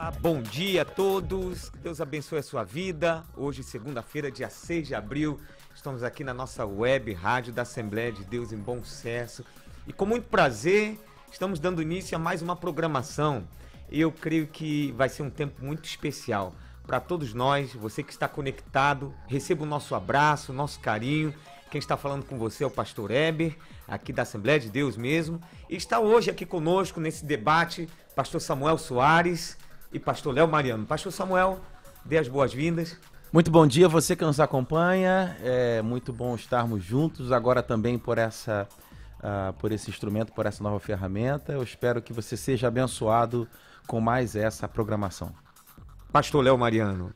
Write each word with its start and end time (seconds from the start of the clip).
Olá, 0.00 0.10
bom 0.12 0.40
dia 0.40 0.80
a 0.80 0.84
todos. 0.86 1.70
Deus 1.82 2.00
abençoe 2.00 2.38
a 2.38 2.42
sua 2.42 2.64
vida. 2.64 3.22
Hoje, 3.36 3.62
segunda-feira, 3.62 4.30
dia 4.30 4.48
6 4.48 4.88
de 4.88 4.94
abril, 4.94 5.38
estamos 5.74 6.02
aqui 6.02 6.24
na 6.24 6.32
nossa 6.32 6.64
web 6.64 7.12
rádio 7.12 7.52
da 7.52 7.62
Assembleia 7.62 8.10
de 8.10 8.24
Deus 8.24 8.50
em 8.50 8.56
Bom 8.56 8.82
Sucesso. 8.82 9.44
E 9.86 9.92
com 9.92 10.06
muito 10.06 10.26
prazer, 10.26 10.98
estamos 11.30 11.60
dando 11.60 11.82
início 11.82 12.16
a 12.16 12.18
mais 12.18 12.40
uma 12.40 12.56
programação. 12.56 13.46
Eu 13.92 14.10
creio 14.10 14.46
que 14.46 14.90
vai 14.92 15.10
ser 15.10 15.22
um 15.22 15.28
tempo 15.28 15.62
muito 15.62 15.84
especial 15.84 16.54
para 16.86 16.98
todos 16.98 17.34
nós. 17.34 17.74
Você 17.74 18.02
que 18.02 18.10
está 18.10 18.26
conectado, 18.26 19.14
receba 19.26 19.64
o 19.64 19.66
nosso 19.66 19.94
abraço, 19.94 20.50
o 20.50 20.54
nosso 20.54 20.80
carinho. 20.80 21.34
Quem 21.70 21.78
está 21.78 21.98
falando 21.98 22.24
com 22.24 22.38
você 22.38 22.64
é 22.64 22.66
o 22.66 22.70
pastor 22.70 23.10
Eber, 23.10 23.54
aqui 23.86 24.14
da 24.14 24.22
Assembleia 24.22 24.58
de 24.58 24.70
Deus 24.70 24.96
mesmo. 24.96 25.42
E 25.68 25.76
está 25.76 26.00
hoje 26.00 26.30
aqui 26.30 26.46
conosco 26.46 27.00
nesse 27.00 27.22
debate 27.22 27.86
pastor 28.16 28.40
Samuel 28.40 28.78
Soares 28.78 29.58
e 29.92 29.98
pastor 29.98 30.34
Léo 30.34 30.48
Mariano. 30.48 30.86
Pastor 30.86 31.12
Samuel, 31.12 31.60
dê 32.04 32.18
as 32.18 32.28
boas-vindas. 32.28 32.98
Muito 33.32 33.50
bom 33.50 33.66
dia 33.66 33.88
você 33.88 34.16
que 34.16 34.24
nos 34.24 34.40
acompanha. 34.40 35.36
É 35.40 35.82
muito 35.82 36.12
bom 36.12 36.34
estarmos 36.34 36.82
juntos 36.82 37.32
agora 37.32 37.62
também 37.62 37.98
por 37.98 38.18
essa 38.18 38.68
uh, 39.20 39.52
por 39.54 39.72
esse 39.72 39.90
instrumento, 39.90 40.32
por 40.32 40.46
essa 40.46 40.62
nova 40.62 40.80
ferramenta. 40.80 41.52
Eu 41.52 41.62
espero 41.62 42.02
que 42.02 42.12
você 42.12 42.36
seja 42.36 42.68
abençoado 42.68 43.48
com 43.86 44.00
mais 44.00 44.34
essa 44.34 44.68
programação. 44.68 45.34
Pastor 46.12 46.42
Léo 46.42 46.58
Mariano. 46.58 47.14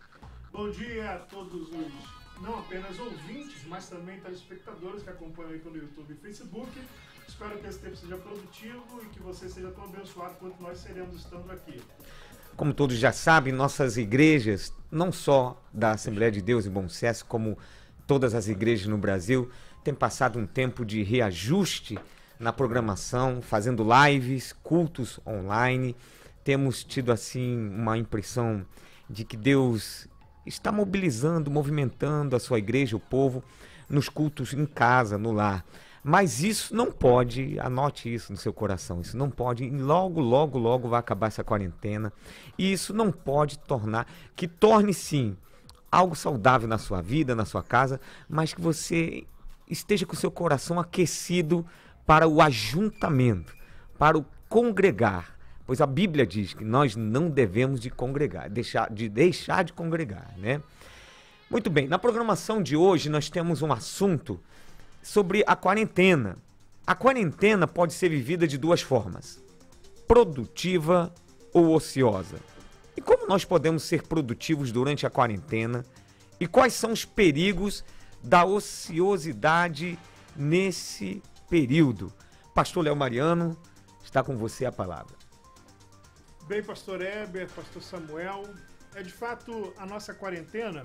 Bom 0.53 0.71
dia 0.71 1.15
a 1.15 1.19
todos 1.19 1.69
os 1.73 2.15
não 2.41 2.59
apenas 2.59 2.99
ouvintes, 2.99 3.65
mas 3.67 3.89
também 3.89 4.21
telespectadores 4.21 5.03
que 5.03 5.11
acompanham 5.11 5.53
aí 5.53 5.59
pelo 5.59 5.77
YouTube 5.77 6.13
e 6.13 6.17
Facebook. 6.17 6.71
Espero 7.27 7.59
que 7.59 7.67
esse 7.67 7.79
tempo 7.79 7.97
seja 7.97 8.17
produtivo 8.19 9.03
e 9.03 9.07
que 9.07 9.21
você 9.21 9.49
seja 9.49 9.71
tão 9.71 9.85
abençoado 9.85 10.35
quanto 10.35 10.63
nós 10.63 10.79
seremos 10.79 11.17
estando 11.17 11.51
aqui. 11.51 11.83
Como 12.57 12.73
todos 12.73 12.97
já 12.97 13.11
sabem, 13.11 13.53
nossas 13.53 13.97
igrejas, 13.97 14.73
não 14.91 15.11
só 15.11 15.61
da 15.73 15.91
Assembleia 15.91 16.31
de 16.31 16.41
Deus 16.41 16.67
em 16.67 16.71
Bom 16.71 16.89
Sucesso, 16.89 17.27
como 17.27 17.59
todas 18.07 18.33
as 18.33 18.47
igrejas 18.47 18.87
no 18.87 18.97
Brasil, 18.97 19.51
têm 19.83 19.93
passado 19.93 20.39
um 20.39 20.47
tempo 20.47 20.85
de 20.85 21.03
reajuste 21.03 21.99
na 22.39 22.53
programação, 22.53 23.43
fazendo 23.43 23.85
lives, 23.85 24.53
cultos 24.63 25.19
online. 25.27 25.97
Temos 26.45 26.85
tido 26.85 27.11
assim 27.11 27.57
uma 27.71 27.99
impressão 27.99 28.65
de 29.11 29.25
que 29.25 29.37
Deus 29.37 30.07
está 30.47 30.71
mobilizando, 30.71 31.51
movimentando 31.51 32.37
a 32.37 32.41
sua 32.41 32.59
igreja, 32.59 32.97
o 32.97 33.01
povo, 33.01 33.43
nos 33.89 34.09
cultos 34.09 34.53
em 34.53 34.65
casa, 34.65 35.19
no 35.19 35.33
lar. 35.33 35.65
Mas 36.05 36.43
isso 36.43 36.77
não 36.77 36.93
pode, 36.93 37.59
anote 37.59 38.13
isso 38.13 38.31
no 38.31 38.37
seu 38.37 38.53
coração, 38.53 39.01
isso 39.01 39.17
não 39.17 39.31
pode, 39.31 39.71
logo, 39.71 40.21
logo, 40.21 40.59
logo 40.59 40.87
vai 40.87 41.01
acabar 41.01 41.29
essa 41.29 41.43
quarentena. 41.43 42.13
E 42.59 42.71
isso 42.71 42.93
não 42.93 43.11
pode 43.11 43.59
tornar, 43.61 44.07
que 44.37 44.47
torne 44.47 44.93
sim 44.93 45.35
algo 45.91 46.15
saudável 46.15 46.69
na 46.69 46.77
sua 46.77 47.01
vida, 47.01 47.35
na 47.35 47.47
sua 47.47 47.63
casa, 47.63 47.99
mas 48.29 48.53
que 48.53 48.61
você 48.61 49.25
esteja 49.69 50.05
com 50.05 50.15
seu 50.15 50.31
coração 50.31 50.79
aquecido 50.79 51.65
para 52.05 52.29
o 52.29 52.43
ajuntamento, 52.43 53.57
para 53.99 54.19
o 54.19 54.27
congregar, 54.47 55.35
Pois 55.67 55.81
a 55.81 55.87
Bíblia 55.87 56.27
diz 56.27 56.53
que 56.53 56.65
nós 56.65 56.95
não 56.95 57.31
devemos 57.31 57.81
de 57.81 57.89
congregar, 57.89 58.51
deixar, 58.51 58.93
de 58.93 59.09
deixar 59.09 59.65
de 59.65 59.73
congregar, 59.73 60.35
né? 60.37 60.61
Muito 61.51 61.71
bem, 61.71 61.89
na 61.89 61.99
programação 61.99 62.63
de 62.63 62.77
hoje 62.77 63.09
nós 63.09 63.31
temos 63.31 63.63
um 63.63 63.73
assunto 63.73 64.39
sobre 65.05 65.45
a 65.47 65.55
quarentena. 65.55 66.37
A 66.87 66.95
quarentena 66.95 67.67
pode 67.67 67.93
ser 67.93 68.09
vivida 68.09 68.49
de 68.49 68.57
duas 68.57 68.81
formas: 68.81 69.41
produtiva 70.09 71.13
ou 71.53 71.75
ociosa. 71.75 72.41
E 72.97 73.01
como 73.01 73.27
nós 73.29 73.45
podemos 73.45 73.83
ser 73.83 74.03
produtivos 74.03 74.73
durante 74.73 75.07
a 75.07 75.11
quarentena? 75.11 75.85
E 76.41 76.47
quais 76.47 76.73
são 76.73 76.91
os 76.93 77.05
perigos 77.05 77.85
da 78.23 78.45
ociosidade 78.45 79.99
nesse 80.35 81.23
período? 81.49 82.13
Pastor 82.55 82.85
Léo 82.85 82.97
Mariano, 82.97 83.57
está 84.03 84.23
com 84.23 84.37
você 84.37 84.65
a 84.65 84.73
palavra. 84.73 85.15
Bem, 86.47 86.63
pastor 86.63 87.01
Eber, 87.01 87.49
pastor 87.51 87.83
Samuel, 87.83 88.45
é 88.95 89.03
de 89.03 89.13
fato 89.13 89.73
a 89.77 89.87
nossa 89.87 90.15
quarentena, 90.15 90.83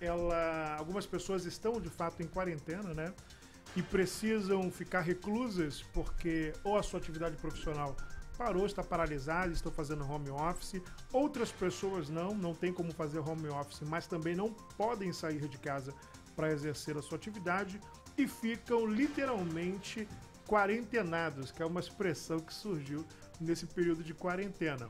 ela, 0.00 0.76
algumas 0.76 1.06
pessoas 1.06 1.44
estão 1.44 1.80
de 1.80 1.88
fato 1.88 2.22
em 2.22 2.26
quarentena, 2.26 2.94
né? 2.94 3.12
E 3.76 3.82
precisam 3.82 4.70
ficar 4.70 5.00
reclusas 5.00 5.82
porque 5.92 6.52
ou 6.62 6.76
a 6.76 6.82
sua 6.82 7.00
atividade 7.00 7.36
profissional 7.36 7.96
parou, 8.36 8.66
está 8.66 8.82
paralisada, 8.82 9.52
estão 9.52 9.72
fazendo 9.72 10.08
home 10.08 10.30
office. 10.30 10.80
Outras 11.12 11.50
pessoas 11.50 12.08
não, 12.08 12.34
não 12.34 12.54
tem 12.54 12.72
como 12.72 12.92
fazer 12.92 13.18
home 13.18 13.48
office, 13.48 13.80
mas 13.82 14.06
também 14.06 14.34
não 14.34 14.52
podem 14.76 15.12
sair 15.12 15.48
de 15.48 15.58
casa 15.58 15.94
para 16.34 16.50
exercer 16.52 16.96
a 16.96 17.02
sua 17.02 17.16
atividade 17.16 17.80
e 18.16 18.26
ficam 18.26 18.86
literalmente 18.86 20.08
quarentenados, 20.46 21.50
que 21.50 21.62
é 21.62 21.66
uma 21.66 21.80
expressão 21.80 22.38
que 22.38 22.52
surgiu 22.52 23.04
nesse 23.40 23.66
período 23.66 24.02
de 24.02 24.14
quarentena. 24.14 24.88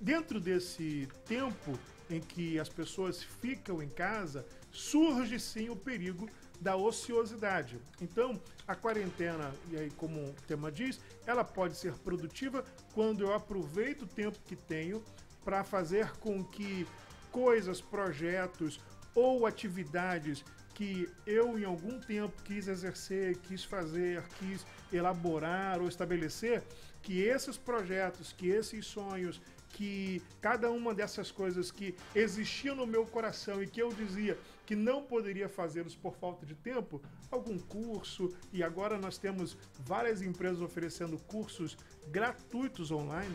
Dentro 0.00 0.40
desse 0.40 1.08
tempo 1.26 1.78
em 2.08 2.20
que 2.20 2.58
as 2.58 2.68
pessoas 2.68 3.22
ficam 3.22 3.82
em 3.82 3.88
casa, 3.88 4.44
surge 4.70 5.38
sim 5.38 5.68
o 5.68 5.76
perigo 5.76 6.28
da 6.60 6.76
ociosidade. 6.76 7.78
Então, 8.00 8.40
a 8.68 8.74
quarentena, 8.74 9.52
e 9.70 9.76
aí 9.76 9.90
como 9.92 10.20
o 10.20 10.34
tema 10.46 10.70
diz, 10.70 11.00
ela 11.26 11.42
pode 11.42 11.76
ser 11.76 11.94
produtiva 11.94 12.64
quando 12.94 13.22
eu 13.22 13.34
aproveito 13.34 14.02
o 14.02 14.06
tempo 14.06 14.38
que 14.44 14.54
tenho 14.54 15.02
para 15.44 15.64
fazer 15.64 16.10
com 16.18 16.44
que 16.44 16.86
coisas, 17.32 17.80
projetos 17.80 18.78
ou 19.14 19.46
atividades 19.46 20.44
que 20.74 21.08
eu 21.26 21.58
em 21.58 21.64
algum 21.64 21.98
tempo 22.00 22.34
quis 22.42 22.68
exercer, 22.68 23.36
quis 23.38 23.64
fazer, 23.64 24.22
quis 24.38 24.64
elaborar 24.92 25.80
ou 25.80 25.88
estabelecer, 25.88 26.62
que 27.02 27.20
esses 27.20 27.56
projetos, 27.56 28.32
que 28.32 28.48
esses 28.48 28.86
sonhos, 28.86 29.40
que 29.70 30.22
cada 30.40 30.70
uma 30.70 30.94
dessas 30.94 31.30
coisas 31.30 31.70
que 31.70 31.94
existiam 32.14 32.74
no 32.74 32.86
meu 32.86 33.06
coração 33.06 33.62
e 33.62 33.66
que 33.66 33.80
eu 33.80 33.92
dizia 33.92 34.38
que 34.70 34.76
não 34.76 35.02
poderia 35.02 35.48
fazê-los 35.48 35.96
por 35.96 36.14
falta 36.14 36.46
de 36.46 36.54
tempo, 36.54 37.02
algum 37.28 37.58
curso, 37.58 38.32
e 38.52 38.62
agora 38.62 38.96
nós 38.96 39.18
temos 39.18 39.56
várias 39.80 40.22
empresas 40.22 40.60
oferecendo 40.62 41.18
cursos 41.26 41.76
gratuitos 42.06 42.92
online 42.92 43.34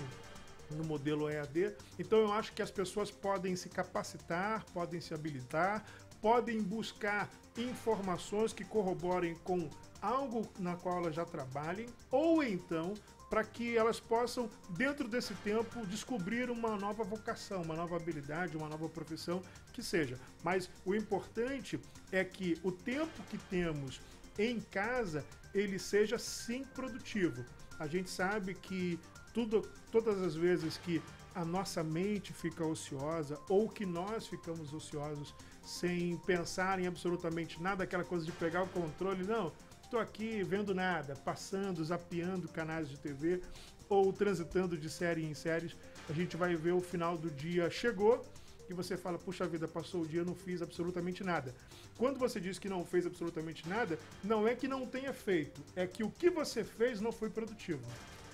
no 0.72 0.86
modelo 0.86 1.30
EAD. 1.30 1.76
Então 2.00 2.20
eu 2.20 2.32
acho 2.32 2.54
que 2.54 2.62
as 2.62 2.72
pessoas 2.72 3.12
podem 3.12 3.54
se 3.58 3.68
capacitar, 3.68 4.64
podem 4.72 5.02
se 5.02 5.14
habilitar, 5.14 5.84
podem 6.22 6.62
buscar 6.62 7.30
informações 7.58 8.54
que 8.54 8.64
corroborem 8.64 9.36
com 9.44 9.70
algo 10.02 10.48
na 10.58 10.78
qual 10.78 11.00
elas 11.00 11.16
já 11.16 11.26
trabalhem, 11.26 11.88
ou 12.10 12.42
então 12.42 12.94
para 13.36 13.44
que 13.44 13.76
elas 13.76 14.00
possam, 14.00 14.50
dentro 14.70 15.10
desse 15.10 15.34
tempo, 15.34 15.86
descobrir 15.88 16.50
uma 16.50 16.78
nova 16.78 17.04
vocação, 17.04 17.64
uma 17.64 17.76
nova 17.76 17.98
habilidade, 17.98 18.56
uma 18.56 18.70
nova 18.70 18.88
profissão 18.88 19.42
que 19.74 19.84
seja. 19.84 20.18
Mas 20.42 20.70
o 20.86 20.96
importante 20.96 21.78
é 22.14 22.24
que 22.24 22.58
o 22.64 22.72
tempo 22.72 23.22
que 23.30 23.38
temos 23.38 24.00
em 24.40 24.62
casa 24.62 25.26
ele 25.54 25.78
seja 25.78 26.18
sim 26.18 26.64
produtivo. 26.64 27.44
A 27.78 27.88
gente 27.88 28.10
sabe 28.10 28.54
que 28.54 28.98
tudo, 29.34 29.70
todas 29.92 30.22
as 30.22 30.34
vezes 30.34 30.78
que 30.78 31.02
a 31.36 31.44
nossa 31.44 31.84
mente 31.84 32.32
fica 32.32 32.64
ociosa 32.64 33.38
ou 33.50 33.68
que 33.68 33.86
nós 33.86 34.26
ficamos 34.28 34.74
ociosos 34.74 35.36
sem 35.62 36.16
pensar 36.20 36.80
em 36.80 36.88
absolutamente 36.88 37.62
nada, 37.62 37.84
aquela 37.84 38.06
coisa 38.06 38.26
de 38.26 38.32
pegar 38.32 38.64
o 38.64 38.68
controle, 38.70 39.26
não, 39.26 39.52
estou 39.86 40.00
aqui 40.00 40.44
vendo 40.44 40.74
nada, 40.74 41.16
passando, 41.24 41.84
zapeando 41.84 42.48
canais 42.50 42.90
de 42.90 42.98
TV 42.98 43.42
ou 43.88 44.12
transitando 44.12 44.78
de 44.78 44.90
série 44.90 45.24
em 45.24 45.34
séries, 45.34 45.76
a 46.10 46.14
gente 46.14 46.36
vai 46.36 46.56
ver 46.56 46.74
o 46.74 46.82
final 46.82 47.18
do 47.18 47.30
dia 47.30 47.70
chegou 47.70 48.26
e 48.68 48.74
você 48.74 48.98
fala, 48.98 49.20
puxa 49.20 49.48
vida, 49.48 49.68
passou 49.68 50.02
o 50.02 50.08
dia, 50.08 50.24
não 50.24 50.34
fiz 50.34 50.62
absolutamente 50.62 51.24
nada. 51.24 51.54
Quando 51.98 52.18
você 52.18 52.40
diz 52.40 52.58
que 52.58 52.68
não 52.68 52.84
fez 52.84 53.06
absolutamente 53.06 53.68
nada, 53.70 53.98
não 54.24 54.48
é 54.48 54.56
que 54.56 54.68
não 54.68 54.88
tenha 54.88 55.14
feito, 55.14 55.62
é 55.76 55.86
que 55.86 56.04
o 56.04 56.10
que 56.10 56.32
você 56.32 56.64
fez 56.64 57.00
não 57.00 57.12
foi 57.12 57.30
produtivo. 57.30 57.86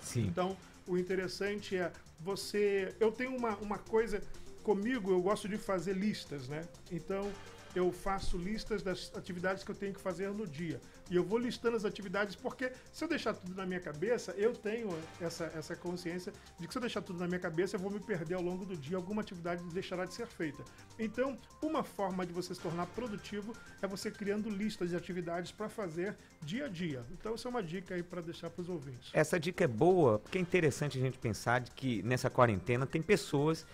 Sim. 0.01 0.25
Então, 0.27 0.57
o 0.88 0.98
interessante 0.98 1.75
é 1.75 1.92
você. 2.21 2.95
Eu 3.00 3.12
tenho 3.12 3.36
uma, 3.36 3.57
uma 3.57 3.77
coisa 3.77 4.24
comigo, 4.63 5.12
eu 5.12 5.21
gosto 5.21 5.50
de 5.50 5.57
fazer 5.57 5.94
listas, 5.94 6.48
né? 6.48 6.65
Então, 6.89 7.30
eu 7.75 7.91
faço 7.91 8.38
listas 8.38 8.81
das 8.83 9.12
atividades 9.15 9.63
que 9.63 9.71
eu 9.71 9.75
tenho 9.75 9.94
que 9.94 10.01
fazer 10.01 10.29
no 10.29 10.47
dia. 10.47 10.79
E 11.09 11.15
eu 11.15 11.23
vou 11.23 11.38
listando 11.38 11.75
as 11.75 11.85
atividades 11.85 12.35
porque 12.35 12.71
se 12.91 13.03
eu 13.03 13.07
deixar 13.07 13.33
tudo 13.33 13.53
na 13.56 13.65
minha 13.65 13.79
cabeça, 13.79 14.31
eu 14.38 14.53
tenho 14.53 14.89
essa, 15.19 15.51
essa 15.56 15.75
consciência 15.75 16.31
de 16.59 16.68
que 16.68 16.73
se 16.73 16.77
eu 16.77 16.81
deixar 16.81 17.01
tudo 17.01 17.19
na 17.19 17.27
minha 17.27 17.39
cabeça, 17.39 17.75
eu 17.75 17.79
vou 17.79 17.91
me 17.91 18.00
perder 18.00 18.35
ao 18.35 18.41
longo 18.41 18.65
do 18.65 18.77
dia, 18.77 18.95
alguma 18.95 19.21
atividade 19.21 19.63
deixará 19.73 20.06
de 20.06 20.13
ser 20.13 20.27
feita. 20.27 20.63
Então, 20.97 21.38
uma 21.62 21.83
forma 21.83 22.25
de 22.25 22.33
você 22.33 22.53
se 22.56 22.62
tornar 22.62 22.85
produtivo 22.88 23.53
é 23.81 23.88
você 23.88 24.09
criando 24.09 24.50
listas 24.50 24.89
de 24.89 24.95
atividades 24.95 25.51
para 25.51 25.67
fazer 25.67 26.15
dia 26.41 26.65
a 26.65 26.69
dia. 26.69 27.06
Então, 27.12 27.33
essa 27.33 27.47
é 27.47 27.50
uma 27.50 27.63
dica 27.63 27.95
aí 27.95 28.03
para 28.03 28.21
deixar 28.21 28.50
para 28.50 28.62
os 28.62 28.69
ouvintes. 28.69 29.09
Essa 29.13 29.39
dica 29.39 29.63
é 29.63 29.67
boa, 29.67 30.19
porque 30.19 30.38
é 30.38 30.41
interessante 30.41 30.97
a 30.97 31.01
gente 31.01 31.17
pensar 31.17 31.59
de 31.62 31.71
que 31.71 32.01
nessa 32.03 32.29
quarentena 32.29 32.85
tem 32.85 33.01
pessoas 33.01 33.65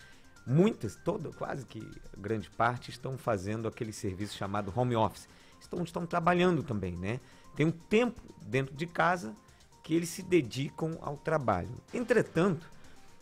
muitas, 0.47 0.95
toda, 0.95 1.29
quase 1.31 1.65
que 1.65 1.85
grande 2.17 2.49
parte, 2.49 2.89
estão 2.89 3.17
fazendo 3.17 3.67
aquele 3.67 3.91
serviço 3.91 4.38
chamado 4.38 4.71
home 4.73 4.95
office. 4.95 5.27
Estão, 5.59 5.83
estão 5.83 6.05
trabalhando 6.05 6.63
também, 6.63 6.95
né? 6.95 7.19
Tem 7.55 7.65
um 7.65 7.71
tempo 7.71 8.21
dentro 8.45 8.73
de 8.73 8.88
casa 8.88 9.35
que 9.83 9.94
eles 9.94 10.09
se 10.09 10.23
dedicam 10.23 10.97
ao 11.01 11.17
trabalho. 11.17 11.69
Entretanto, 11.94 12.69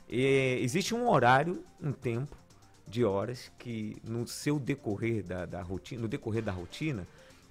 é, 0.08 0.60
existe 0.60 0.94
um 0.94 1.10
horário, 1.10 1.64
um 1.82 1.92
tempo 1.92 2.38
de 2.88 3.04
horas 3.04 3.52
que 3.58 3.98
no 4.04 4.28
seu 4.28 4.60
decorrer 4.60 5.24
da, 5.24 5.46
da 5.46 5.62
rotina, 5.62 6.04
no 6.04 6.08
decorrer 6.08 6.44
da 6.44 6.52
rotina, 6.52 7.08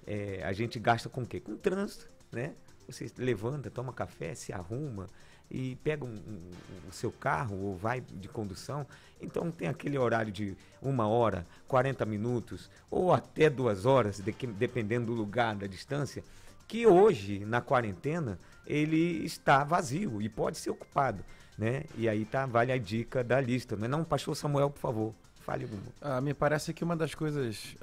é, 0.07 0.41
a 0.43 0.53
gente 0.53 0.79
gasta 0.79 1.09
com 1.09 1.23
o 1.23 1.25
quê? 1.25 1.39
Com 1.39 1.57
trânsito, 1.57 2.07
né? 2.31 2.53
Você 2.87 3.11
levanta, 3.17 3.69
toma 3.69 3.91
café, 3.91 4.35
se 4.35 4.53
arruma 4.53 5.07
e 5.49 5.75
pega 5.77 6.03
um, 6.05 6.09
um, 6.09 6.51
o 6.89 6.91
seu 6.91 7.11
carro 7.11 7.57
ou 7.57 7.75
vai 7.75 8.01
de 8.01 8.27
condução. 8.27 8.85
Então 9.21 9.51
tem 9.51 9.67
aquele 9.67 9.97
horário 9.97 10.31
de 10.31 10.57
uma 10.81 11.07
hora, 11.07 11.45
40 11.67 12.05
minutos 12.05 12.69
ou 12.89 13.13
até 13.13 13.49
duas 13.49 13.85
horas, 13.85 14.19
de 14.19 14.31
que, 14.31 14.47
dependendo 14.47 15.07
do 15.07 15.13
lugar, 15.13 15.55
da 15.55 15.67
distância, 15.67 16.23
que 16.67 16.85
hoje, 16.87 17.45
na 17.45 17.61
quarentena, 17.61 18.39
ele 18.65 19.23
está 19.23 19.63
vazio 19.63 20.21
e 20.21 20.27
pode 20.27 20.57
ser 20.57 20.71
ocupado. 20.71 21.23
Né? 21.57 21.83
E 21.97 22.09
aí 22.09 22.25
tá, 22.25 22.45
vale 22.45 22.71
a 22.71 22.77
dica 22.77 23.23
da 23.23 23.39
lista. 23.39 23.75
Não, 23.75 23.85
é 23.85 23.87
não 23.87 24.03
pastor 24.03 24.35
Samuel, 24.35 24.69
por 24.69 24.79
favor, 24.79 25.15
fale 25.41 25.63
alguma. 25.63 25.83
Ah, 26.01 26.19
me 26.19 26.33
parece 26.33 26.73
que 26.73 26.83
uma 26.83 26.95
das 26.95 27.15
coisas 27.15 27.75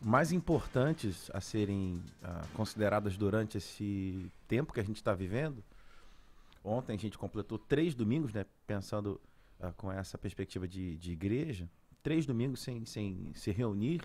mais 0.00 0.32
importantes 0.32 1.30
a 1.34 1.40
serem 1.40 2.02
uh, 2.22 2.48
consideradas 2.54 3.16
durante 3.16 3.58
esse 3.58 4.30
tempo 4.48 4.72
que 4.72 4.80
a 4.80 4.82
gente 4.82 4.96
está 4.96 5.12
vivendo. 5.12 5.62
Ontem 6.62 6.94
a 6.94 6.98
gente 6.98 7.16
completou 7.16 7.58
três 7.58 7.94
domingos, 7.94 8.32
né? 8.32 8.44
Pensando 8.66 9.20
uh, 9.58 9.72
com 9.76 9.90
essa 9.90 10.18
perspectiva 10.18 10.68
de, 10.68 10.96
de 10.98 11.12
igreja, 11.12 11.68
três 12.02 12.26
domingos 12.26 12.60
sem, 12.60 12.84
sem 12.84 13.32
se 13.34 13.50
reunir. 13.50 14.02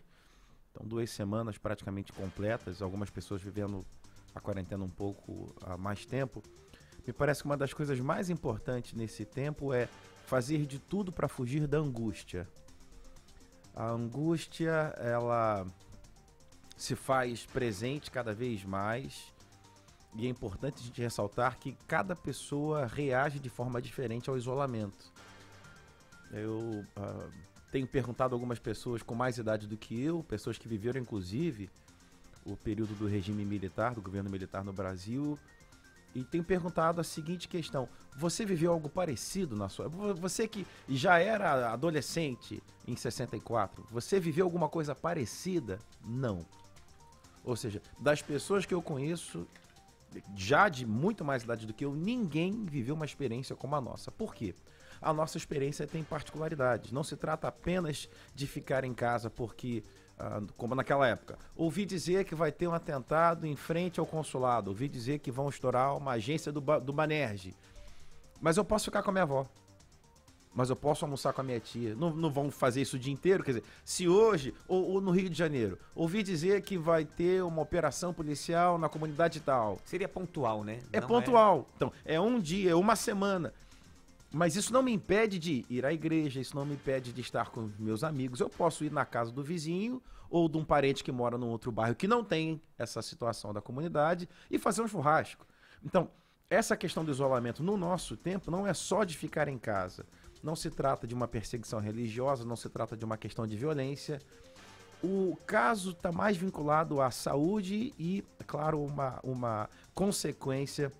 Então, 0.71 0.85
duas 0.87 1.09
semanas 1.09 1.57
praticamente 1.57 2.11
completas, 2.11 2.81
algumas 2.81 3.09
pessoas 3.09 3.41
vivendo 3.41 3.85
a 4.33 4.41
quarentena 4.41 4.83
um 4.83 4.89
pouco 4.89 5.55
há 5.61 5.77
mais 5.77 6.05
tempo. 6.05 6.43
Me 7.05 7.13
parece 7.13 7.41
que 7.41 7.45
uma 7.45 7.55
das 7.55 7.73
coisas 7.73 7.99
mais 7.99 8.29
importantes 8.29 8.93
nesse 8.93 9.25
tempo 9.25 9.73
é 9.73 9.87
fazer 10.25 10.65
de 10.65 10.79
tudo 10.79 11.11
para 11.11 11.27
fugir 11.27 11.67
da 11.67 11.77
angústia. 11.77 12.47
A 13.75 13.89
angústia, 13.89 14.93
ela 14.97 15.67
se 16.75 16.95
faz 16.95 17.45
presente 17.45 18.09
cada 18.09 18.33
vez 18.33 18.63
mais. 18.63 19.33
E 20.15 20.25
é 20.25 20.29
importante 20.29 20.81
a 20.81 20.85
gente 20.85 21.01
ressaltar 21.01 21.57
que 21.57 21.77
cada 21.87 22.15
pessoa 22.15 22.85
reage 22.85 23.39
de 23.39 23.49
forma 23.49 23.81
diferente 23.81 24.29
ao 24.29 24.37
isolamento. 24.37 25.11
Eu 26.31 26.85
uh, 26.97 27.31
tenho 27.71 27.85
perguntado 27.85 28.33
algumas 28.33 28.57
pessoas 28.57 29.03
com 29.03 29.13
mais 29.13 29.37
idade 29.37 29.67
do 29.67 29.75
que 29.75 30.01
eu, 30.01 30.23
pessoas 30.23 30.57
que 30.57 30.67
viveram 30.67 31.01
inclusive 31.01 31.69
o 32.45 32.55
período 32.55 32.93
do 32.95 33.07
regime 33.07 33.43
militar, 33.43 33.93
do 33.93 34.01
governo 34.01 34.29
militar 34.29 34.63
no 34.63 34.71
Brasil, 34.71 35.37
e 36.13 36.23
tenho 36.23 36.43
perguntado 36.43 37.01
a 37.01 37.03
seguinte 37.03 37.47
questão: 37.47 37.89
você 38.15 38.45
viveu 38.45 38.71
algo 38.71 38.87
parecido 38.87 39.55
na 39.55 39.67
sua. 39.67 39.89
Você 39.89 40.47
que 40.47 40.65
já 40.87 41.19
era 41.19 41.73
adolescente 41.73 42.63
em 42.87 42.95
64, 42.95 43.85
você 43.91 44.19
viveu 44.19 44.45
alguma 44.45 44.69
coisa 44.69 44.95
parecida? 44.95 45.77
Não. 46.05 46.45
Ou 47.43 47.55
seja, 47.55 47.81
das 47.99 48.21
pessoas 48.21 48.65
que 48.65 48.73
eu 48.73 48.81
conheço, 48.81 49.45
já 50.35 50.69
de 50.69 50.85
muito 50.85 51.23
mais 51.23 51.43
idade 51.43 51.65
do 51.65 51.73
que 51.73 51.85
eu, 51.85 51.93
ninguém 51.93 52.65
viveu 52.65 52.95
uma 52.95 53.05
experiência 53.05 53.55
como 53.55 53.75
a 53.75 53.81
nossa. 53.81 54.11
Por 54.11 54.33
quê? 54.33 54.53
A 55.01 55.13
nossa 55.13 55.37
experiência 55.37 55.85
tem 55.85 56.03
particularidades. 56.03 56.91
Não 56.91 57.03
se 57.03 57.15
trata 57.15 57.47
apenas 57.47 58.09
de 58.33 58.47
ficar 58.47 58.83
em 58.83 58.93
casa 58.93 59.29
porque, 59.29 59.83
ah, 60.17 60.41
como 60.57 60.73
naquela 60.75 61.07
época, 61.07 61.37
ouvi 61.55 61.85
dizer 61.85 62.25
que 62.25 62.35
vai 62.35 62.51
ter 62.51 62.67
um 62.67 62.73
atentado 62.73 63.45
em 63.45 63.55
frente 63.55 63.99
ao 63.99 64.05
consulado, 64.05 64.69
ouvi 64.69 64.87
dizer 64.87 65.19
que 65.19 65.31
vão 65.31 65.49
estourar 65.49 65.95
uma 65.95 66.13
agência 66.13 66.51
do, 66.51 66.61
do 66.61 66.93
Banerje. 66.93 67.55
Mas 68.41 68.57
eu 68.57 68.65
posso 68.65 68.85
ficar 68.85 69.03
com 69.03 69.09
a 69.09 69.13
minha 69.13 69.23
avó 69.23 69.47
mas 70.55 70.69
eu 70.69 70.75
posso 70.75 71.03
almoçar 71.03 71.33
com 71.33 71.41
a 71.41 71.43
minha 71.43 71.59
tia. 71.59 71.93
Não, 71.95 72.15
não 72.15 72.31
vão 72.31 72.49
fazer 72.49 72.81
isso 72.81 72.95
o 72.95 72.99
dia 72.99 73.11
inteiro? 73.11 73.43
Quer 73.43 73.51
dizer, 73.51 73.63
se 73.83 74.07
hoje, 74.07 74.53
ou, 74.69 74.91
ou, 74.91 75.01
no 75.01 75.11
Rio 75.11 75.29
de 75.29 75.37
Janeiro, 75.37 75.77
ouvi 75.93 76.23
dizer 76.23 76.61
que 76.61 76.77
vai 76.77 77.03
ter 77.03 77.43
uma 77.43 77.61
operação 77.61 78.13
policial 78.13 78.77
na 78.77 78.87
comunidade 78.87 79.41
tal. 79.41 79.77
Seria 79.83 80.07
pontual, 80.07 80.63
né? 80.63 80.79
É 80.93 81.01
não 81.01 81.07
pontual. 81.09 81.67
É... 81.73 81.75
Então, 81.75 81.91
é 82.05 82.21
um 82.21 82.39
dia, 82.39 82.71
é 82.71 82.75
uma 82.75 82.95
semana. 82.95 83.53
Mas 84.31 84.55
isso 84.55 84.71
não 84.71 84.81
me 84.81 84.93
impede 84.93 85.37
de 85.37 85.65
ir 85.69 85.85
à 85.85 85.91
igreja, 85.91 86.39
isso 86.39 86.55
não 86.55 86.65
me 86.65 86.75
impede 86.75 87.11
de 87.11 87.21
estar 87.21 87.49
com 87.49 87.69
meus 87.77 88.03
amigos. 88.03 88.39
Eu 88.39 88.49
posso 88.49 88.85
ir 88.85 88.91
na 88.91 89.05
casa 89.05 89.31
do 89.31 89.43
vizinho 89.43 90.01
ou 90.29 90.47
de 90.47 90.57
um 90.57 90.63
parente 90.63 91.03
que 91.03 91.11
mora 91.11 91.37
num 91.37 91.49
outro 91.49 91.71
bairro 91.71 91.95
que 91.95 92.07
não 92.07 92.23
tem 92.23 92.61
essa 92.77 93.01
situação 93.01 93.53
da 93.53 93.61
comunidade 93.61 94.27
e 94.49 94.57
fazer 94.57 94.81
um 94.81 94.87
churrasco. 94.87 95.45
Então, 95.83 96.09
essa 96.49 96.77
questão 96.77 97.03
do 97.03 97.11
isolamento 97.11 97.63
no 97.63 97.75
nosso 97.75 98.15
tempo 98.15 98.51
não 98.51 98.67
é 98.67 98.73
só 98.73 99.03
de 99.03 99.17
ficar 99.17 99.47
em 99.47 99.57
casa. 99.57 100.05
Não 100.45 100.55
se 100.55 100.69
trata 100.69 101.07
de 101.07 101.15
uma 101.15 101.27
perseguição 101.27 101.79
religiosa, 101.79 102.45
não 102.45 102.55
se 102.55 102.69
trata 102.69 102.95
de 102.95 103.03
uma 103.03 103.17
questão 103.17 103.47
de 103.47 103.57
violência. 103.57 104.21
O 105.03 105.35
caso 105.47 105.89
está 105.89 106.11
mais 106.11 106.37
vinculado 106.37 107.01
à 107.01 107.09
saúde 107.09 107.91
e, 107.97 108.23
é 108.39 108.43
claro, 108.43 108.79
uma, 108.79 109.19
uma 109.23 109.67
consequência 109.95 110.91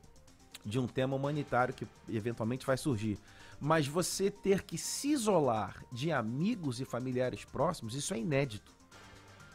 de 0.65 0.79
um 0.79 0.87
tema 0.87 1.15
humanitário 1.15 1.75
que 1.75 1.87
eventualmente 2.09 2.65
vai 2.65 2.75
surgir. 2.75 3.19
Mas 3.61 3.85
você 3.87 4.31
ter 4.31 4.63
que 4.63 4.79
se 4.79 5.09
isolar 5.09 5.85
de 5.91 6.11
amigos 6.11 6.81
e 6.81 6.85
familiares 6.85 7.45
próximos, 7.45 7.93
isso 7.93 8.15
é 8.15 8.17
inédito. 8.17 8.73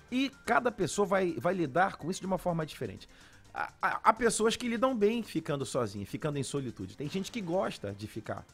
E 0.08 0.30
cada 0.46 0.70
pessoa 0.70 1.04
vai, 1.04 1.32
vai 1.32 1.52
lidar 1.52 1.96
com 1.96 2.08
isso 2.08 2.20
de 2.20 2.26
uma 2.26 2.38
forma 2.38 2.64
diferente. 2.64 3.08
Há, 3.52 3.72
há, 3.82 4.12
pessoas 4.12 4.54
que 4.54 4.68
lidam 4.68 4.96
bem 4.96 5.24
ficando 5.24 5.66
sozinha, 5.66 6.06
ficando 6.06 6.38
em 6.38 6.44
solitude. 6.44 6.96
Tem 6.96 7.08
gente 7.08 7.32
que 7.32 7.40
gosta 7.40 7.92
de 7.92 8.06
ficar 8.06 8.46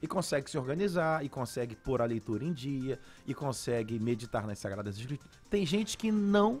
e 0.00 0.06
consegue 0.06 0.50
se 0.50 0.58
organizar, 0.58 1.24
e 1.24 1.28
consegue 1.28 1.74
pôr 1.74 2.02
a 2.02 2.04
leitura 2.04 2.44
em 2.44 2.52
dia, 2.52 2.98
e 3.26 3.34
consegue 3.34 3.98
meditar 3.98 4.46
nas 4.46 4.58
Sagradas 4.58 4.96
Escrituras. 4.96 5.32
Tem 5.48 5.64
gente 5.64 5.96
que 5.96 6.12
não 6.12 6.60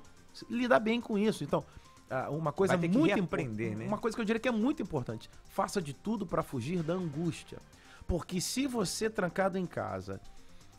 lida 0.50 0.78
bem 0.78 1.00
com 1.00 1.18
isso. 1.18 1.44
Então, 1.44 1.64
ah, 2.10 2.30
uma 2.30 2.52
coisa 2.52 2.76
muito 2.76 3.18
importante, 3.18 3.74
né? 3.74 3.86
Uma 3.86 3.98
coisa 3.98 4.16
que 4.16 4.20
eu 4.20 4.24
diria 4.24 4.40
que 4.40 4.48
é 4.48 4.52
muito 4.52 4.82
importante: 4.82 5.28
faça 5.50 5.82
de 5.82 5.92
tudo 5.92 6.26
para 6.26 6.42
fugir 6.42 6.82
da 6.82 6.94
angústia. 6.94 7.58
Porque 8.06 8.40
se 8.40 8.66
você 8.66 9.10
trancado 9.10 9.58
em 9.58 9.66
casa, 9.66 10.20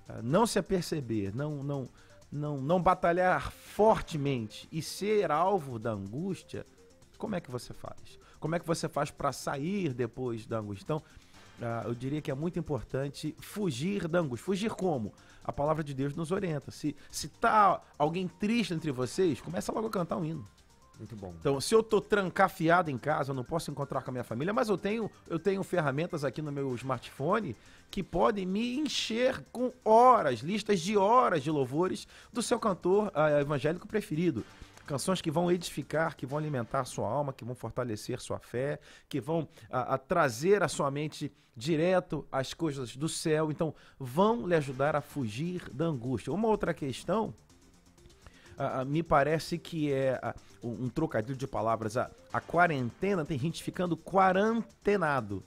ah, 0.08 0.22
não 0.24 0.48
se 0.48 0.58
aperceber, 0.58 1.36
não, 1.36 1.64
não, 1.64 1.90
não, 2.32 2.58
não 2.62 2.82
batalhar 2.82 3.52
fortemente 3.52 4.68
e 4.72 4.82
ser 4.82 5.32
alvo 5.32 5.78
da 5.78 5.92
angústia, 5.92 6.66
como 7.18 7.36
é 7.36 7.42
que 7.42 7.52
você 7.52 7.74
faz? 7.74 8.18
Como 8.40 8.56
é 8.56 8.60
que 8.60 8.68
você 8.68 8.88
faz 8.88 9.12
para 9.12 9.32
sair 9.32 9.94
depois 9.94 10.46
da 10.46 10.60
angústia? 10.60 10.84
Então, 10.84 11.04
eu 11.86 11.96
diria 11.96 12.22
que 12.22 12.30
é 12.30 12.36
muito 12.36 12.60
importante 12.60 13.36
fugir 13.40 14.08
da 14.08 14.20
angústia. 14.20 14.46
Fugir 14.46 14.72
como? 14.72 15.14
A 15.44 15.52
palavra 15.52 15.84
de 15.84 15.94
Deus 15.94 16.16
nos 16.16 16.32
orienta. 16.32 16.72
Se, 16.72 16.96
se 17.10 17.28
tá 17.28 17.82
alguém 17.98 18.28
triste 18.28 18.74
entre 18.74 18.92
vocês, 18.92 19.42
começa 19.42 19.72
logo 19.72 19.88
a 19.88 19.90
cantar 19.90 20.18
um 20.18 20.26
hino. 20.26 20.46
Muito 20.98 21.16
bom. 21.16 21.34
Então, 21.40 21.62
se 21.62 21.74
eu 21.76 21.84
tô 21.84 22.02
trancafiado 22.02 22.90
em 22.90 22.98
casa, 22.98 23.32
eu 23.32 23.36
não 23.36 23.44
posso 23.44 23.70
encontrar 23.70 24.02
com 24.02 24.10
a 24.10 24.14
minha 24.14 24.24
família, 24.24 24.52
mas 24.52 24.68
eu 24.68 24.78
tenho, 24.78 25.10
eu 25.28 25.38
tenho 25.38 25.64
ferramentas 25.64 26.24
aqui 26.24 26.42
no 26.42 26.52
meu 26.52 26.74
smartphone 26.76 27.56
que 27.92 28.02
podem 28.02 28.46
me 28.46 28.78
encher 28.78 29.44
com 29.52 29.72
horas, 29.86 30.40
listas 30.40 30.82
de 30.82 30.98
horas 30.98 31.44
de 31.44 31.52
louvores 31.52 32.08
do 32.34 32.42
seu 32.42 32.60
cantor 32.60 33.08
uh, 33.08 33.40
evangélico 33.40 33.88
preferido. 33.88 34.44
Canções 34.88 35.22
que 35.22 35.29
vão 35.29 35.51
edificar, 35.51 36.15
que 36.15 36.25
vão 36.25 36.39
alimentar 36.39 36.86
sua 36.86 37.08
alma, 37.08 37.34
que 37.34 37.46
vão 37.46 37.53
fortalecer 37.53 38.20
sua 38.20 38.39
fé, 38.39 38.79
que 39.08 39.22
vão 39.22 39.48
a, 39.70 39.96
a 39.96 39.98
trazer 39.98 40.63
a 40.63 40.67
sua 40.67 40.89
mente 40.89 41.32
direto 41.56 42.25
às 42.32 42.53
coisas 42.53 42.96
do 42.96 43.10
céu. 43.10 43.51
Então, 43.51 43.75
vão 44.00 44.48
lhe 44.48 44.56
ajudar 44.56 44.96
a 44.96 45.01
fugir 45.01 45.70
da 45.72 45.86
angústia. 45.86 46.34
Uma 46.34 46.48
outra 46.48 46.74
questão 46.74 47.34
Uh, 48.58 48.84
me 48.84 49.03
parece 49.03 49.60
que 49.60 49.94
é 49.94 50.20
uh, 50.63 50.67
um, 50.67 50.86
um, 50.86 50.89
trocadilho 50.89 51.38
de 51.38 51.46
palavras. 51.46 51.96
A, 51.96 52.10
a, 52.34 52.41
quarentena 52.41 53.24
tem 53.24 53.38
gente 53.38 53.62
ficando 53.62 53.96
quarantenado. 53.96 55.44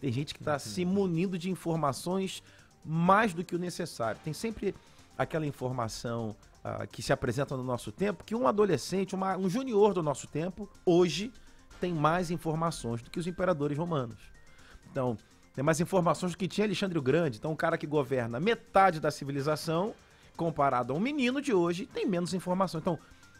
Tem 0.00 0.12
gente 0.12 0.32
que 0.32 0.40
está 0.40 0.52
uhum. 0.52 0.58
se 0.60 0.84
munindo 0.84 1.36
de 1.36 1.50
informações 1.50 2.40
mais 2.84 3.34
do 3.34 3.42
que 3.42 3.56
o 3.56 3.58
necessário. 3.58 4.20
Tem 4.22 4.32
sempre 4.32 4.76
aquela 5.18 5.44
informação 5.44 6.36
uh, 6.64 6.86
que 6.88 7.02
se 7.02 7.12
apresenta 7.12 7.56
no 7.56 7.62
nosso 7.62 7.92
tempo, 7.92 8.24
que 8.24 8.34
um 8.34 8.46
adolescente, 8.46 9.14
uma, 9.14 9.36
um 9.36 9.48
junior 9.48 9.94
do 9.94 10.02
nosso 10.02 10.26
tempo, 10.26 10.68
hoje 10.84 11.32
tem 11.80 11.92
mais 11.92 12.30
informações 12.30 13.02
do 13.02 13.10
que 13.10 13.18
os 13.18 13.26
imperadores 13.26 13.76
romanos. 13.76 14.18
Então, 14.90 15.16
tem 15.54 15.64
mais 15.64 15.80
informações 15.80 16.32
do 16.32 16.38
que 16.38 16.48
tinha 16.48 16.66
Alexandre 16.66 16.98
o 16.98 17.02
Grande. 17.02 17.38
Então, 17.38 17.52
um 17.52 17.56
cara 17.56 17.76
que 17.76 17.86
governa 17.86 18.40
metade 18.40 19.00
da 19.00 19.10
civilização, 19.10 19.94
comparado 20.36 20.92
a 20.92 20.96
um 20.96 21.00
menino 21.00 21.40
de 21.40 21.52
hoje, 21.52 21.86
tem 21.86 22.06
menos 22.06 22.32
informação. 22.32 22.80
Então, 22.80 22.98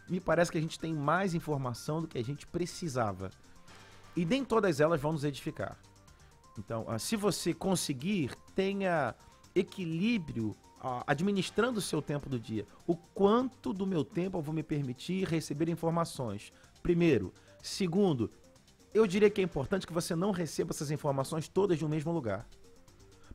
me 0.09 0.19
parece 0.19 0.51
que 0.51 0.57
a 0.57 0.61
gente 0.61 0.77
tem 0.77 0.93
mais 0.93 1.33
informação 1.33 2.01
do 2.01 2.07
que 2.07 2.17
a 2.17 2.23
gente 2.23 2.45
precisava. 2.45 3.31
E 4.15 4.25
nem 4.25 4.43
todas 4.43 4.79
elas 4.79 5.01
vão 5.01 5.13
nos 5.13 5.23
edificar. 5.23 5.77
Então, 6.57 6.85
uh, 6.87 6.99
se 6.99 7.15
você 7.15 7.53
conseguir, 7.53 8.31
tenha 8.53 9.15
equilíbrio 9.55 10.55
administrando 11.07 11.79
o 11.79 11.81
seu 11.81 12.01
tempo 12.01 12.29
do 12.29 12.39
dia. 12.39 12.65
O 12.85 12.95
quanto 12.95 13.73
do 13.73 13.87
meu 13.87 14.03
tempo 14.03 14.37
eu 14.37 14.41
vou 14.41 14.53
me 14.53 14.63
permitir 14.63 15.27
receber 15.27 15.69
informações? 15.69 16.51
Primeiro. 16.81 17.33
Segundo, 17.61 18.29
eu 18.93 19.07
diria 19.07 19.29
que 19.29 19.39
é 19.39 19.43
importante 19.43 19.87
que 19.87 19.93
você 19.93 20.15
não 20.15 20.31
receba 20.31 20.71
essas 20.71 20.91
informações 20.91 21.47
todas 21.47 21.77
de 21.77 21.85
um 21.85 21.89
mesmo 21.89 22.11
lugar. 22.11 22.45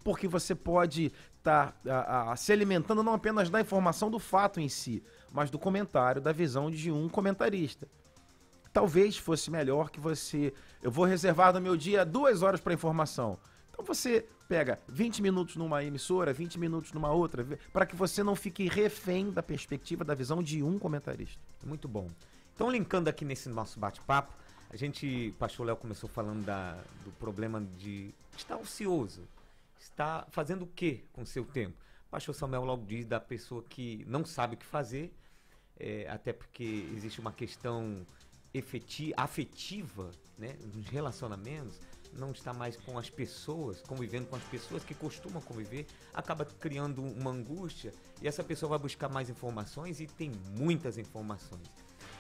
Porque 0.05 0.29
você 0.29 0.55
pode 0.55 1.13
estar 1.39 1.73
tá, 1.83 2.37
se 2.37 2.53
alimentando 2.53 3.03
não 3.03 3.15
apenas 3.15 3.49
da 3.49 3.61
informação 3.61 4.11
do 4.11 4.19
fato 4.19 4.61
em 4.61 4.69
si, 4.69 5.03
mas 5.33 5.51
do 5.51 5.59
comentário, 5.59 6.21
da 6.21 6.33
visão 6.33 6.71
de 6.71 6.93
um 6.93 7.09
comentarista. 7.09 7.89
Talvez 8.73 9.17
fosse 9.17 9.51
melhor 9.51 9.91
que 9.91 9.99
você. 9.99 10.53
Eu 10.83 10.91
vou 10.91 11.05
reservar 11.05 11.53
no 11.53 11.61
meu 11.61 11.77
dia 11.77 12.05
duas 12.05 12.43
horas 12.43 12.61
para 12.61 12.75
informação. 12.75 13.39
Então 13.71 13.85
você 13.85 14.27
pega 14.49 14.81
20 14.89 15.21
minutos 15.21 15.57
numa 15.57 15.85
emissora, 15.85 16.33
20 16.33 16.59
minutos 16.59 16.93
numa 16.93 17.13
outra, 17.13 17.47
para 17.73 17.85
que 17.85 17.95
você 17.95 18.23
não 18.23 18.35
fique 18.35 18.67
refém 18.67 19.31
da 19.31 19.43
perspectiva, 19.43 20.03
da 20.05 20.15
visão 20.15 20.43
de 20.43 20.63
um 20.63 20.79
comentarista. 20.79 21.39
Muito 21.65 21.87
bom. 21.87 22.09
Então, 22.55 22.71
linkando 22.71 23.11
aqui 23.11 23.25
nesse 23.25 23.49
nosso 23.49 23.79
bate-papo, 23.79 24.33
a 24.71 24.77
gente, 24.77 25.29
o 25.29 25.39
pastor 25.39 25.67
Léo 25.67 25.77
começou 25.77 26.09
falando 26.09 26.45
da, 26.45 26.73
do 27.05 27.13
problema 27.13 27.61
de 27.79 28.13
estar 28.37 28.57
ocioso. 28.57 29.29
Está 29.79 30.27
fazendo 30.31 30.63
o 30.63 30.67
que 30.67 31.05
com 31.13 31.23
o 31.23 31.27
seu 31.27 31.45
tempo? 31.45 31.77
O 32.09 32.11
pastor 32.11 32.35
Samuel 32.35 32.65
logo 32.65 32.85
diz 32.87 33.05
da 33.05 33.21
pessoa 33.21 33.63
que 33.69 34.05
não 34.09 34.25
sabe 34.25 34.55
o 34.55 34.59
que 34.59 34.67
fazer, 34.67 35.13
é, 35.79 36.09
até 36.09 36.33
porque 36.33 36.89
existe 36.97 37.21
uma 37.21 37.33
questão 37.33 38.05
efetiva, 38.53 39.15
afetiva 39.17 40.11
né, 40.37 40.57
nos 40.75 40.89
relacionamentos 40.89 41.79
não 42.19 42.33
está 42.33 42.53
mais 42.53 42.77
com 42.77 42.99
as 42.99 43.09
pessoas, 43.09 43.81
convivendo 43.83 44.27
com 44.27 44.37
as 44.37 44.43
pessoas 44.45 44.85
que 44.85 44.95
costumam 44.95 45.41
conviver, 45.41 45.87
acaba 46.13 46.45
criando 46.45 47.03
uma 47.03 47.31
angústia 47.31 47.93
e 48.21 48.29
essa 48.29 48.43
pessoa 48.43 48.71
vai 48.71 48.79
buscar 48.79 49.09
mais 49.09 49.31
informações 49.31 50.01
e 50.01 50.07
tem 50.07 50.33
muitas 50.57 50.99
informações. 50.99 51.71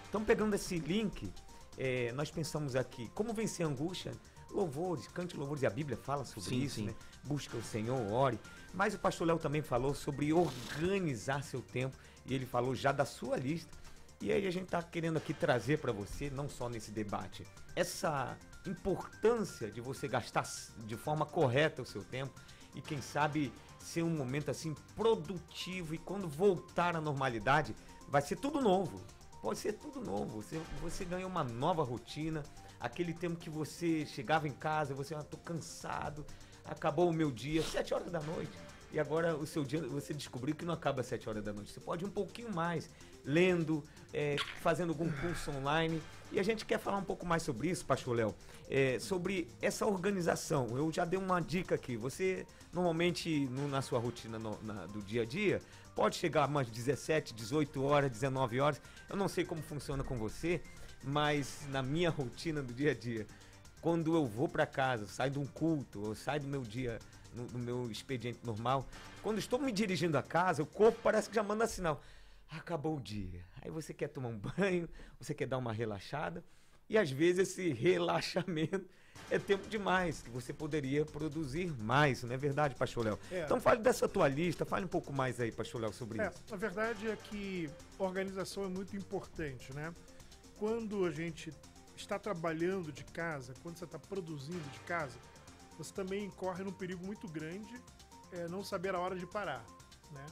Então, 0.08 0.24
pegando 0.24 0.54
esse 0.54 0.78
link, 0.78 1.30
é, 1.76 2.12
nós 2.12 2.30
pensamos 2.30 2.74
aqui 2.74 3.10
como 3.14 3.32
vencer 3.32 3.66
a 3.66 3.68
angústia. 3.68 4.12
Louvores, 4.50 5.06
cante 5.08 5.36
louvores, 5.36 5.62
e 5.62 5.66
a 5.66 5.70
Bíblia 5.70 5.96
fala 5.96 6.24
sobre 6.24 6.48
sim, 6.48 6.62
isso, 6.62 6.76
sim. 6.76 6.86
né? 6.86 6.94
Busca 7.22 7.54
o 7.54 7.62
Senhor, 7.62 8.00
ore. 8.10 8.40
Mas 8.72 8.94
o 8.94 8.98
pastor 8.98 9.26
Léo 9.26 9.38
também 9.38 9.60
falou 9.60 9.94
sobre 9.94 10.32
organizar 10.32 11.42
seu 11.42 11.60
tempo 11.60 11.94
e 12.24 12.34
ele 12.34 12.46
falou 12.46 12.74
já 12.74 12.90
da 12.90 13.04
sua 13.04 13.36
lista. 13.36 13.76
E 14.20 14.32
aí 14.32 14.46
a 14.46 14.50
gente 14.50 14.64
está 14.64 14.82
querendo 14.82 15.18
aqui 15.18 15.34
trazer 15.34 15.78
para 15.78 15.92
você, 15.92 16.30
não 16.30 16.48
só 16.48 16.68
nesse 16.68 16.90
debate, 16.90 17.46
essa 17.76 18.36
importância 18.68 19.70
de 19.70 19.80
você 19.80 20.06
gastar 20.06 20.44
de 20.86 20.96
forma 20.96 21.26
correta 21.26 21.82
o 21.82 21.86
seu 21.86 22.04
tempo 22.04 22.32
e 22.74 22.80
quem 22.80 23.00
sabe 23.00 23.52
ser 23.78 24.02
um 24.02 24.10
momento 24.10 24.50
assim 24.50 24.74
produtivo 24.94 25.94
e 25.94 25.98
quando 25.98 26.28
voltar 26.28 26.94
à 26.96 27.00
normalidade 27.00 27.74
vai 28.08 28.22
ser 28.22 28.36
tudo 28.36 28.60
novo. 28.60 29.00
Pode 29.42 29.58
ser 29.58 29.74
tudo 29.74 30.00
novo. 30.00 30.42
Você, 30.42 30.60
você 30.80 31.04
ganha 31.04 31.26
uma 31.26 31.44
nova 31.44 31.82
rotina. 31.82 32.42
Aquele 32.80 33.12
tempo 33.12 33.36
que 33.36 33.50
você 33.50 34.04
chegava 34.06 34.46
em 34.48 34.52
casa, 34.52 34.94
você, 34.94 35.14
ah, 35.14 35.22
tô 35.22 35.36
cansado, 35.36 36.24
acabou 36.64 37.08
o 37.08 37.12
meu 37.12 37.30
dia, 37.30 37.62
sete 37.62 37.92
horas 37.92 38.10
da 38.10 38.20
noite. 38.20 38.52
E 38.90 38.98
agora 38.98 39.36
o 39.36 39.46
seu 39.46 39.64
dia 39.64 39.80
você 39.82 40.14
descobriu 40.14 40.54
que 40.54 40.64
não 40.64 40.72
acaba 40.72 41.02
às 41.02 41.06
7 41.06 41.28
horas 41.28 41.44
da 41.44 41.52
noite. 41.52 41.72
Você 41.72 41.80
pode 41.80 42.04
ir 42.04 42.08
um 42.08 42.10
pouquinho 42.10 42.52
mais, 42.54 42.88
lendo, 43.24 43.84
é, 44.12 44.36
fazendo 44.60 44.90
algum 44.90 45.10
curso 45.10 45.50
online. 45.50 46.02
E 46.30 46.38
a 46.38 46.42
gente 46.42 46.66
quer 46.66 46.78
falar 46.78 46.98
um 46.98 47.04
pouco 47.04 47.24
mais 47.24 47.42
sobre 47.42 47.70
isso, 47.70 47.84
Pastor 47.86 48.14
Léo, 48.14 48.34
é, 48.68 48.98
sobre 48.98 49.48
essa 49.62 49.86
organização. 49.86 50.76
Eu 50.76 50.92
já 50.92 51.04
dei 51.04 51.18
uma 51.18 51.40
dica 51.40 51.74
aqui. 51.74 51.96
Você, 51.96 52.46
normalmente, 52.72 53.46
no, 53.46 53.66
na 53.66 53.80
sua 53.80 53.98
rotina 53.98 54.38
no, 54.38 54.58
na, 54.62 54.86
do 54.86 55.00
dia 55.00 55.22
a 55.22 55.24
dia, 55.24 55.62
pode 55.94 56.16
chegar 56.16 56.46
umas 56.46 56.68
17, 56.68 57.32
18 57.32 57.82
horas, 57.82 58.10
19 58.10 58.60
horas. 58.60 58.80
Eu 59.08 59.16
não 59.16 59.26
sei 59.26 59.44
como 59.44 59.62
funciona 59.62 60.04
com 60.04 60.18
você, 60.18 60.60
mas 61.02 61.66
na 61.70 61.82
minha 61.82 62.10
rotina 62.10 62.62
do 62.62 62.74
dia 62.74 62.90
a 62.90 62.94
dia, 62.94 63.26
quando 63.80 64.14
eu 64.14 64.26
vou 64.26 64.48
para 64.48 64.66
casa, 64.66 65.06
saio 65.06 65.30
de 65.30 65.38
um 65.38 65.46
culto, 65.46 66.08
ou 66.08 66.14
saio 66.14 66.42
do 66.42 66.46
meu 66.46 66.62
dia 66.62 66.98
no, 67.34 67.44
no, 67.46 67.58
meu 67.58 67.90
expediente 67.90 68.40
normal. 68.44 68.86
Quando 69.22 69.38
estou 69.38 69.58
me 69.58 69.72
dirigindo 69.72 70.18
a 70.18 70.22
casa, 70.22 70.62
o 70.62 70.66
corpo 70.66 70.98
parece 71.02 71.28
que 71.30 71.34
já 71.34 71.42
manda 71.42 71.66
sinal. 71.66 72.02
Acabou 72.50 72.96
o 72.96 73.00
dia. 73.00 73.44
Aí 73.60 73.70
você 73.70 73.92
quer 73.92 74.08
tomar 74.08 74.28
um 74.28 74.38
banho, 74.38 74.88
você 75.18 75.34
quer 75.34 75.46
dar 75.46 75.58
uma 75.58 75.72
relaxada. 75.72 76.44
E 76.88 76.96
às 76.96 77.10
vezes 77.10 77.50
esse 77.50 77.70
relaxamento 77.70 78.88
é 79.30 79.38
tempo 79.38 79.68
demais, 79.68 80.22
que 80.22 80.30
você 80.30 80.52
poderia 80.52 81.04
produzir 81.04 81.70
mais, 81.78 82.22
não 82.22 82.32
é 82.32 82.36
verdade, 82.38 82.74
Pastor 82.74 83.04
Léo? 83.04 83.18
É. 83.30 83.42
Então 83.42 83.60
fale 83.60 83.82
dessa 83.82 84.08
tua 84.08 84.26
lista, 84.26 84.64
fale 84.64 84.86
um 84.86 84.88
pouco 84.88 85.12
mais 85.12 85.38
aí, 85.38 85.52
Pastor 85.52 85.80
Léo, 85.82 85.92
sobre 85.92 86.20
é, 86.20 86.28
isso. 86.28 86.42
A 86.50 86.56
verdade 86.56 87.08
é 87.08 87.16
que 87.16 87.68
organização 87.98 88.64
é 88.64 88.68
muito 88.68 88.96
importante, 88.96 89.74
né? 89.74 89.94
Quando 90.58 91.04
a 91.04 91.10
gente 91.10 91.52
está 91.94 92.18
trabalhando 92.18 92.90
de 92.90 93.04
casa, 93.04 93.52
quando 93.62 93.76
você 93.76 93.84
está 93.84 93.98
produzindo 93.98 94.70
de 94.70 94.80
casa, 94.80 95.18
você 95.76 95.92
também 95.92 96.30
corre 96.30 96.64
num 96.64 96.72
perigo 96.72 97.04
muito 97.04 97.28
grande 97.28 97.74
é, 98.32 98.48
não 98.48 98.64
saber 98.64 98.94
a 98.94 98.98
hora 98.98 99.16
de 99.16 99.26
parar, 99.26 99.64
né? 100.10 100.26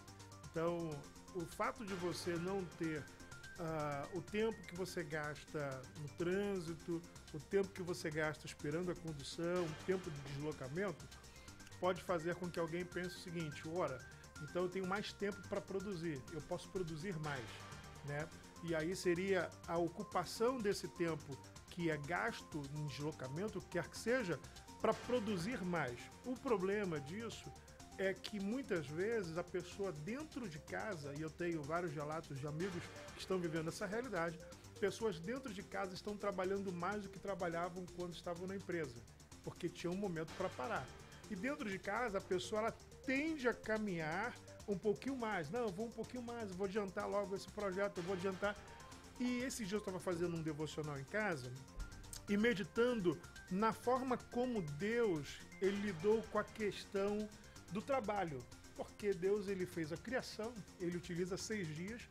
Então, 0.50 0.90
o 1.36 1.44
fato 1.44 1.84
de 1.84 1.94
você 1.94 2.34
não 2.36 2.64
ter 2.78 3.00
uh, 3.00 4.16
o 4.16 4.22
tempo 4.22 4.60
que 4.66 4.74
você 4.74 5.04
gasta 5.04 5.82
no 6.00 6.08
trânsito, 6.16 7.02
o 7.34 7.38
tempo 7.38 7.68
que 7.68 7.82
você 7.82 8.10
gasta 8.10 8.46
esperando 8.46 8.90
a 8.90 8.94
condução, 8.94 9.64
o 9.64 9.84
tempo 9.84 10.10
de 10.10 10.20
deslocamento, 10.32 11.06
pode 11.78 12.02
fazer 12.02 12.34
com 12.36 12.48
que 12.50 12.58
alguém 12.58 12.84
pense 12.84 13.16
o 13.16 13.20
seguinte: 13.20 13.62
ora, 13.68 14.00
então 14.42 14.62
eu 14.62 14.68
tenho 14.68 14.86
mais 14.86 15.12
tempo 15.12 15.36
para 15.48 15.60
produzir, 15.60 16.20
eu 16.32 16.40
posso 16.42 16.68
produzir 16.70 17.18
mais, 17.18 17.44
né? 18.06 18.26
E 18.64 18.74
aí 18.74 18.96
seria 18.96 19.50
a 19.68 19.76
ocupação 19.76 20.58
desse 20.58 20.88
tempo 20.88 21.38
que 21.70 21.90
é 21.90 21.96
gasto 21.98 22.62
em 22.74 22.86
deslocamento, 22.86 23.60
quer 23.70 23.86
que 23.88 23.98
seja, 23.98 24.40
para 24.80 24.94
produzir 24.94 25.62
mais. 25.62 25.98
O 26.24 26.34
problema 26.34 26.98
disso 26.98 27.52
é 27.98 28.12
que 28.14 28.38
muitas 28.38 28.86
vezes 28.86 29.38
a 29.38 29.44
pessoa 29.44 29.92
dentro 29.92 30.48
de 30.48 30.58
casa, 30.58 31.14
e 31.16 31.22
eu 31.22 31.30
tenho 31.30 31.62
vários 31.62 31.92
relatos 31.92 32.38
de 32.38 32.46
amigos 32.46 32.82
que 33.14 33.20
estão 33.20 33.38
vivendo 33.38 33.68
essa 33.68 33.86
realidade, 33.86 34.38
pessoas 34.78 35.18
dentro 35.18 35.52
de 35.52 35.62
casa 35.62 35.94
estão 35.94 36.16
trabalhando 36.16 36.72
mais 36.72 37.02
do 37.02 37.08
que 37.08 37.18
trabalhavam 37.18 37.86
quando 37.96 38.14
estavam 38.14 38.46
na 38.46 38.56
empresa, 38.56 38.94
porque 39.42 39.68
tinha 39.68 39.90
um 39.90 39.96
momento 39.96 40.32
para 40.36 40.48
parar. 40.50 40.86
E 41.30 41.34
dentro 41.34 41.68
de 41.68 41.78
casa 41.78 42.18
a 42.18 42.20
pessoa 42.20 42.62
ela 42.62 42.74
tende 43.04 43.48
a 43.48 43.54
caminhar 43.54 44.34
um 44.68 44.76
pouquinho 44.76 45.16
mais. 45.16 45.50
Não, 45.50 45.60
eu 45.60 45.72
vou 45.72 45.86
um 45.86 45.90
pouquinho 45.90 46.22
mais, 46.22 46.50
vou 46.50 46.66
adiantar 46.66 47.08
logo 47.08 47.34
esse 47.34 47.48
projeto, 47.48 47.98
eu 47.98 48.02
vou 48.02 48.14
adiantar. 48.14 48.56
E 49.18 49.38
esse 49.38 49.64
dia 49.64 49.76
eu 49.76 49.80
estava 49.80 49.98
fazendo 49.98 50.36
um 50.36 50.42
devocional 50.42 50.98
em 50.98 51.04
casa 51.04 51.50
e 52.28 52.36
meditando 52.36 53.18
na 53.50 53.72
forma 53.72 54.18
como 54.30 54.60
Deus 54.60 55.38
ele 55.62 55.76
lidou 55.80 56.22
com 56.24 56.38
a 56.38 56.44
questão 56.44 57.28
do 57.72 57.82
trabalho, 57.82 58.44
porque 58.76 59.12
Deus 59.12 59.48
ele 59.48 59.66
fez 59.66 59.92
a 59.92 59.96
criação, 59.96 60.52
ele 60.80 60.96
utiliza 60.96 61.36
seis 61.36 61.66
dias 61.74 62.02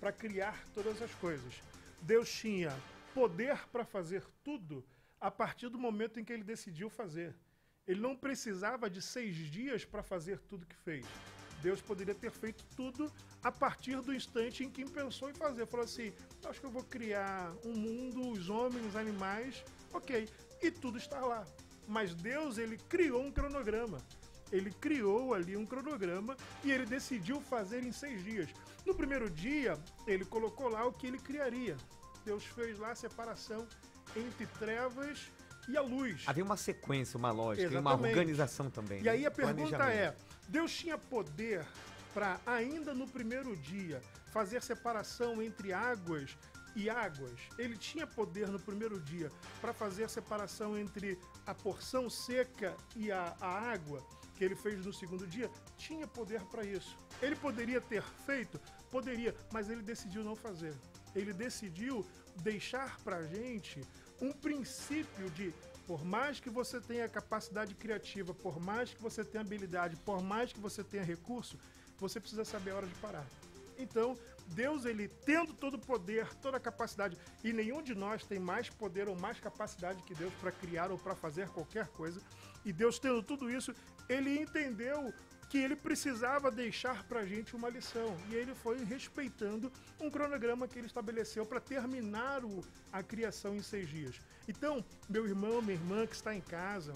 para 0.00 0.12
criar 0.12 0.64
todas 0.74 1.00
as 1.00 1.14
coisas. 1.14 1.62
Deus 2.00 2.30
tinha 2.32 2.76
poder 3.14 3.56
para 3.68 3.84
fazer 3.84 4.24
tudo 4.42 4.84
a 5.20 5.30
partir 5.30 5.68
do 5.68 5.78
momento 5.78 6.18
em 6.18 6.24
que 6.24 6.32
ele 6.32 6.42
decidiu 6.42 6.90
fazer. 6.90 7.34
Ele 7.86 8.00
não 8.00 8.16
precisava 8.16 8.88
de 8.88 9.02
seis 9.02 9.36
dias 9.36 9.84
para 9.84 10.02
fazer 10.02 10.38
tudo 10.40 10.66
que 10.66 10.76
fez. 10.76 11.06
Deus 11.62 11.80
poderia 11.80 12.14
ter 12.14 12.30
feito 12.30 12.64
tudo 12.76 13.12
a 13.42 13.52
partir 13.52 14.00
do 14.00 14.12
instante 14.12 14.64
em 14.64 14.70
que 14.70 14.84
pensou 14.84 15.30
em 15.30 15.34
fazer. 15.34 15.66
Falou 15.66 15.84
assim: 15.84 16.12
acho 16.44 16.60
que 16.60 16.66
eu 16.66 16.70
vou 16.70 16.82
criar 16.82 17.54
um 17.64 17.76
mundo, 17.76 18.30
os 18.30 18.48
homens, 18.48 18.86
os 18.86 18.96
animais, 18.96 19.64
ok. 19.92 20.28
E 20.60 20.70
tudo 20.70 20.98
está 20.98 21.20
lá. 21.20 21.46
Mas 21.86 22.14
Deus, 22.14 22.58
ele 22.58 22.76
criou 22.76 23.22
um 23.22 23.30
cronograma. 23.30 23.98
Ele 24.52 24.70
criou 24.70 25.32
ali 25.32 25.56
um 25.56 25.64
cronograma 25.64 26.36
e 26.62 26.70
ele 26.70 26.84
decidiu 26.84 27.40
fazer 27.40 27.82
em 27.82 27.90
seis 27.90 28.22
dias. 28.22 28.50
No 28.84 28.94
primeiro 28.94 29.30
dia, 29.30 29.78
ele 30.06 30.24
colocou 30.24 30.68
lá 30.68 30.84
o 30.84 30.92
que 30.92 31.06
ele 31.06 31.18
criaria. 31.18 31.76
Deus 32.24 32.44
fez 32.44 32.78
lá 32.78 32.92
a 32.92 32.94
separação 32.94 33.66
entre 34.14 34.46
trevas 34.58 35.30
e 35.68 35.76
a 35.76 35.80
luz. 35.80 36.24
Havia 36.26 36.44
uma 36.44 36.56
sequência, 36.56 37.16
uma 37.16 37.30
lógica, 37.30 37.66
Exatamente. 37.66 37.98
uma 37.98 38.08
organização 38.08 38.70
também. 38.70 39.00
E 39.00 39.04
né? 39.04 39.10
aí 39.10 39.26
a 39.26 39.30
pergunta 39.30 39.90
é: 39.90 40.14
Deus 40.48 40.72
tinha 40.72 40.98
poder 40.98 41.64
para, 42.12 42.40
ainda 42.44 42.92
no 42.94 43.06
primeiro 43.08 43.56
dia, 43.56 44.02
fazer 44.32 44.62
separação 44.62 45.42
entre 45.42 45.72
águas 45.72 46.36
e 46.74 46.90
águas? 46.90 47.38
Ele 47.58 47.76
tinha 47.76 48.06
poder 48.06 48.48
no 48.48 48.58
primeiro 48.58 49.00
dia 49.00 49.30
para 49.60 49.72
fazer 49.72 50.04
a 50.04 50.08
separação 50.08 50.76
entre 50.76 51.18
a 51.46 51.54
porção 51.54 52.10
seca 52.10 52.76
e 52.96 53.10
a, 53.10 53.34
a 53.40 53.72
água? 53.72 54.04
Que 54.34 54.44
ele 54.44 54.54
fez 54.54 54.84
no 54.84 54.92
segundo 54.92 55.26
dia, 55.26 55.50
tinha 55.76 56.06
poder 56.06 56.42
para 56.46 56.64
isso. 56.64 56.96
Ele 57.20 57.36
poderia 57.36 57.80
ter 57.80 58.02
feito? 58.26 58.60
Poderia, 58.90 59.34
mas 59.52 59.68
ele 59.70 59.82
decidiu 59.82 60.24
não 60.24 60.34
fazer. 60.36 60.74
Ele 61.14 61.32
decidiu 61.32 62.06
deixar 62.42 62.98
para 63.00 63.16
a 63.16 63.26
gente 63.26 63.82
um 64.20 64.32
princípio 64.32 65.30
de 65.30 65.52
Por 65.86 66.04
mais 66.04 66.38
que 66.38 66.48
você 66.48 66.80
tenha 66.80 67.08
capacidade 67.08 67.74
criativa, 67.74 68.32
por 68.32 68.60
mais 68.60 68.94
que 68.94 69.02
você 69.02 69.24
tenha 69.24 69.42
habilidade, 69.42 69.96
por 69.96 70.22
mais 70.22 70.52
que 70.52 70.60
você 70.60 70.84
tenha 70.84 71.02
recurso, 71.02 71.58
você 71.98 72.20
precisa 72.20 72.44
saber 72.44 72.70
a 72.70 72.76
hora 72.76 72.86
de 72.86 72.94
parar. 72.94 73.26
Então, 73.78 74.16
Deus, 74.48 74.84
ele 74.84 75.08
tendo 75.08 75.52
todo 75.52 75.74
o 75.74 75.78
poder, 75.78 76.32
toda 76.36 76.56
a 76.56 76.60
capacidade, 76.60 77.18
e 77.42 77.52
nenhum 77.52 77.82
de 77.82 77.94
nós 77.94 78.24
tem 78.24 78.38
mais 78.38 78.68
poder 78.68 79.08
ou 79.08 79.16
mais 79.16 79.40
capacidade 79.40 80.02
que 80.02 80.14
Deus 80.14 80.32
para 80.34 80.52
criar 80.52 80.90
ou 80.90 80.98
para 80.98 81.14
fazer 81.14 81.48
qualquer 81.48 81.88
coisa, 81.88 82.20
e 82.64 82.72
Deus 82.72 82.98
tendo 82.98 83.22
tudo 83.22 83.50
isso, 83.50 83.74
ele 84.08 84.38
entendeu 84.38 85.12
que 85.48 85.58
ele 85.58 85.76
precisava 85.76 86.50
deixar 86.50 87.04
para 87.04 87.20
a 87.20 87.26
gente 87.26 87.54
uma 87.54 87.68
lição. 87.68 88.16
E 88.30 88.34
ele 88.34 88.54
foi 88.54 88.82
respeitando 88.84 89.70
um 90.00 90.10
cronograma 90.10 90.66
que 90.66 90.78
ele 90.78 90.86
estabeleceu 90.86 91.44
para 91.44 91.60
terminar 91.60 92.42
o, 92.42 92.64
a 92.90 93.02
criação 93.02 93.54
em 93.54 93.62
seis 93.62 93.86
dias. 93.86 94.18
Então, 94.48 94.82
meu 95.10 95.26
irmão, 95.26 95.60
minha 95.60 95.74
irmã 95.74 96.06
que 96.06 96.14
está 96.14 96.34
em 96.34 96.40
casa, 96.40 96.94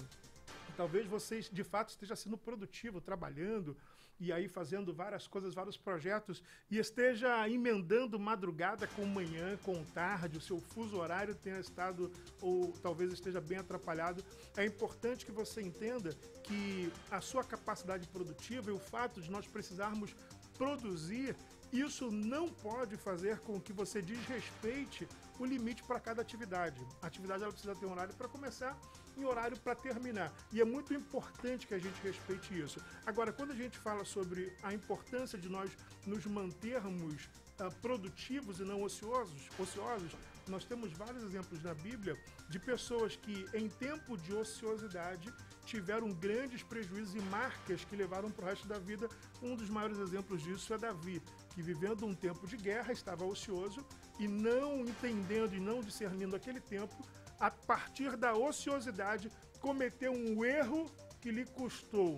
talvez 0.75 1.05
vocês 1.05 1.49
de 1.51 1.63
fato 1.63 1.89
esteja 1.89 2.15
sendo 2.15 2.35
produtivo, 2.35 2.99
trabalhando, 2.99 3.77
e 4.19 4.31
aí 4.31 4.47
fazendo 4.47 4.93
várias 4.93 5.27
coisas, 5.27 5.53
vários 5.53 5.77
projetos, 5.77 6.43
e 6.69 6.77
esteja 6.77 7.47
emendando 7.49 8.19
madrugada 8.19 8.87
com 8.87 9.05
manhã, 9.05 9.57
com 9.63 9.83
tarde, 9.85 10.37
o 10.37 10.41
seu 10.41 10.59
fuso 10.59 10.97
horário 10.97 11.35
tenha 11.35 11.59
estado, 11.59 12.11
ou 12.41 12.71
talvez 12.81 13.11
esteja 13.13 13.39
bem 13.39 13.57
atrapalhado, 13.57 14.23
é 14.55 14.65
importante 14.65 15.25
que 15.25 15.31
você 15.31 15.61
entenda 15.61 16.13
que 16.43 16.91
a 17.11 17.21
sua 17.21 17.43
capacidade 17.43 18.07
produtiva 18.07 18.69
e 18.69 18.73
o 18.73 18.79
fato 18.79 19.21
de 19.21 19.29
nós 19.29 19.47
precisarmos 19.47 20.15
produzir 20.57 21.35
isso 21.71 22.09
não 22.09 22.47
pode 22.47 22.95
fazer 22.95 23.39
com 23.39 23.59
que 23.59 23.73
você 23.73 24.01
desrespeite 24.01 25.07
o 25.37 25.45
limite 25.45 25.83
para 25.83 25.99
cada 25.99 26.21
atividade. 26.21 26.79
A 27.01 27.07
atividade 27.07 27.43
ela 27.43 27.51
precisa 27.51 27.75
ter 27.75 27.85
um 27.85 27.91
horário 27.91 28.15
para 28.15 28.27
começar 28.27 28.79
e 29.21 29.25
um 29.25 29.27
horário 29.27 29.57
para 29.59 29.75
terminar. 29.75 30.31
E 30.51 30.61
é 30.61 30.65
muito 30.65 30.93
importante 30.93 31.67
que 31.67 31.73
a 31.73 31.79
gente 31.79 31.99
respeite 32.01 32.57
isso. 32.57 32.79
Agora, 33.05 33.33
quando 33.33 33.51
a 33.51 33.55
gente 33.55 33.77
fala 33.77 34.05
sobre 34.05 34.55
a 34.63 34.73
importância 34.73 35.37
de 35.37 35.49
nós 35.49 35.69
nos 36.05 36.25
mantermos 36.25 37.25
uh, 37.59 37.73
produtivos 37.81 38.59
e 38.59 38.63
não 38.63 38.83
ociosos, 38.83 39.49
ociosos, 39.59 40.11
nós 40.47 40.63
temos 40.63 40.93
vários 40.93 41.23
exemplos 41.23 41.61
na 41.61 41.73
Bíblia 41.73 42.17
de 42.49 42.59
pessoas 42.59 43.15
que, 43.15 43.45
em 43.53 43.67
tempo 43.67 44.17
de 44.17 44.33
ociosidade, 44.33 45.33
tiveram 45.65 46.09
grandes 46.13 46.63
prejuízos 46.63 47.15
e 47.15 47.21
marcas 47.25 47.83
que 47.83 47.95
levaram 47.95 48.31
para 48.31 48.45
o 48.45 48.47
resto 48.47 48.67
da 48.67 48.79
vida. 48.79 49.09
Um 49.41 49.55
dos 49.55 49.69
maiores 49.69 49.99
exemplos 49.99 50.41
disso 50.41 50.73
é 50.73 50.77
Davi, 50.77 51.21
que 51.53 51.61
vivendo 51.61 52.05
um 52.05 52.15
tempo 52.15 52.47
de 52.47 52.55
guerra 52.55 52.93
estava 52.93 53.25
ocioso 53.25 53.85
e 54.17 54.27
não 54.27 54.79
entendendo 54.79 55.53
e 55.53 55.59
não 55.59 55.81
discernindo 55.81 56.35
aquele 56.35 56.61
tempo, 56.61 56.95
a 57.39 57.51
partir 57.51 58.15
da 58.15 58.35
ociosidade, 58.35 59.31
cometeu 59.59 60.11
um 60.11 60.43
erro 60.43 60.89
que 61.21 61.31
lhe 61.31 61.45
custou 61.45 62.17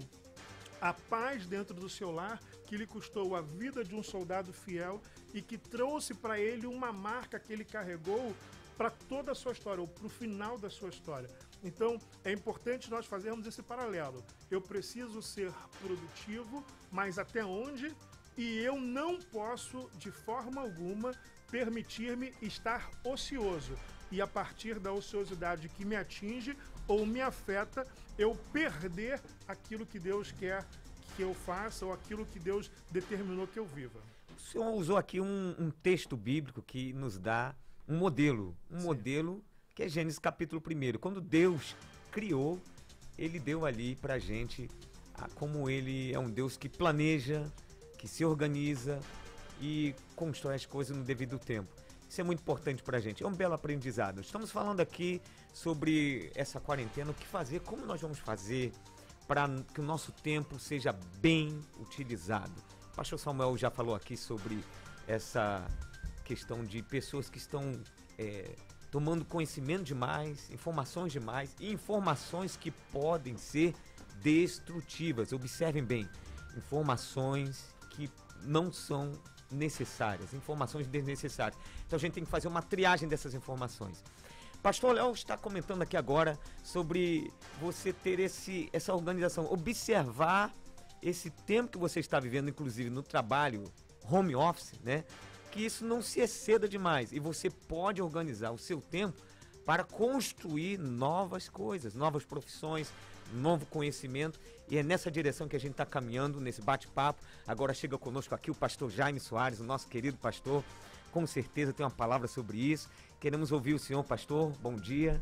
a 0.81 0.93
paz 0.93 1.45
dentro 1.45 1.73
do 1.73 1.89
seu 1.89 2.11
lar, 2.11 2.39
que 2.65 2.77
lhe 2.77 2.87
custou 2.87 3.35
a 3.35 3.41
vida 3.41 3.83
de 3.83 3.95
um 3.95 4.03
soldado 4.03 4.53
fiel 4.53 5.01
e 5.33 5.41
que 5.41 5.57
trouxe 5.57 6.13
para 6.13 6.39
ele 6.39 6.65
uma 6.65 6.91
marca 6.91 7.39
que 7.39 7.51
ele 7.51 7.65
carregou 7.65 8.33
para 8.77 8.89
toda 8.89 9.33
a 9.33 9.35
sua 9.35 9.51
história, 9.51 9.81
ou 9.81 9.87
para 9.87 10.05
o 10.05 10.09
final 10.09 10.57
da 10.57 10.69
sua 10.69 10.87
história. 10.87 11.29
Então, 11.61 11.99
é 12.23 12.31
importante 12.31 12.89
nós 12.89 13.05
fazermos 13.05 13.45
esse 13.45 13.61
paralelo. 13.61 14.23
Eu 14.49 14.61
preciso 14.61 15.21
ser 15.21 15.51
produtivo, 15.81 16.63
mas 16.89 17.19
até 17.19 17.43
onde? 17.43 17.93
E 18.37 18.59
eu 18.59 18.79
não 18.79 19.19
posso, 19.19 19.89
de 19.97 20.09
forma 20.11 20.61
alguma, 20.61 21.11
permitir-me 21.51 22.33
estar 22.41 22.89
ocioso. 23.03 23.77
E 24.11 24.21
a 24.21 24.27
partir 24.27 24.79
da 24.79 24.91
ociosidade 24.91 25.69
que 25.69 25.85
me 25.85 25.95
atinge 25.95 26.57
ou 26.87 27.05
me 27.05 27.21
afeta, 27.21 27.85
eu 28.17 28.35
perder 28.51 29.21
aquilo 29.47 29.85
que 29.85 29.99
Deus 29.99 30.31
quer 30.31 30.65
que 31.15 31.21
eu 31.21 31.33
faça 31.33 31.85
ou 31.85 31.93
aquilo 31.93 32.25
que 32.25 32.39
Deus 32.39 32.71
determinou 32.89 33.47
que 33.47 33.59
eu 33.59 33.65
viva. 33.65 33.99
O 34.37 34.39
senhor 34.39 34.73
usou 34.73 34.97
aqui 34.97 35.19
um, 35.19 35.55
um 35.59 35.69
texto 35.69 36.15
bíblico 36.15 36.61
que 36.61 36.93
nos 36.93 37.17
dá 37.17 37.53
um 37.87 37.97
modelo, 37.97 38.55
um 38.71 38.79
Sim. 38.79 38.85
modelo 38.85 39.43
que 39.75 39.83
é 39.83 39.87
Gênesis 39.87 40.19
capítulo 40.19 40.61
1. 40.61 40.99
Quando 40.99 41.21
Deus 41.21 41.75
criou, 42.11 42.59
ele 43.17 43.39
deu 43.39 43.65
ali 43.65 43.95
pra 43.95 44.19
gente 44.19 44.69
a, 45.13 45.29
como 45.29 45.69
ele 45.69 46.13
é 46.13 46.19
um 46.19 46.29
Deus 46.29 46.57
que 46.57 46.67
planeja, 46.67 47.49
que 47.97 48.07
se 48.07 48.25
organiza 48.25 48.99
e 49.61 49.93
constrói 50.15 50.55
as 50.55 50.65
coisas 50.65 50.95
no 50.95 51.03
devido 51.03 51.37
tempo. 51.37 51.69
Isso 52.09 52.19
é 52.19 52.23
muito 52.23 52.39
importante 52.39 52.81
para 52.81 52.97
a 52.97 52.99
gente. 52.99 53.23
É 53.23 53.27
um 53.27 53.33
belo 53.33 53.53
aprendizado. 53.53 54.19
Estamos 54.19 54.49
falando 54.49 54.79
aqui 54.79 55.21
sobre 55.53 56.31
essa 56.33 56.59
quarentena, 56.59 57.11
o 57.11 57.13
que 57.13 57.27
fazer, 57.27 57.59
como 57.59 57.85
nós 57.85 58.01
vamos 58.01 58.17
fazer 58.17 58.73
para 59.27 59.47
que 59.75 59.79
o 59.79 59.83
nosso 59.83 60.11
tempo 60.11 60.57
seja 60.57 60.91
bem 61.21 61.61
utilizado. 61.79 62.51
O 62.91 62.95
pastor 62.95 63.19
Samuel 63.19 63.55
já 63.55 63.69
falou 63.69 63.93
aqui 63.93 64.17
sobre 64.17 64.59
essa 65.07 65.63
questão 66.25 66.65
de 66.65 66.81
pessoas 66.81 67.29
que 67.29 67.37
estão 67.37 67.79
é, 68.17 68.55
tomando 68.89 69.23
conhecimento 69.23 69.83
demais, 69.83 70.49
informações 70.49 71.11
demais 71.11 71.55
e 71.59 71.71
informações 71.71 72.57
que 72.57 72.71
podem 72.71 73.37
ser 73.37 73.75
destrutivas. 74.23 75.31
Observem 75.31 75.83
bem, 75.83 76.09
informações 76.57 77.71
que 77.91 78.09
não 78.41 78.73
são 78.73 79.13
necessárias, 79.51 80.33
informações 80.33 80.87
desnecessárias. 80.87 81.59
Então 81.85 81.97
a 81.97 81.99
gente 81.99 82.13
tem 82.13 82.23
que 82.23 82.29
fazer 82.29 82.47
uma 82.47 82.61
triagem 82.61 83.07
dessas 83.07 83.33
informações. 83.33 84.03
Pastor 84.61 84.93
Léo 84.93 85.11
está 85.13 85.37
comentando 85.37 85.81
aqui 85.81 85.95
agora 85.95 86.37
sobre 86.61 87.31
você 87.61 87.93
ter 87.93 88.19
esse, 88.19 88.69
essa 88.73 88.93
organização, 88.93 89.51
observar 89.51 90.53
esse 91.01 91.29
tempo 91.29 91.71
que 91.71 91.77
você 91.77 92.01
está 92.01 92.19
vivendo, 92.19 92.49
inclusive 92.49 92.89
no 92.89 93.01
trabalho, 93.01 93.63
home 94.03 94.35
office, 94.35 94.73
né? 94.83 95.05
Que 95.51 95.65
isso 95.65 95.85
não 95.85 96.01
se 96.01 96.19
exceda 96.19 96.67
demais 96.67 97.13
e 97.13 97.19
você 97.19 97.49
pode 97.49 98.01
organizar 98.01 98.51
o 98.51 98.57
seu 98.57 98.81
tempo 98.81 99.21
para 99.65 99.83
construir 99.83 100.77
novas 100.77 101.47
coisas, 101.47 101.95
novas 101.95 102.25
profissões, 102.25 102.91
novo 103.33 103.65
conhecimento 103.65 104.39
e 104.69 104.77
é 104.77 104.83
nessa 104.83 105.09
direção 105.09 105.47
que 105.47 105.55
a 105.55 105.59
gente 105.59 105.71
está 105.71 105.85
caminhando 105.85 106.39
nesse 106.39 106.61
bate-papo. 106.61 107.21
Agora 107.47 107.73
chega 107.73 107.97
conosco 107.97 108.35
aqui 108.35 108.51
o 108.51 108.55
pastor 108.55 108.91
Jaime 108.91 109.19
Soares, 109.19 109.59
o 109.59 109.63
nosso 109.63 109.87
querido 109.87 110.17
pastor. 110.17 110.63
Com 111.11 111.25
certeza 111.25 111.73
tem 111.73 111.83
uma 111.83 111.91
palavra 111.91 112.27
sobre 112.27 112.57
isso. 112.57 112.89
Queremos 113.19 113.51
ouvir 113.51 113.73
o 113.73 113.79
senhor, 113.79 114.03
pastor. 114.03 114.51
Bom 114.61 114.75
dia. 114.75 115.21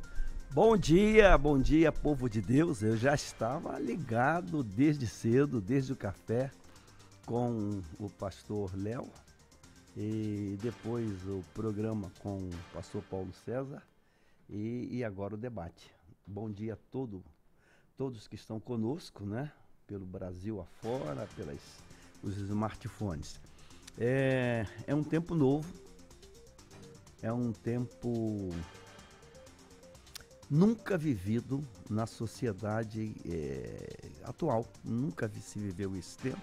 Bom 0.51 0.77
dia, 0.77 1.37
bom 1.37 1.59
dia, 1.59 1.91
povo 1.91 2.29
de 2.29 2.41
Deus. 2.41 2.81
Eu 2.81 2.97
já 2.97 3.13
estava 3.13 3.77
ligado 3.79 4.63
desde 4.63 5.05
cedo, 5.07 5.61
desde 5.61 5.93
o 5.93 5.95
café, 5.95 6.51
com 7.25 7.81
o 7.99 8.09
pastor 8.09 8.71
Léo 8.75 9.09
e 9.95 10.57
depois 10.61 11.09
o 11.27 11.43
programa 11.53 12.11
com 12.19 12.37
o 12.37 12.51
pastor 12.73 13.01
Paulo 13.09 13.33
César 13.43 13.81
e, 14.49 14.87
e 14.91 15.03
agora 15.03 15.33
o 15.33 15.37
debate. 15.37 15.91
Bom 16.25 16.49
dia 16.49 16.73
a 16.73 16.77
todo 16.91 17.23
todos 17.97 18.27
que 18.27 18.35
estão 18.35 18.59
conosco, 18.59 19.25
né? 19.25 19.51
Pelo 19.87 20.05
Brasil 20.05 20.61
afora, 20.61 21.27
pelas 21.35 21.59
os 22.21 22.37
smartphones. 22.37 23.39
É, 23.97 24.65
é 24.85 24.93
um 24.93 25.03
tempo 25.03 25.33
novo, 25.33 25.73
é 27.21 27.31
um 27.33 27.51
tempo 27.51 28.49
nunca 30.49 30.97
vivido 30.97 31.65
na 31.89 32.05
sociedade 32.05 33.15
é, 33.25 34.09
atual, 34.23 34.65
nunca 34.83 35.27
se 35.29 35.57
viveu 35.57 35.95
esse 35.95 36.17
tempo. 36.17 36.41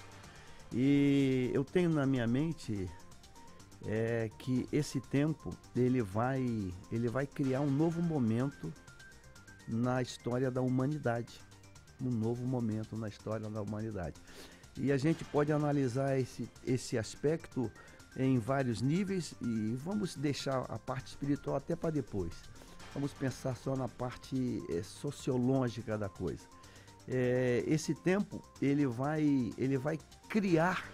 E 0.73 1.51
eu 1.55 1.65
tenho 1.65 1.91
na 1.91 2.05
minha 2.05 2.27
mente 2.27 2.91
é, 3.87 4.29
que 4.39 4.67
esse 4.73 5.01
tempo 5.01 5.57
ele 5.77 6.03
vai, 6.03 6.43
ele 6.91 7.09
vai 7.09 7.27
criar 7.27 7.61
um 7.61 7.71
novo 7.71 8.03
momento 8.03 8.73
na 9.69 10.03
história 10.03 10.51
da 10.51 10.61
humanidade, 10.61 11.41
um 12.01 12.11
novo 12.11 12.45
momento 12.47 12.97
na 12.97 13.09
história 13.09 13.49
da 13.49 13.63
humanidade. 13.63 14.17
E 14.77 14.91
a 14.91 14.97
gente 14.97 15.25
pode 15.25 15.53
analisar 15.53 16.19
esse, 16.19 16.49
esse 16.65 16.99
aspecto 16.99 17.71
em 18.17 18.39
vários 18.39 18.81
níveis 18.81 19.35
e 19.41 19.75
vamos 19.77 20.15
deixar 20.15 20.65
a 20.69 20.79
parte 20.79 21.09
espiritual 21.09 21.57
até 21.57 21.75
para 21.77 21.91
depois. 21.91 22.33
Vamos 22.93 23.13
pensar 23.13 23.57
só 23.57 23.77
na 23.77 23.89
parte 23.89 24.63
é, 24.71 24.83
sociológica 24.83 25.99
da 25.99 26.09
coisa. 26.09 26.45
É, 27.09 27.63
esse 27.67 27.95
tempo 27.95 28.43
ele 28.63 28.87
vai, 28.87 29.53
ele 29.59 29.77
vai 29.77 29.99
criar 30.29 30.89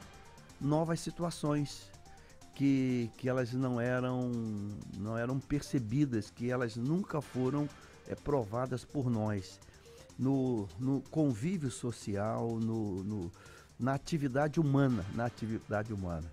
novas 0.61 1.01
situações 1.01 1.91
que, 2.55 3.11
que 3.17 3.29
elas 3.29 3.53
não 3.53 3.81
eram, 3.81 4.31
não 4.99 5.17
eram 5.17 5.39
percebidas, 5.39 6.31
que 6.31 6.51
elas 6.51 6.77
nunca 6.77 7.21
foram 7.21 7.69
é, 8.07 8.15
provadas 8.15 8.85
por 8.85 9.11
nós 9.11 9.59
no, 10.21 10.69
no 10.79 11.01
convívio 11.11 11.71
social, 11.71 12.59
no, 12.61 13.03
no, 13.03 13.33
na 13.79 13.95
atividade 13.95 14.61
humana, 14.61 15.03
na 15.15 15.25
atividade 15.25 15.95
humana. 15.95 16.31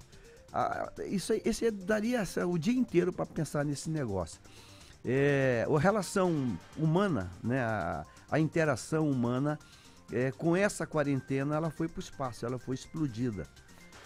Ah, 0.51 0.91
isso 1.05 1.33
esse 1.45 1.71
daria 1.71 2.23
o 2.45 2.57
dia 2.57 2.77
inteiro 2.77 3.13
para 3.13 3.25
pensar 3.25 3.63
nesse 3.63 3.89
negócio. 3.89 4.41
É, 5.05 5.65
a 5.73 5.79
relação 5.79 6.57
humana, 6.75 7.31
né, 7.41 7.61
a, 7.61 8.05
a 8.29 8.39
interação 8.39 9.09
humana, 9.09 9.57
é, 10.11 10.31
com 10.31 10.53
essa 10.53 10.85
quarentena, 10.85 11.55
ela 11.55 11.69
foi 11.69 11.87
para 11.87 11.99
o 11.99 12.03
espaço, 12.03 12.45
ela 12.45 12.59
foi 12.59 12.75
explodida. 12.75 13.47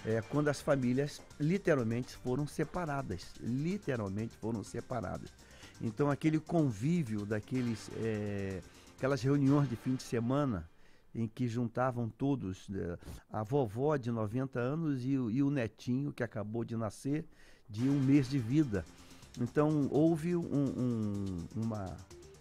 É, 0.06 0.22
quando 0.22 0.48
as 0.48 0.62
famílias 0.62 1.22
literalmente 1.40 2.16
foram 2.18 2.46
separadas, 2.46 3.34
literalmente 3.40 4.38
foram 4.38 4.64
separadas. 4.64 5.32
Então 5.80 6.12
aquele 6.12 6.40
convívio 6.40 7.26
daqueles, 7.26 7.90
é, 7.98 8.62
aquelas 9.02 9.24
reuniões 9.24 9.68
de 9.68 9.76
fim 9.76 9.96
de 9.96 10.04
semana 10.04 10.70
em 11.16 11.28
que 11.28 11.48
juntavam 11.48 12.08
todos, 12.08 12.70
né, 12.70 13.00
a 13.32 13.42
vovó 13.42 13.98
de 13.98 14.12
90 14.12 14.60
anos 14.60 15.04
e, 15.04 15.14
e, 15.14 15.42
o 15.42 15.50
netinho 15.50 16.14
que 16.14 16.22
acabou 16.22 16.64
de 16.64 16.78
nascer 16.78 17.26
de 17.68 17.90
um 17.90 18.00
mês 18.00 18.30
de 18.30 18.38
vida. 18.38 18.86
Então 19.40 19.88
houve 19.90 20.36
um, 20.36 20.44
um, 20.44 21.26
uma, 21.56 21.98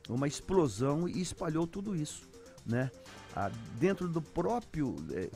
uma 0.07 0.29
explosão 0.29 1.09
e 1.09 1.23
espalhou 1.23 1.66
tudo 1.66 1.96
isso. 1.96 2.29
Né? 2.66 2.90
Ah, 3.35 3.51
dentro 3.79 4.07
do 4.07 4.20
próprio 4.20 4.96
é, 5.12 5.31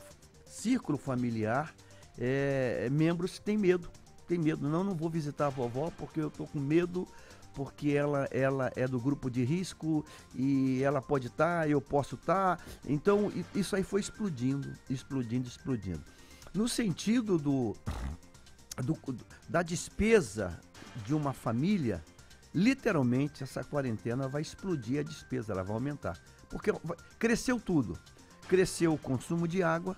círculo 0.45 0.95
familiar, 0.95 1.73
é, 2.19 2.87
membros 2.91 3.39
têm 3.39 3.57
medo. 3.57 3.89
Tem 4.27 4.37
medo. 4.37 4.69
Não, 4.69 4.83
não 4.83 4.93
vou 4.93 5.09
visitar 5.09 5.47
a 5.47 5.49
vovó 5.49 5.91
porque 5.97 6.19
eu 6.19 6.27
estou 6.27 6.45
com 6.45 6.59
medo 6.59 7.07
porque 7.55 7.91
ela, 7.91 8.27
ela 8.31 8.69
é 8.75 8.85
do 8.85 8.99
grupo 8.99 9.31
de 9.31 9.43
risco 9.43 10.05
e 10.35 10.83
ela 10.83 11.01
pode 11.01 11.27
estar, 11.27 11.61
tá, 11.61 11.67
eu 11.67 11.81
posso 11.81 12.15
estar. 12.15 12.57
Tá. 12.57 12.63
Então, 12.85 13.31
isso 13.55 13.75
aí 13.75 13.83
foi 13.83 14.01
explodindo, 14.01 14.73
explodindo, 14.89 15.47
explodindo. 15.47 16.03
No 16.53 16.67
sentido 16.67 17.37
do, 17.37 17.73
do, 18.83 18.97
da 19.47 19.61
despesa 19.63 20.59
de 21.05 21.15
uma 21.15 21.31
família, 21.31 22.03
literalmente 22.53 23.41
essa 23.41 23.63
quarentena 23.63 24.27
vai 24.27 24.41
explodir 24.41 24.99
a 24.99 25.03
despesa, 25.03 25.53
ela 25.53 25.63
vai 25.63 25.73
aumentar. 25.73 26.19
Porque 26.49 26.71
cresceu 27.17 27.59
tudo. 27.59 27.97
Cresceu 28.47 28.93
o 28.93 28.97
consumo 28.97 29.47
de 29.47 29.63
água, 29.63 29.95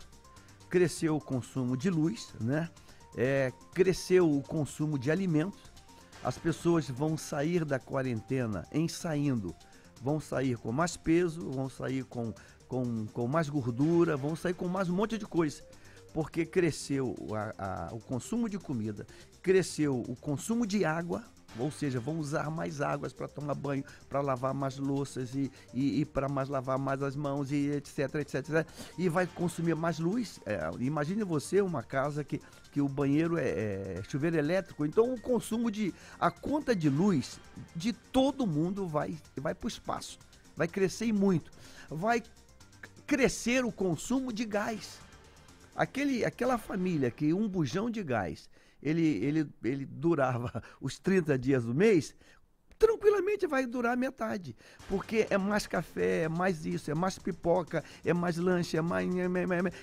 cresceu 0.70 1.18
o 1.18 1.22
consumo 1.22 1.76
de 1.76 1.90
luz, 1.90 2.34
né? 2.40 2.70
É, 3.16 3.52
cresceu 3.74 4.32
o 4.32 4.44
consumo 4.44 4.98
de 4.98 5.10
alimentos, 5.10 5.67
as 6.24 6.38
pessoas 6.38 6.90
vão 6.90 7.18
sair 7.18 7.64
da 7.64 7.80
quarentena 7.80 8.66
em 8.72 8.88
saindo, 8.88 9.56
vão 10.02 10.20
sair 10.20 10.58
com 10.58 10.72
mais 10.72 10.98
peso, 10.98 11.50
vão 11.50 11.70
sair 11.70 12.04
com, 12.04 12.34
com, 12.68 13.06
com 13.08 13.28
mais 13.28 13.50
gordura, 13.50 14.18
vão 14.18 14.36
sair 14.36 14.54
com 14.54 14.68
mais 14.68 14.90
um 14.90 14.96
monte 14.96 15.18
de 15.18 15.26
coisa. 15.26 15.64
Porque 16.14 16.46
cresceu 16.46 17.16
a, 17.32 17.88
a, 17.90 17.94
o 17.94 18.00
consumo 18.00 18.50
de 18.50 18.58
comida, 18.58 19.06
cresceu 19.42 20.02
o 20.08 20.16
consumo 20.16 20.66
de 20.66 20.84
água, 20.84 21.24
ou 21.58 21.72
seja, 21.72 22.00
vão 22.00 22.20
usar 22.20 22.50
mais 22.52 22.82
águas 22.82 23.14
para 23.14 23.28
tomar 23.28 23.56
banho, 23.56 23.84
para 24.10 24.22
lavar 24.22 24.54
mais 24.54 24.78
louças 24.78 25.34
e, 25.34 25.52
e, 25.74 26.02
e 26.02 26.06
para 26.06 26.28
mais 26.28 26.50
lavar 26.50 26.78
mais 26.78 27.02
as 27.02 27.16
mãos 27.16 27.52
e 27.52 27.70
etc, 27.72 28.16
etc, 28.16 28.36
etc. 28.36 28.68
E 28.98 29.10
vai 29.10 29.26
consumir 29.26 29.76
mais 29.76 30.00
luz. 30.00 30.40
É, 30.46 30.70
imagine 30.80 31.24
você 31.24 31.62
uma 31.62 31.84
casa 31.84 32.24
que, 32.24 32.42
que 32.72 32.82
o 32.82 32.88
banheiro 32.88 33.38
é, 33.38 33.48
é 33.98 34.02
chuveiro 34.08 34.38
elétrico, 34.38 34.86
então 34.86 35.14
o 35.14 35.20
consumo 35.20 35.72
de 35.72 35.94
a 36.20 36.30
conta 36.30 36.76
de 36.76 36.90
luz 36.90 37.40
de 37.76 37.94
todo 37.94 38.46
mundo 38.46 38.88
vai 38.88 39.18
vai 39.38 39.56
para 39.56 39.66
o 39.66 39.70
espaço, 39.70 40.20
vai 40.56 40.68
crescer 40.68 41.12
muito, 41.12 41.52
vai 41.90 42.22
crescer 43.06 43.64
o 43.64 43.72
consumo 43.72 44.34
de 44.34 44.46
gás. 44.46 45.00
Aquele, 45.76 46.26
aquela 46.26 46.58
família 46.58 47.12
que 47.12 47.34
um 47.34 47.48
bujão 47.48 47.90
de 47.90 48.04
gás 48.04 48.50
ele, 48.82 49.06
ele, 49.24 49.50
ele 49.64 49.86
durava 49.86 50.64
os 50.82 51.00
30 51.00 51.38
dias 51.38 51.66
do 51.66 51.74
mês, 51.74 52.16
tranquilamente 52.78 53.48
vai 53.48 53.66
durar 53.66 53.98
metade. 53.98 54.56
Porque 54.88 55.28
é 55.30 55.38
mais 55.38 55.68
café, 55.68 56.24
é 56.24 56.30
mais 56.30 56.66
isso, 56.66 56.90
é 56.92 56.96
mais 56.96 57.18
pipoca, 57.18 57.84
é 58.06 58.14
mais 58.14 58.38
lanche, 58.38 58.78
é 58.78 58.82
mais. 58.82 59.08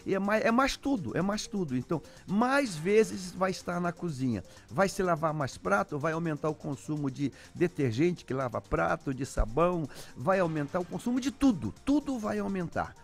É, 0.06 0.18
mais, 0.18 0.44
é 0.44 0.50
mais 0.50 0.76
tudo, 0.76 1.16
é 1.16 1.22
mais 1.22 1.46
tudo. 1.46 1.76
Então, 1.76 2.02
mais 2.26 2.76
vezes 2.76 3.32
vai 3.32 3.50
estar 3.50 3.80
na 3.80 3.92
cozinha. 3.92 4.42
Vai 4.70 4.88
se 4.88 5.02
lavar 5.02 5.34
mais 5.34 5.58
prato, 5.58 5.98
vai 5.98 6.12
aumentar 6.12 6.48
o 6.48 6.54
consumo 6.54 7.10
de 7.10 7.32
detergente 7.54 8.24
que 8.24 8.34
lava 8.34 8.60
prato, 8.60 9.12
de 9.12 9.26
sabão, 9.26 9.88
vai 10.16 10.38
aumentar 10.40 10.80
o 10.80 10.84
consumo 10.84 11.20
de 11.20 11.30
tudo. 11.30 11.74
Tudo 11.84 12.18
vai 12.18 12.38
aumentar. 12.38 12.94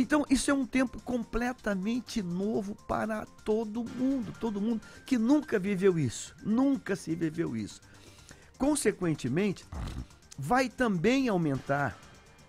Então, 0.00 0.24
isso 0.30 0.50
é 0.50 0.54
um 0.54 0.64
tempo 0.64 0.98
completamente 1.02 2.22
novo 2.22 2.74
para 2.88 3.26
todo 3.44 3.84
mundo, 3.84 4.32
todo 4.40 4.58
mundo 4.58 4.80
que 5.04 5.18
nunca 5.18 5.58
viveu 5.58 5.98
isso, 5.98 6.34
nunca 6.42 6.96
se 6.96 7.14
viveu 7.14 7.54
isso. 7.54 7.82
Consequentemente, 8.56 9.66
vai 10.38 10.70
também 10.70 11.28
aumentar 11.28 11.98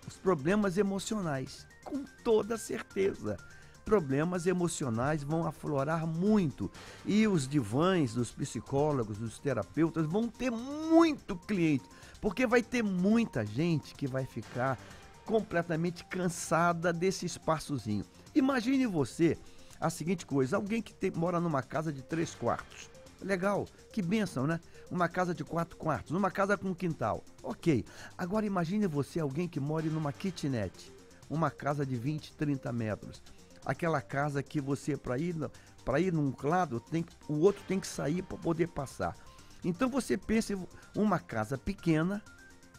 os 0.08 0.16
problemas 0.16 0.78
emocionais, 0.78 1.66
com 1.84 2.04
toda 2.24 2.56
certeza. 2.56 3.36
Problemas 3.84 4.46
emocionais 4.46 5.22
vão 5.22 5.46
aflorar 5.46 6.06
muito 6.06 6.70
e 7.04 7.28
os 7.28 7.46
divãs, 7.46 8.16
os 8.16 8.30
psicólogos, 8.30 9.20
os 9.20 9.38
terapeutas 9.38 10.06
vão 10.06 10.26
ter 10.26 10.50
muito 10.50 11.36
cliente, 11.36 11.84
porque 12.18 12.46
vai 12.46 12.62
ter 12.62 12.82
muita 12.82 13.44
gente 13.44 13.94
que 13.94 14.06
vai 14.06 14.24
ficar 14.24 14.78
completamente 15.24 16.04
cansada 16.04 16.92
desse 16.92 17.26
espaçozinho. 17.26 18.04
Imagine 18.34 18.86
você 18.86 19.38
a 19.80 19.90
seguinte 19.90 20.24
coisa: 20.24 20.56
alguém 20.56 20.80
que 20.80 20.94
tem, 20.94 21.10
mora 21.10 21.40
numa 21.40 21.62
casa 21.62 21.92
de 21.92 22.02
três 22.02 22.34
quartos. 22.34 22.90
Legal, 23.20 23.66
que 23.92 24.02
benção, 24.02 24.46
né? 24.46 24.58
Uma 24.90 25.08
casa 25.08 25.34
de 25.34 25.44
quatro 25.44 25.76
quartos, 25.76 26.10
numa 26.10 26.30
casa 26.30 26.56
com 26.56 26.74
quintal. 26.74 27.22
Ok. 27.42 27.84
Agora 28.18 28.44
imagine 28.44 28.86
você 28.86 29.20
alguém 29.20 29.48
que 29.48 29.60
mora 29.60 29.86
numa 29.86 30.12
kitnet, 30.12 30.92
uma 31.30 31.50
casa 31.50 31.86
de 31.86 31.96
20, 31.96 32.32
30 32.34 32.72
metros. 32.72 33.22
Aquela 33.64 34.00
casa 34.00 34.42
que 34.42 34.60
você, 34.60 34.96
para 34.96 35.18
ir, 35.18 35.36
para 35.84 36.00
ir 36.00 36.12
num 36.12 36.34
lado, 36.42 36.80
tem, 36.80 37.04
o 37.28 37.38
outro 37.38 37.62
tem 37.68 37.78
que 37.78 37.86
sair 37.86 38.22
para 38.22 38.36
poder 38.36 38.68
passar. 38.68 39.16
Então 39.64 39.88
você 39.88 40.18
pensa 40.18 40.52
em 40.52 40.66
uma 40.96 41.20
casa 41.20 41.56
pequena, 41.56 42.20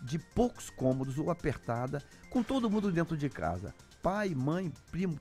de 0.04 0.20
poucos 0.20 0.70
cômodos 0.70 1.18
ou 1.18 1.32
apertada, 1.32 2.04
com 2.30 2.44
todo 2.44 2.70
mundo 2.70 2.92
dentro 2.92 3.16
de 3.16 3.30
casa. 3.30 3.74
Pai, 4.02 4.36
mãe, 4.36 4.70
primo, 4.92 5.18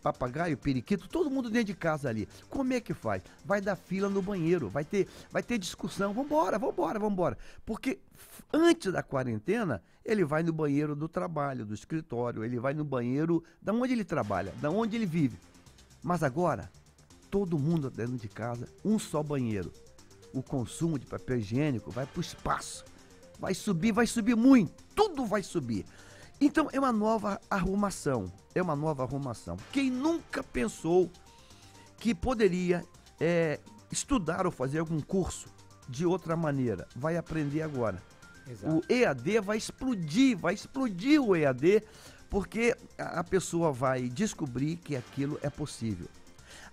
papagaio, 0.00 0.56
periquito, 0.56 1.08
todo 1.08 1.28
mundo 1.28 1.50
dentro 1.50 1.66
de 1.66 1.74
casa 1.74 2.08
ali. 2.08 2.28
Como 2.48 2.72
é 2.72 2.80
que 2.80 2.94
faz? 2.94 3.24
Vai 3.44 3.60
dar 3.60 3.74
fila 3.74 4.08
no 4.08 4.22
banheiro, 4.22 4.68
vai 4.68 4.84
ter, 4.84 5.08
vai 5.32 5.42
ter 5.42 5.58
discussão. 5.58 6.14
Vambora, 6.14 6.60
vambora, 6.60 7.00
vambora. 7.00 7.36
Porque 7.66 7.98
antes 8.52 8.92
da 8.92 9.02
quarentena, 9.02 9.82
ele 10.04 10.24
vai 10.24 10.44
no 10.44 10.52
banheiro 10.52 10.94
do 10.94 11.08
trabalho, 11.08 11.66
do 11.66 11.74
escritório, 11.74 12.44
ele 12.44 12.60
vai 12.60 12.72
no 12.72 12.84
banheiro 12.84 13.42
da 13.60 13.72
onde 13.72 13.92
ele 13.92 14.04
trabalha, 14.04 14.54
da 14.60 14.70
onde 14.70 14.94
ele 14.94 15.06
vive. 15.06 15.36
Mas 16.00 16.22
agora, 16.22 16.70
todo 17.28 17.58
mundo 17.58 17.90
dentro 17.90 18.16
de 18.16 18.28
casa, 18.28 18.68
um 18.84 18.96
só 18.96 19.24
banheiro. 19.24 19.72
O 20.32 20.40
consumo 20.40 21.00
de 21.00 21.06
papel 21.06 21.38
higiênico 21.38 21.90
vai 21.90 22.06
para 22.06 22.18
o 22.18 22.20
espaço 22.20 22.84
vai 23.38 23.54
subir, 23.54 23.92
vai 23.92 24.06
subir 24.06 24.36
muito, 24.36 24.84
tudo 24.94 25.24
vai 25.24 25.42
subir. 25.42 25.84
Então 26.40 26.68
é 26.72 26.78
uma 26.78 26.92
nova 26.92 27.40
arrumação, 27.50 28.32
é 28.54 28.62
uma 28.62 28.76
nova 28.76 29.02
arrumação. 29.02 29.56
Quem 29.72 29.90
nunca 29.90 30.42
pensou 30.42 31.10
que 31.98 32.14
poderia 32.14 32.84
é, 33.20 33.60
estudar 33.90 34.46
ou 34.46 34.52
fazer 34.52 34.78
algum 34.78 35.00
curso 35.00 35.48
de 35.88 36.04
outra 36.04 36.36
maneira, 36.36 36.86
vai 36.94 37.16
aprender 37.16 37.62
agora. 37.62 38.00
Exato. 38.46 38.76
O 38.76 38.92
EAD 38.92 39.40
vai 39.40 39.56
explodir, 39.56 40.36
vai 40.36 40.54
explodir 40.54 41.20
o 41.20 41.34
EAD, 41.34 41.82
porque 42.30 42.76
a 42.96 43.24
pessoa 43.24 43.72
vai 43.72 44.08
descobrir 44.08 44.76
que 44.76 44.96
aquilo 44.96 45.38
é 45.42 45.50
possível. 45.50 46.08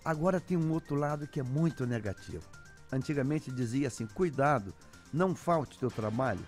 Agora 0.03 0.39
tem 0.39 0.57
um 0.57 0.71
outro 0.71 0.95
lado 0.95 1.27
que 1.27 1.39
é 1.39 1.43
muito 1.43 1.85
negativo. 1.85 2.43
Antigamente 2.91 3.51
dizia 3.51 3.87
assim: 3.87 4.05
cuidado, 4.05 4.73
não 5.11 5.33
falte 5.33 5.79
teu 5.79 5.89
trabalho, 5.89 6.45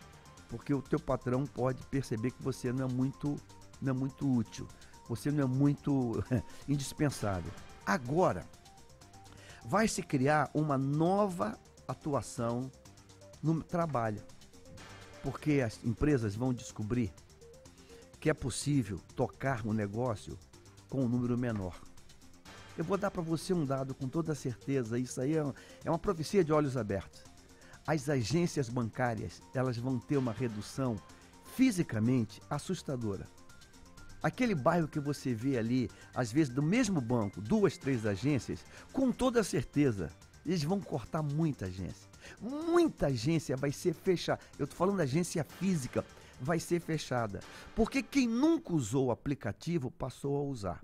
porque 0.49 0.73
o 0.73 0.81
teu 0.81 0.99
patrão 0.99 1.45
pode 1.45 1.85
perceber 1.87 2.31
que 2.31 2.41
você 2.41 2.71
não 2.71 2.85
é 2.85 2.91
muito, 2.91 3.35
não 3.81 3.91
é 3.91 3.93
muito 3.93 4.29
útil, 4.31 4.67
você 5.07 5.31
não 5.31 5.43
é 5.43 5.47
muito 5.47 6.23
indispensável. 6.67 7.51
Agora, 7.85 8.45
vai 9.65 9.87
se 9.87 10.01
criar 10.01 10.49
uma 10.53 10.77
nova 10.77 11.57
atuação 11.87 12.71
no 13.41 13.61
trabalho, 13.63 14.21
porque 15.23 15.61
as 15.61 15.83
empresas 15.83 16.35
vão 16.35 16.53
descobrir 16.53 17.13
que 18.19 18.29
é 18.29 18.33
possível 18.33 18.99
tocar 19.15 19.65
um 19.65 19.73
negócio 19.73 20.37
com 20.89 21.03
um 21.03 21.09
número 21.09 21.37
menor. 21.37 21.79
Eu 22.77 22.83
vou 22.83 22.97
dar 22.97 23.09
para 23.09 23.21
você 23.21 23.53
um 23.53 23.65
dado 23.65 23.93
com 23.95 24.07
toda 24.07 24.35
certeza, 24.35 24.99
isso 24.99 25.19
aí 25.19 25.35
é, 25.35 25.53
é 25.83 25.89
uma 25.89 25.99
profecia 25.99 26.43
de 26.43 26.53
olhos 26.53 26.77
abertos 26.77 27.26
as 27.87 28.09
agências 28.09 28.67
bancárias 28.67 29.41
elas 29.55 29.77
vão 29.77 29.97
ter 29.97 30.17
uma 30.17 30.33
redução 30.33 30.97
fisicamente 31.55 32.41
assustadora. 32.49 33.25
Aquele 34.21 34.53
bairro 34.53 34.89
que 34.89 34.99
você 34.99 35.33
vê 35.33 35.57
ali, 35.57 35.89
às 36.13 36.31
vezes 36.31 36.53
do 36.53 36.61
mesmo 36.61 36.99
banco, 36.99 37.39
duas, 37.39 37.77
três 37.77 38.05
agências, 38.05 38.65
com 38.91 39.11
toda 39.11 39.43
certeza, 39.43 40.11
eles 40.45 40.63
vão 40.63 40.81
cortar 40.81 41.23
muita 41.23 41.67
agência. 41.67 42.09
Muita 42.41 43.07
agência 43.07 43.55
vai 43.55 43.71
ser 43.71 43.93
fechada. 43.93 44.41
Eu 44.59 44.65
estou 44.65 44.77
falando 44.77 44.97
da 44.97 45.03
agência 45.03 45.43
física, 45.43 46.03
vai 46.41 46.59
ser 46.59 46.81
fechada. 46.81 47.39
Porque 47.73 48.03
quem 48.03 48.27
nunca 48.27 48.73
usou 48.73 49.07
o 49.07 49.11
aplicativo 49.11 49.89
passou 49.91 50.35
a 50.35 50.43
usar. 50.43 50.81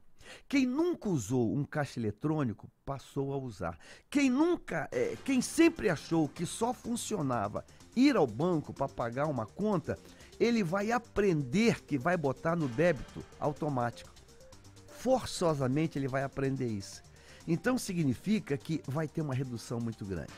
Quem 0.48 0.66
nunca 0.66 1.10
usou 1.10 1.56
um 1.56 1.64
caixa 1.64 2.00
eletrônico 2.00 2.70
passou 2.86 3.34
a 3.34 3.38
usar. 3.38 3.78
Quem 4.10 4.30
nunca, 4.30 4.88
é, 4.92 5.18
quem 5.24 5.42
sempre 5.42 5.90
achou 5.90 6.28
que 6.28 6.46
só 6.46 6.74
funcionava 6.74 7.66
ir 7.96 8.16
ao 8.16 8.28
banco 8.28 8.74
para 8.74 8.90
pagar 8.90 9.28
uma 9.28 9.46
conta, 9.46 9.98
ele 10.40 10.64
vai 10.64 10.92
aprender 10.92 11.84
que 11.84 11.98
vai 11.98 12.18
botar 12.18 12.56
no 12.56 12.68
débito 12.68 13.24
automático. 13.40 14.12
Forçosamente 14.88 15.98
ele 15.98 16.08
vai 16.08 16.24
aprender 16.24 16.68
isso. 16.68 17.04
Então 17.48 17.78
significa 17.78 18.58
que 18.58 18.82
vai 18.88 19.08
ter 19.08 19.22
uma 19.22 19.34
redução 19.34 19.80
muito 19.80 20.06
grande. 20.06 20.32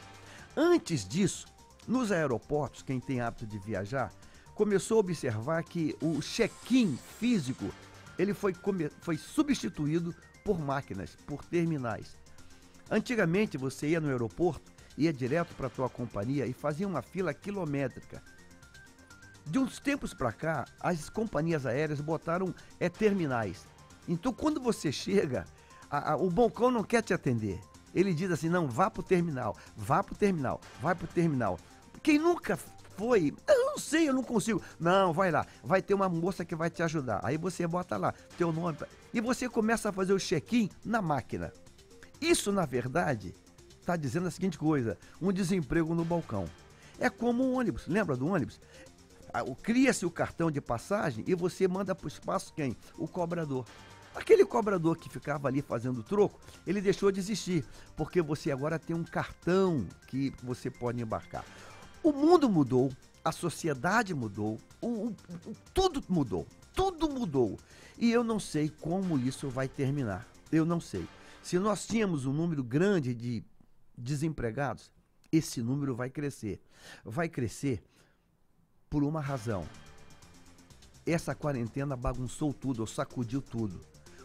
Antes 0.55 1.08
disso, 1.08 1.45
nos 1.88 2.12
aeroportos, 2.12 2.81
quem 2.81 2.99
tem 2.99 3.21
hábito 3.21 3.45
de 3.45 3.60
viajar, 3.60 4.12
começou 4.55 4.97
a 4.97 4.99
observar 5.01 5.63
que 5.63 5.95
o 6.01 6.19
check-in 6.21 6.97
físico 7.19 7.71
ele 8.17 8.34
foi, 8.34 8.56
foi 9.01 9.17
substituído 9.17 10.15
por 10.43 10.60
máquinas, 10.60 11.15
por 11.25 11.43
terminais. 11.43 12.17
Antigamente 12.89 13.58
você 13.58 13.88
ia 13.88 13.99
no 13.99 14.10
aeroporto, 14.10 14.71
ia 14.97 15.12
direto 15.12 15.54
para 15.56 15.67
a 15.67 15.69
tua 15.69 15.89
companhia 15.89 16.45
e 16.45 16.54
fazia 16.54 16.88
uma 16.88 17.01
fila 17.01 17.34
quilométrica. 17.34 18.21
De 19.45 19.60
uns 19.60 19.80
tempos 19.80 20.13
para 20.13 20.32
cá, 20.32 20.65
as 20.80 21.10
companhias 21.10 21.65
aéreas 21.65 22.01
botaram 22.01 22.54
é, 22.80 22.89
terminais. 22.89 23.67
Então, 24.08 24.34
quando 24.34 24.60
você 24.60 24.91
chega, 24.91 25.45
a, 25.89 26.13
a, 26.13 26.15
o 26.15 26.30
balcão 26.30 26.71
não 26.71 26.84
quer 26.84 27.01
te 27.01 27.13
atender. 27.13 27.60
Ele 27.93 28.13
diz 28.13 28.32
assim: 28.32 28.49
não, 28.49 28.67
vá 28.67 28.89
para 28.89 29.01
o 29.01 29.04
terminal, 29.04 29.56
vá 29.75 30.04
para 30.04 30.13
o 30.13 30.17
terminal, 30.17 30.60
vai 30.82 30.95
para 30.95 31.06
o 31.06 31.08
terminal. 31.08 31.60
Quem 32.04 32.19
nunca 32.19 32.58
foi? 32.95 33.34
Eu 33.47 33.65
não 33.65 33.77
sei, 33.77 34.10
eu 34.10 34.13
não 34.13 34.23
consigo. 34.23 34.62
Não, 34.79 35.13
vai 35.13 35.31
lá, 35.31 35.45
vai 35.63 35.81
ter 35.81 35.93
uma 35.93 36.10
moça 36.10 36.45
que 36.45 36.55
vai 36.55 36.69
te 36.69 36.81
ajudar. 36.84 37.19
Aí 37.23 37.38
você 37.38 37.67
bota 37.67 37.97
lá 37.97 38.13
teu 38.38 38.51
nome 38.51 38.77
e 39.13 39.21
você 39.21 39.47
começa 39.49 39.89
a 39.89 39.93
fazer 39.93 40.13
o 40.13 40.19
check-in 40.19 40.69
na 40.84 41.01
máquina. 41.01 41.51
Isso, 42.21 42.51
na 42.51 42.65
verdade, 42.65 43.36
está 43.79 43.95
dizendo 43.95 44.27
a 44.27 44.31
seguinte 44.31 44.58
coisa: 44.58 44.97
um 45.21 45.31
desemprego 45.31 45.93
no 45.93 46.05
balcão. 46.05 46.45
É 46.99 47.10
como 47.10 47.43
um 47.43 47.58
ônibus, 47.58 47.88
lembra 47.88 48.15
do 48.15 48.27
ônibus? 48.27 48.60
Cria-se 49.62 50.05
o 50.05 50.12
cartão 50.12 50.49
de 50.49 50.62
passagem 50.62 51.23
e 51.27 51.36
você 51.36 51.67
manda 51.67 51.93
para 51.93 52.05
o 52.05 52.08
espaço 52.08 52.53
quem? 52.53 52.75
O 52.97 53.05
cobrador. 53.05 53.65
Aquele 54.15 54.45
cobrador 54.45 54.97
que 54.97 55.10
ficava 55.10 55.49
ali 55.49 55.62
fazendo 55.62 56.01
troco, 56.01 56.39
ele 56.65 56.79
deixou 56.79 57.12
de 57.12 57.19
existir, 57.19 57.65
porque 57.97 58.21
você 58.21 58.49
agora 58.49 58.79
tem 58.79 58.95
um 58.95 59.03
cartão 59.03 59.86
que 60.08 60.34
você 60.41 60.69
pode 60.69 61.01
embarcar. 61.01 61.43
O 62.06 62.13
mundo 62.13 62.48
mudou, 62.48 62.91
a 63.24 63.32
sociedade 63.32 64.13
mudou, 64.13 64.60
o, 64.80 65.08
o, 65.08 65.15
tudo 65.74 66.04
mudou, 66.08 66.46
tudo 66.72 67.10
mudou. 67.10 67.58
E 67.98 68.12
eu 68.12 68.24
não 68.24 68.39
sei 68.39 68.70
como 68.70 69.18
isso 69.18 69.50
vai 69.50 69.68
terminar. 69.68 70.28
Eu 70.52 70.65
não 70.65 70.80
sei. 70.80 71.08
Se 71.41 71.58
nós 71.58 71.88
tínhamos 71.88 72.28
um 72.28 72.32
número 72.32 72.63
grande 72.63 73.12
de 73.15 73.44
desempregados, 73.98 74.91
esse 75.32 75.63
número 75.63 75.96
vai 75.96 76.12
crescer. 76.12 76.62
Vai 77.04 77.28
crescer 77.28 77.84
por 78.88 79.04
uma 79.04 79.20
razão. 79.20 79.68
Essa 81.08 81.34
quarentena 81.34 81.96
bagunçou 81.96 82.54
tudo, 82.54 82.86
sacudiu 82.86 83.41
tudo. 83.41 83.82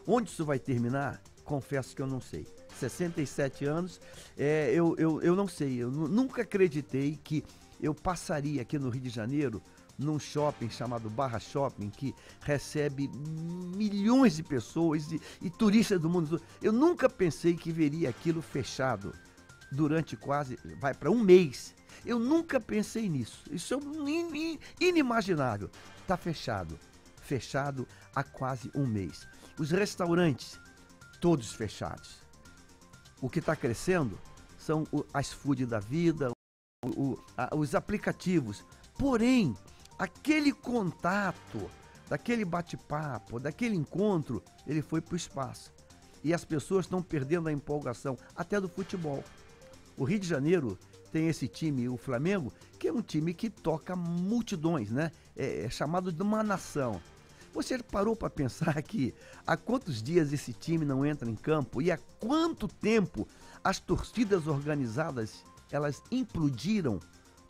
Onde 0.06 0.28
isso 0.28 0.44
vai 0.44 0.58
terminar? 0.58 1.18
Confesso 1.44 1.96
que 1.96 2.02
eu 2.02 2.06
não 2.06 2.20
sei. 2.20 2.46
67 2.78 3.64
anos, 3.64 3.98
é, 4.36 4.70
eu, 4.74 4.94
eu, 4.98 5.22
eu 5.22 5.34
não 5.34 5.48
sei. 5.48 5.78
Eu 5.78 5.90
nunca 5.90 6.42
acreditei 6.42 7.18
que 7.24 7.42
eu 7.80 7.94
passaria 7.94 8.62
aqui 8.62 8.78
no 8.78 8.90
Rio 8.90 9.02
de 9.02 9.10
Janeiro 9.10 9.62
num 9.98 10.18
shopping 10.18 10.70
chamado 10.70 11.10
Barra 11.10 11.38
Shopping, 11.38 11.90
que 11.90 12.14
recebe 12.40 13.08
milhões 13.76 14.36
de 14.36 14.42
pessoas 14.42 15.12
e, 15.12 15.20
e 15.42 15.50
turistas 15.50 16.00
do 16.00 16.08
mundo. 16.08 16.40
Eu 16.62 16.72
nunca 16.72 17.08
pensei 17.08 17.54
que 17.54 17.70
veria 17.70 18.08
aquilo 18.08 18.40
fechado 18.40 19.14
durante 19.70 20.16
quase, 20.16 20.58
vai 20.80 20.94
para 20.94 21.10
um 21.10 21.22
mês. 21.22 21.74
Eu 22.04 22.18
nunca 22.18 22.58
pensei 22.58 23.08
nisso. 23.08 23.44
Isso 23.50 23.74
é 23.74 24.84
inimaginável. 24.84 25.70
Está 26.00 26.16
fechado. 26.16 26.78
Fechado 27.20 27.86
há 28.14 28.24
quase 28.24 28.70
um 28.74 28.86
mês. 28.86 29.28
Os 29.58 29.70
restaurantes, 29.70 30.58
todos 31.20 31.52
fechados. 31.52 32.22
O 33.20 33.28
que 33.28 33.38
está 33.38 33.54
crescendo 33.54 34.18
são 34.58 34.86
as 35.12 35.30
food 35.30 35.66
da 35.66 35.78
vida, 35.78 36.30
o, 36.84 37.18
a, 37.36 37.54
os 37.54 37.74
aplicativos. 37.74 38.64
Porém, 38.98 39.54
aquele 39.98 40.52
contato, 40.52 41.70
daquele 42.08 42.44
bate-papo, 42.44 43.38
daquele 43.38 43.76
encontro, 43.76 44.42
ele 44.66 44.82
foi 44.82 45.00
para 45.00 45.14
o 45.14 45.16
espaço. 45.16 45.72
E 46.22 46.34
as 46.34 46.44
pessoas 46.44 46.84
estão 46.84 47.02
perdendo 47.02 47.48
a 47.48 47.52
empolgação, 47.52 48.16
até 48.34 48.60
do 48.60 48.68
futebol. 48.68 49.24
O 49.96 50.04
Rio 50.04 50.18
de 50.18 50.28
Janeiro 50.28 50.78
tem 51.12 51.28
esse 51.28 51.48
time, 51.48 51.88
o 51.88 51.96
Flamengo, 51.96 52.52
que 52.78 52.88
é 52.88 52.92
um 52.92 53.02
time 53.02 53.34
que 53.34 53.50
toca 53.50 53.96
multidões, 53.96 54.90
né? 54.90 55.10
É, 55.36 55.64
é 55.64 55.70
chamado 55.70 56.12
de 56.12 56.22
uma 56.22 56.42
nação. 56.42 57.00
Você 57.52 57.78
parou 57.78 58.14
para 58.14 58.30
pensar 58.30 58.80
que 58.82 59.14
há 59.46 59.56
quantos 59.56 60.02
dias 60.02 60.32
esse 60.32 60.52
time 60.52 60.84
não 60.84 61.04
entra 61.04 61.28
em 61.28 61.34
campo 61.34 61.82
e 61.82 61.90
há 61.90 61.98
quanto 62.18 62.68
tempo 62.68 63.26
as 63.62 63.80
torcidas 63.80 64.46
organizadas 64.46 65.44
elas 65.72 66.02
implodiram? 66.10 67.00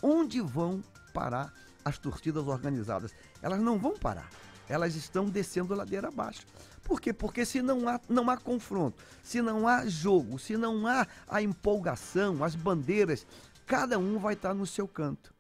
Onde 0.03 0.41
vão 0.41 0.83
parar 1.13 1.53
as 1.85 1.99
torcidas 1.99 2.47
organizadas? 2.47 3.13
Elas 3.43 3.61
não 3.61 3.79
vão 3.79 3.97
parar. 3.97 4.31
Elas 4.69 4.95
estão 4.95 5.27
descendo 5.27 5.75
ladeira 5.75 6.09
abaixo. 6.09 6.47
Por 6.83 7.01
quê? 7.01 7.13
Porque 7.13 7.45
se 7.45 7.61
não 7.61 7.89
há, 7.89 8.01
não 8.09 8.31
há 8.31 8.37
confronto, 8.37 9.03
se 9.23 9.43
não 9.43 9.69
há 9.69 9.87
jogo, 9.87 10.39
se 10.39 10.57
não 10.57 10.87
há 10.87 11.07
a 11.29 11.43
empolgação, 11.43 12.43
as 12.43 12.55
bandeiras, 12.55 13.27
cada 13.67 13.99
um 13.99 14.19
vai 14.19 14.35
estar 14.35 14.55
no 14.55 14.67
seu 14.67 14.89
canto. 14.89 15.35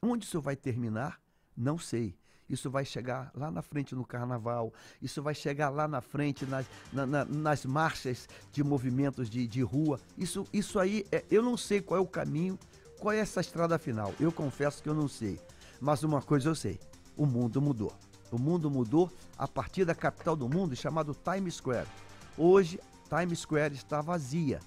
Onde 0.00 0.24
isso 0.24 0.40
vai 0.40 0.54
terminar? 0.56 1.20
Não 1.56 1.78
sei. 1.78 2.16
Isso 2.48 2.70
vai 2.70 2.84
chegar 2.84 3.30
lá 3.34 3.50
na 3.50 3.62
frente 3.62 3.94
no 3.94 4.04
carnaval, 4.04 4.72
isso 5.00 5.22
vai 5.22 5.34
chegar 5.34 5.70
lá 5.70 5.88
na 5.88 6.00
frente 6.00 6.44
nas, 6.44 6.66
na, 6.92 7.06
na, 7.06 7.24
nas 7.24 7.64
marchas 7.64 8.28
de 8.52 8.62
movimentos 8.62 9.30
de, 9.30 9.46
de 9.46 9.62
rua. 9.62 9.98
Isso, 10.16 10.46
isso 10.52 10.78
aí, 10.78 11.06
é, 11.10 11.24
eu 11.30 11.42
não 11.42 11.56
sei 11.56 11.80
qual 11.80 11.98
é 11.98 12.02
o 12.02 12.06
caminho, 12.06 12.58
qual 13.00 13.12
é 13.12 13.18
essa 13.18 13.40
estrada 13.40 13.78
final. 13.78 14.14
Eu 14.20 14.30
confesso 14.30 14.82
que 14.82 14.88
eu 14.88 14.94
não 14.94 15.08
sei. 15.08 15.40
Mas 15.80 16.02
uma 16.02 16.20
coisa 16.20 16.48
eu 16.48 16.54
sei: 16.54 16.78
o 17.16 17.26
mundo 17.26 17.60
mudou. 17.60 17.92
O 18.30 18.38
mundo 18.38 18.70
mudou 18.70 19.10
a 19.38 19.46
partir 19.46 19.84
da 19.84 19.94
capital 19.94 20.34
do 20.34 20.48
mundo, 20.48 20.74
chamado 20.74 21.14
Times 21.14 21.54
Square. 21.54 21.86
Hoje, 22.36 22.80
Times 23.08 23.40
Square 23.40 23.74
está 23.74 24.00
vazia. 24.00 24.60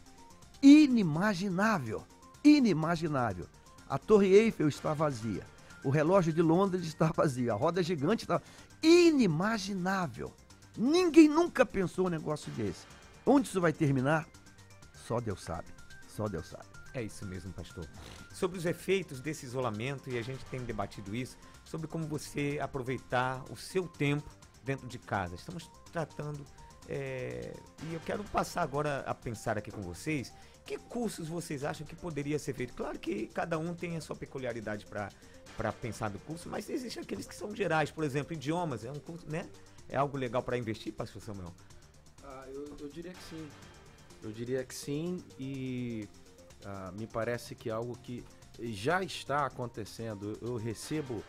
Inimaginável. 0.61 2.03
Inimaginável. 2.43 3.45
A 3.89 3.97
Torre 3.97 4.33
Eiffel 4.33 4.67
está 4.67 4.93
vazia. 4.93 5.43
O 5.87 5.89
relógio 5.89 6.33
de 6.33 6.41
Londres 6.41 6.85
está 6.85 7.13
vazio. 7.15 7.49
A 7.49 7.55
roda 7.55 7.81
gigante 7.81 8.25
está. 8.25 8.41
Inimaginável. 8.83 10.33
Ninguém 10.77 11.29
nunca 11.29 11.65
pensou 11.65 12.07
um 12.07 12.09
negócio 12.09 12.51
desse. 12.51 12.85
Onde 13.25 13.47
isso 13.47 13.61
vai 13.61 13.71
terminar? 13.71 14.27
Só 14.93 15.21
Deus 15.21 15.41
sabe. 15.41 15.69
Só 16.05 16.27
Deus 16.27 16.47
sabe. 16.47 16.65
É 16.93 17.01
isso 17.03 17.25
mesmo, 17.25 17.53
pastor. 17.53 17.87
Sobre 18.33 18.57
os 18.57 18.65
efeitos 18.65 19.21
desse 19.21 19.45
isolamento, 19.45 20.09
e 20.09 20.17
a 20.17 20.21
gente 20.21 20.43
tem 20.47 20.59
debatido 20.59 21.15
isso, 21.15 21.37
sobre 21.63 21.87
como 21.87 22.05
você 22.05 22.59
aproveitar 22.61 23.41
o 23.49 23.55
seu 23.55 23.87
tempo 23.87 24.29
dentro 24.65 24.89
de 24.89 24.99
casa. 24.99 25.35
Estamos 25.35 25.71
tratando. 25.93 26.45
É, 26.89 27.53
e 27.83 27.93
eu 27.93 28.01
quero 28.01 28.25
passar 28.25 28.61
agora 28.61 29.05
a 29.07 29.15
pensar 29.15 29.57
aqui 29.57 29.71
com 29.71 29.81
vocês 29.81 30.33
que 30.67 30.77
cursos 30.77 31.29
vocês 31.29 31.63
acham 31.63 31.87
que 31.87 31.95
poderia 31.95 32.37
ser 32.37 32.53
feito. 32.53 32.73
Claro 32.73 32.99
que 32.99 33.27
cada 33.27 33.57
um 33.57 33.73
tem 33.73 33.95
a 33.95 34.01
sua 34.01 34.17
peculiaridade 34.17 34.85
para 34.85 35.09
para 35.57 35.73
pensar 35.73 36.09
do 36.09 36.19
curso, 36.19 36.47
mas 36.47 36.69
existem 36.69 37.01
aqueles 37.01 37.25
que 37.25 37.35
são 37.35 37.53
gerais, 37.53 37.89
por 37.89 38.03
exemplo, 38.03 38.33
idiomas, 38.33 38.85
é 38.85 38.91
um 38.91 38.99
curso, 38.99 39.27
né? 39.27 39.49
É 39.89 39.97
algo 39.97 40.15
legal 40.15 40.43
para 40.43 40.57
investir, 40.57 40.93
pastor 40.93 41.21
Samuel? 41.21 41.51
Ah, 42.23 42.45
eu, 42.47 42.77
eu, 42.79 42.87
diria 42.87 43.11
que 43.11 43.23
sim. 43.23 43.49
Eu 44.21 44.31
diria 44.31 44.63
que 44.63 44.75
sim 44.75 45.23
e 45.39 46.07
ah, 46.63 46.91
me 46.97 47.07
parece 47.07 47.55
que 47.55 47.69
é 47.69 47.73
algo 47.73 47.97
que 47.97 48.23
já 48.59 49.01
está 49.01 49.45
acontecendo. 49.45 50.37
Eu 50.41 50.55
recebo 50.57 51.23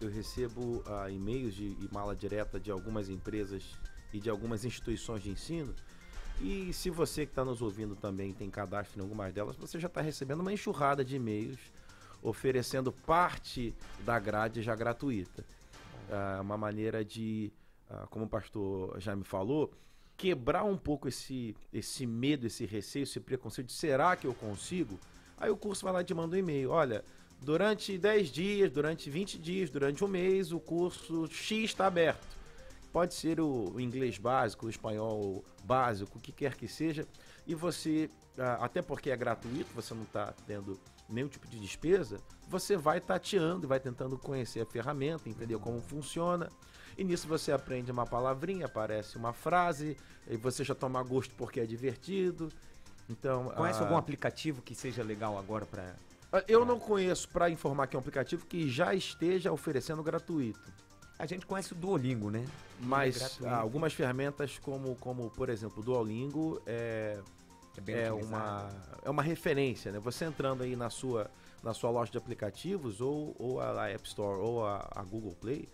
eu 0.00 0.08
recebo 0.08 0.82
ah, 0.86 1.10
e-mails 1.10 1.54
de, 1.54 1.64
e 1.64 1.88
mala 1.92 2.16
direta 2.16 2.58
de 2.58 2.70
algumas 2.70 3.10
empresas 3.10 3.62
e 4.12 4.18
de 4.18 4.30
algumas 4.30 4.64
instituições 4.64 5.22
de 5.22 5.30
ensino. 5.30 5.74
E 6.40 6.72
se 6.72 6.88
você 6.88 7.26
que 7.26 7.32
está 7.32 7.44
nos 7.44 7.60
ouvindo 7.60 7.94
também 7.94 8.32
tem 8.32 8.48
cadastro 8.48 8.98
em 8.98 9.02
algumas 9.02 9.34
delas, 9.34 9.56
você 9.56 9.78
já 9.78 9.88
está 9.88 10.00
recebendo 10.00 10.40
uma 10.40 10.52
enxurrada 10.52 11.04
de 11.04 11.16
e-mails 11.16 11.60
oferecendo 12.22 12.92
parte 12.92 13.74
da 14.04 14.18
grade 14.18 14.62
já 14.62 14.74
gratuita. 14.74 15.44
É 16.08 16.40
uma 16.40 16.56
maneira 16.56 17.04
de, 17.04 17.52
ah, 17.88 18.06
como 18.10 18.24
o 18.24 18.28
pastor 18.28 19.00
já 19.00 19.14
me 19.14 19.24
falou, 19.24 19.72
quebrar 20.16 20.64
um 20.64 20.76
pouco 20.76 21.08
esse, 21.08 21.56
esse 21.72 22.06
medo, 22.06 22.46
esse 22.46 22.66
receio, 22.66 23.04
esse 23.04 23.20
preconceito 23.20 23.68
de 23.68 23.72
será 23.72 24.16
que 24.16 24.26
eu 24.26 24.34
consigo? 24.34 24.98
Aí 25.38 25.50
o 25.50 25.56
curso 25.56 25.84
vai 25.84 25.92
lá 25.92 26.00
e 26.02 26.04
te 26.04 26.12
manda 26.12 26.36
um 26.36 26.38
e-mail. 26.38 26.70
Olha, 26.70 27.02
durante 27.40 27.96
10 27.96 28.28
dias, 28.28 28.70
durante 28.70 29.08
20 29.08 29.38
dias, 29.38 29.70
durante 29.70 30.04
um 30.04 30.08
mês, 30.08 30.52
o 30.52 30.60
curso 30.60 31.26
X 31.28 31.70
está 31.70 31.86
aberto. 31.86 32.38
Pode 32.92 33.14
ser 33.14 33.40
o 33.40 33.80
inglês 33.80 34.18
básico, 34.18 34.66
o 34.66 34.70
espanhol 34.70 35.44
básico, 35.64 36.18
o 36.18 36.20
que 36.20 36.32
quer 36.32 36.56
que 36.56 36.68
seja. 36.68 37.06
E 37.46 37.54
você, 37.54 38.10
ah, 38.36 38.64
até 38.64 38.82
porque 38.82 39.10
é 39.10 39.16
gratuito, 39.16 39.70
você 39.74 39.94
não 39.94 40.02
está 40.02 40.34
tendo 40.46 40.78
nenhum 41.14 41.28
tipo 41.28 41.48
de 41.48 41.58
despesa, 41.58 42.18
você 42.48 42.76
vai 42.76 43.00
tateando 43.00 43.66
e 43.66 43.68
vai 43.68 43.78
tentando 43.78 44.18
conhecer 44.18 44.60
a 44.60 44.66
ferramenta, 44.66 45.28
entender 45.28 45.58
como 45.58 45.80
funciona. 45.80 46.48
E 46.98 47.04
nisso 47.04 47.28
você 47.28 47.52
aprende 47.52 47.90
uma 47.90 48.04
palavrinha, 48.04 48.66
aparece 48.66 49.16
uma 49.16 49.32
frase, 49.32 49.96
e 50.28 50.36
você 50.36 50.64
já 50.64 50.74
toma 50.74 51.02
gosto 51.02 51.34
porque 51.34 51.60
é 51.60 51.66
divertido. 51.66 52.50
Então, 53.08 53.46
Conhece 53.50 53.80
algum 53.80 53.96
aplicativo 53.96 54.62
que 54.62 54.74
seja 54.74 55.02
legal 55.02 55.38
agora 55.38 55.66
para 55.66 55.94
ah, 56.32 56.44
Eu 56.46 56.64
não 56.64 56.78
conheço 56.78 57.28
para 57.28 57.50
informar 57.50 57.86
que 57.86 57.96
é 57.96 57.98
um 57.98 58.00
aplicativo 58.00 58.46
que 58.46 58.68
já 58.68 58.94
esteja 58.94 59.52
oferecendo 59.52 60.02
gratuito. 60.02 60.60
A 61.18 61.26
gente 61.26 61.44
conhece 61.44 61.72
o 61.72 61.76
Duolingo, 61.76 62.30
né? 62.30 62.44
Mas 62.80 63.38
é 63.42 63.48
algumas 63.48 63.92
ferramentas 63.92 64.58
como, 64.58 64.94
como, 64.96 65.30
por 65.30 65.50
exemplo, 65.50 65.80
o 65.80 65.84
Duolingo 65.84 66.62
é, 66.64 67.20
é, 67.86 68.02
é 68.02 68.12
uma, 68.12 68.68
é 69.04 69.10
uma 69.10 69.22
referência, 69.22 69.92
né? 69.92 69.98
Você 70.00 70.24
entrando 70.24 70.62
aí 70.62 70.76
na 70.76 70.90
sua, 70.90 71.30
na 71.62 71.72
sua 71.72 71.90
loja 71.90 72.10
de 72.10 72.18
aplicativos 72.18 73.00
ou, 73.00 73.34
ou 73.38 73.60
a 73.60 73.88
App 73.88 74.06
Store 74.06 74.38
ou 74.38 74.66
a, 74.66 74.88
a 74.94 75.02
Google 75.02 75.36
Play, 75.40 75.68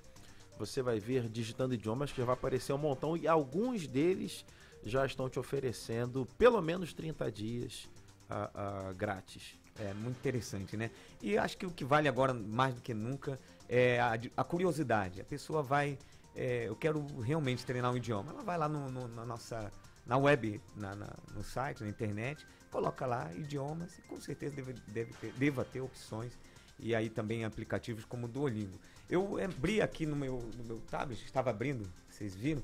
você 0.58 0.82
vai 0.82 0.98
ver 0.98 1.28
digitando 1.28 1.74
idiomas 1.74 2.12
que 2.12 2.22
vai 2.22 2.34
aparecer 2.34 2.72
um 2.72 2.78
montão 2.78 3.16
e 3.16 3.28
alguns 3.28 3.86
deles 3.86 4.44
já 4.84 5.04
estão 5.04 5.28
te 5.28 5.38
oferecendo 5.38 6.26
pelo 6.38 6.62
menos 6.62 6.92
30 6.92 7.30
dias 7.30 7.88
uh, 8.30 8.90
uh, 8.90 8.94
grátis. 8.94 9.58
É 9.78 9.92
muito 9.92 10.16
interessante, 10.16 10.76
né? 10.76 10.90
E 11.20 11.36
acho 11.36 11.56
que 11.58 11.66
o 11.66 11.70
que 11.70 11.84
vale 11.84 12.08
agora 12.08 12.32
mais 12.32 12.74
do 12.74 12.80
que 12.80 12.94
nunca 12.94 13.38
é 13.68 14.00
a, 14.00 14.18
a 14.36 14.44
curiosidade. 14.44 15.20
A 15.20 15.24
pessoa 15.24 15.62
vai, 15.62 15.98
é, 16.34 16.66
eu 16.66 16.74
quero 16.74 17.04
realmente 17.20 17.66
treinar 17.66 17.92
um 17.92 17.96
idioma. 17.96 18.30
Ela 18.30 18.42
vai 18.42 18.56
lá 18.56 18.68
no, 18.68 18.90
no, 18.90 19.08
na 19.08 19.26
nossa, 19.26 19.70
na 20.06 20.16
web, 20.16 20.60
na, 20.76 20.94
na, 20.94 21.12
no 21.34 21.42
site, 21.42 21.82
na 21.82 21.88
internet, 21.88 22.46
coloca 22.70 23.06
lá 23.06 23.32
idiomas 23.34 23.98
e 23.98 24.02
com 24.02 24.20
certeza 24.20 24.54
deve, 24.54 24.72
deve 24.88 25.12
ter, 25.14 25.32
deva 25.32 25.64
ter 25.64 25.80
opções 25.80 26.32
e 26.78 26.94
aí 26.94 27.08
também 27.08 27.44
aplicativos 27.44 28.04
como 28.04 28.26
o 28.26 28.28
Duolingo. 28.28 28.78
Eu 29.08 29.38
abri 29.42 29.80
aqui 29.80 30.06
no 30.06 30.16
meu, 30.16 30.38
no 30.56 30.64
meu 30.64 30.80
tablet, 30.90 31.24
estava 31.24 31.50
abrindo, 31.50 31.90
vocês 32.08 32.34
viram, 32.34 32.62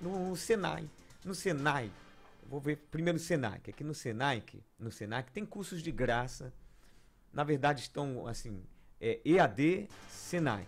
no 0.00 0.36
Senai 0.36 0.88
no 1.24 1.34
Senai, 1.34 1.90
vou 2.48 2.60
ver 2.60 2.76
primeiro 2.90 3.18
no 3.18 3.24
Senai, 3.24 3.60
que 3.60 3.70
aqui 3.70 3.84
no 3.84 3.94
Senai, 3.94 4.42
no 4.78 4.90
Senai 4.90 5.24
tem 5.32 5.44
cursos 5.46 5.82
de 5.82 5.92
graça. 5.92 6.52
Na 7.32 7.44
verdade 7.44 7.82
estão 7.82 8.26
assim, 8.26 8.62
é, 9.00 9.20
EAD 9.24 9.88
Senai. 10.10 10.66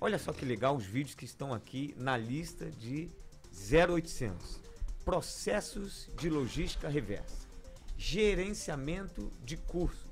Olha 0.00 0.18
só 0.18 0.32
que 0.32 0.44
legal 0.44 0.76
os 0.76 0.84
vídeos 0.84 1.14
que 1.14 1.24
estão 1.24 1.54
aqui 1.54 1.94
na 1.96 2.16
lista 2.16 2.70
de 2.70 3.10
0800. 3.50 4.65
Processos 5.06 6.10
de 6.18 6.28
logística 6.28 6.86
reversa. 6.88 7.48
Gerenciamento 7.96 9.32
de 9.42 9.56
cursos. 9.56 10.10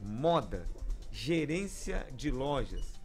Moda. 0.00 0.68
Gerência 1.10 2.06
de 2.12 2.30
lojas. 2.30 3.00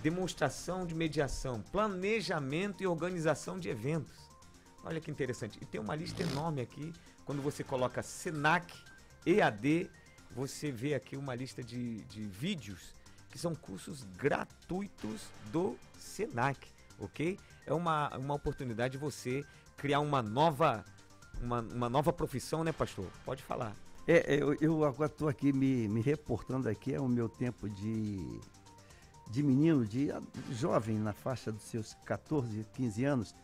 Demonstração 0.00 0.86
de 0.86 0.94
mediação. 0.94 1.60
Planejamento 1.72 2.82
e 2.82 2.86
organização 2.86 3.58
de 3.58 3.68
eventos 3.68 4.28
Olha 4.84 5.00
que 5.00 5.10
interessante. 5.10 5.58
E 5.60 5.66
tem 5.66 5.80
uma 5.80 5.94
lista 5.94 6.22
enorme 6.22 6.60
aqui. 6.60 6.92
Quando 7.24 7.42
você 7.42 7.64
coloca 7.64 8.02
Senac 8.02 8.74
EAD, 9.26 9.90
você 10.30 10.70
vê 10.70 10.94
aqui 10.94 11.16
uma 11.16 11.34
lista 11.34 11.62
de, 11.62 12.02
de 12.04 12.22
vídeos 12.24 12.94
que 13.30 13.38
são 13.38 13.54
cursos 13.54 14.04
gratuitos 14.16 15.28
do 15.52 15.78
Senac, 15.98 16.58
ok? 16.98 17.38
É 17.66 17.72
uma, 17.74 18.16
uma 18.16 18.34
oportunidade 18.34 18.92
de 18.92 18.98
você 18.98 19.44
criar 19.78 20.00
uma 20.00 20.20
nova, 20.20 20.84
uma, 21.40 21.60
uma 21.60 21.88
nova 21.88 22.12
profissão, 22.12 22.62
né, 22.62 22.72
pastor? 22.72 23.06
Pode 23.24 23.42
falar. 23.42 23.74
É, 24.06 24.34
é 24.34 24.42
eu, 24.42 24.54
eu 24.60 24.84
agora 24.84 25.10
estou 25.10 25.28
aqui 25.28 25.52
me, 25.52 25.88
me 25.88 26.00
reportando 26.02 26.68
aqui, 26.68 26.92
é 26.92 27.00
o 27.00 27.08
meu 27.08 27.28
tempo 27.28 27.68
de, 27.70 28.40
de 29.30 29.42
menino, 29.42 29.86
de 29.86 30.08
jovem, 30.50 30.98
na 30.98 31.12
faixa 31.12 31.50
dos 31.52 31.62
seus 31.62 31.94
14, 32.04 32.66
15 32.74 33.04
anos. 33.04 33.34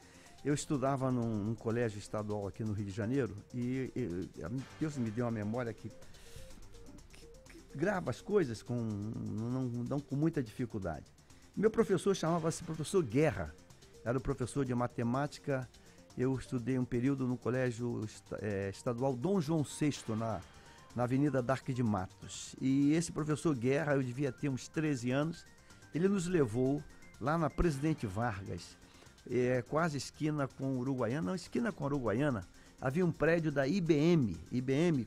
Eu 0.45 0.53
estudava 0.53 1.11
num, 1.11 1.45
num, 1.45 1.55
colégio 1.55 1.99
estadual 1.99 2.47
aqui 2.47 2.63
no 2.63 2.75
Rio 2.75 2.85
de 2.85 2.91
Janeiro 2.91 3.35
e, 3.55 3.91
e 3.97 4.29
Deus 4.79 4.99
me 4.99 5.11
deu 5.11 5.25
uma 5.25 5.31
memória 5.31 5.73
que, 5.73 5.89
que, 5.89 7.27
que 7.49 7.79
grava 7.79 8.11
as 8.11 8.21
coisas 8.21 8.63
com, 8.63 8.75
não, 8.75 9.63
não 9.63 10.01
com 10.01 10.15
muita 10.15 10.43
dificuldade. 10.43 11.07
Meu 11.57 11.71
professor 11.71 12.15
chamava-se 12.15 12.63
professor 12.63 13.03
Guerra, 13.03 13.55
era 14.05 14.19
o 14.19 14.21
professor 14.21 14.65
de 14.65 14.75
matemática. 14.75 15.67
Eu 16.17 16.35
estudei 16.37 16.79
um 16.79 16.85
período 16.85 17.27
no 17.27 17.37
colégio 17.37 18.07
é, 18.41 18.71
estadual 18.71 19.17
Dom 19.17 19.41
João 19.41 19.65
VI, 19.65 19.95
na, 20.17 20.41
na 20.95 21.03
Avenida 21.03 21.43
Darque 21.43 21.73
de 21.73 21.83
Matos. 21.83 22.55
E 22.61 22.93
esse 22.93 23.11
professor 23.11 23.55
Guerra, 23.55 23.95
eu 23.95 24.03
devia 24.03 24.31
ter 24.31 24.49
uns 24.49 24.69
13 24.69 25.11
anos, 25.11 25.45
ele 25.95 26.09
nos 26.09 26.27
levou 26.27 26.83
lá 27.21 27.37
na 27.37 27.51
Presidente 27.51 28.07
Vargas 28.07 28.77
é, 29.31 29.63
quase 29.63 29.97
esquina 29.97 30.47
com 30.47 30.79
Uruguaiana, 30.79 31.29
não, 31.29 31.35
esquina 31.35 31.73
com 31.73 31.85
Uruguaiana, 31.85 32.47
havia 32.81 33.05
um 33.05 33.13
prédio 33.13 33.51
da 33.51 33.67
IBM, 33.67 34.37
IBM 34.51 35.07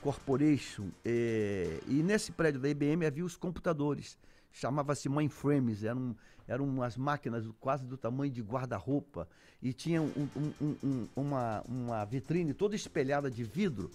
Corporation, 0.00 0.88
é, 1.04 1.80
e 1.88 2.02
nesse 2.02 2.32
prédio 2.32 2.60
da 2.60 2.68
IBM 2.68 3.04
havia 3.04 3.24
os 3.24 3.36
computadores, 3.36 4.16
chamava-se 4.56 5.06
mainframes, 5.06 5.84
eram, 5.84 6.16
eram 6.48 6.64
umas 6.64 6.96
máquinas 6.96 7.46
quase 7.60 7.84
do 7.84 7.96
tamanho 7.96 8.32
de 8.32 8.40
guarda-roupa, 8.40 9.28
e 9.62 9.72
tinha 9.72 10.00
um, 10.00 10.28
um, 10.34 10.74
um, 10.82 11.08
uma, 11.14 11.62
uma 11.68 12.04
vitrine 12.06 12.54
toda 12.54 12.74
espelhada 12.74 13.30
de 13.30 13.44
vidro, 13.44 13.90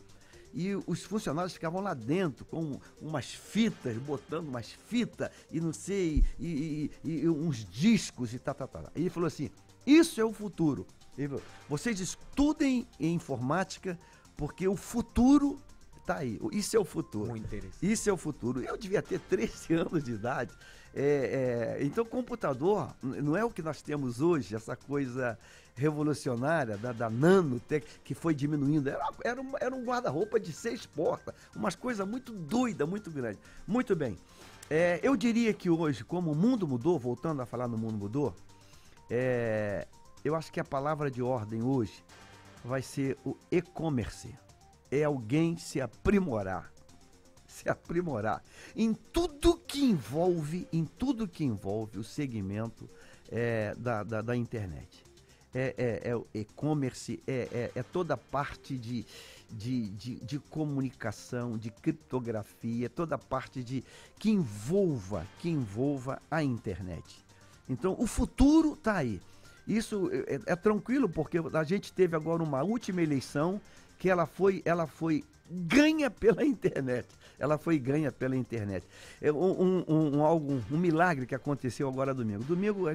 e 0.54 0.76
os 0.86 1.04
funcionários 1.04 1.54
ficavam 1.54 1.82
lá 1.82 1.96
dentro 1.96 2.46
com 2.46 2.80
umas 3.02 3.34
fitas, 3.34 3.98
botando 3.98 4.50
umas 4.50 4.72
fitas 4.72 5.32
e 5.50 5.60
não 5.60 5.74
sei, 5.74 6.24
e, 6.38 6.92
e, 7.04 7.10
e 7.10 7.30
uns 7.30 7.66
discos 7.66 8.34
e 8.34 8.38
tal, 8.38 8.54
tal, 8.54 8.68
tal. 8.68 8.92
E 8.94 9.00
ele 9.00 9.10
falou 9.10 9.28
assim: 9.28 9.50
Isso 9.88 10.20
é 10.20 10.26
o 10.26 10.34
futuro. 10.34 10.86
Falou, 11.16 11.42
Vocês 11.70 12.02
estudem 12.02 12.86
em 13.00 13.14
informática 13.14 13.98
porque 14.36 14.68
o 14.68 14.76
futuro 14.76 15.58
está 16.12 16.18
aí. 16.18 16.40
Isso 16.52 16.76
é 16.76 16.80
o 16.80 16.86
futuro. 16.86 17.30
Muito 17.30 17.46
interessante. 17.46 17.92
Isso 17.92 18.10
é 18.10 18.14
o 18.14 18.18
futuro. 18.18 18.62
Eu 18.62 18.78
devia 18.78 19.02
ter 19.02 19.20
13 19.20 19.74
anos 19.76 20.04
de 20.04 20.12
idade. 20.12 20.52
É, 20.94 21.78
é, 21.80 21.84
então, 21.84 22.04
computador 22.04 22.94
não 23.02 23.36
é 23.38 23.46
o 23.46 23.50
que 23.50 23.62
nós 23.62 23.82
temos 23.82 24.20
hoje, 24.20 24.56
essa 24.56 24.76
coisa 24.76 25.40
revolucionária 25.74 26.78
da, 26.78 26.92
da 26.92 27.10
nanotec 27.10 27.88
que 28.04 28.14
foi 28.14 28.36
diminuindo. 28.36 28.90
Era, 28.90 29.10
era, 29.24 29.42
um, 29.42 29.54
era 29.60 29.74
um 29.74 29.84
guarda-roupa 29.84 30.40
de 30.40 30.52
seis 30.52 30.86
portas, 30.86 31.34
umas 31.56 31.76
coisas 31.76 32.06
muito 32.06 32.34
doida, 32.34 32.86
muito 32.86 33.10
grande. 33.10 33.40
Muito 33.66 33.96
bem. 33.96 34.18
É, 34.70 35.00
eu 35.02 35.16
diria 35.16 35.54
que 35.54 35.70
hoje, 35.70 36.04
como 36.04 36.32
o 36.32 36.36
mundo 36.36 36.68
mudou, 36.68 37.00
voltando 37.00 37.42
a 37.42 37.46
falar 37.46 37.68
no 37.68 37.78
mundo 37.78 37.98
mudou, 37.98 38.36
é, 39.10 39.88
eu 40.24 40.36
acho 40.36 40.52
que 40.52 40.60
a 40.60 40.64
palavra 40.64 41.10
de 41.10 41.22
ordem 41.22 41.64
hoje 41.64 42.04
vai 42.64 42.82
ser 42.82 43.18
o 43.26 43.36
e-commerce. 43.50 44.34
É 44.92 45.06
alguém 45.06 45.58
se 45.58 45.80
aprimorar 45.80 46.72
se 47.52 47.70
aprimorar 47.70 48.42
em 48.76 48.94
tudo 48.94 49.58
que 49.58 49.84
envolve, 49.84 50.68
em 50.72 50.86
tudo 50.86 51.28
que 51.28 51.44
envolve 51.44 52.00
o 52.00 52.04
segmento 52.04 52.90
é, 53.30 53.76
da, 53.76 54.04
da, 54.04 54.22
da, 54.22 54.36
internet. 54.36 55.04
É, 55.54 55.76
é, 56.06 56.12
é 56.12 56.40
e-commerce, 56.40 57.22
é, 57.28 57.50
é, 57.52 57.72
é, 57.76 57.84
toda 57.84 58.14
a 58.14 58.18
parte 58.18 58.78
de, 58.78 59.06
de, 59.50 59.90
de, 59.90 60.16
de, 60.16 60.40
comunicação, 60.40 61.58
de 61.58 61.70
criptografia, 61.70 62.90
toda 62.90 63.16
a 63.16 63.18
parte 63.18 63.62
de 63.62 63.84
que 64.18 64.32
envolva, 64.32 65.28
que 65.40 65.50
envolva 65.50 66.22
a 66.32 66.42
internet. 66.42 67.26
Então, 67.68 67.98
o 68.00 68.08
futuro 68.08 68.74
está 68.74 68.96
aí. 68.96 69.22
Isso 69.68 70.10
é, 70.12 70.40
é, 70.46 70.56
tranquilo 70.56 71.10
porque 71.10 71.38
a 71.38 71.64
gente 71.64 71.92
teve 71.92 72.16
agora 72.16 72.42
uma 72.42 72.64
última 72.64 73.02
eleição 73.02 73.60
que 74.02 74.10
ela 74.10 74.26
foi, 74.26 74.64
ela 74.66 74.88
foi 74.88 75.24
ganha 75.48 76.10
pela 76.10 76.44
internet. 76.44 77.08
Ela 77.38 77.60
foi 77.60 77.78
ganha 77.78 78.12
pela 78.12 78.36
internet. 78.36 78.84
É 79.22 79.32
um, 79.32 79.84
um, 79.88 80.18
um, 80.18 80.26
algo, 80.26 80.60
um 80.72 80.78
milagre 80.78 81.28
que 81.28 81.36
aconteceu 81.36 81.88
agora 81.88 82.12
domingo. 82.12 82.44
Domingo, 82.44 82.86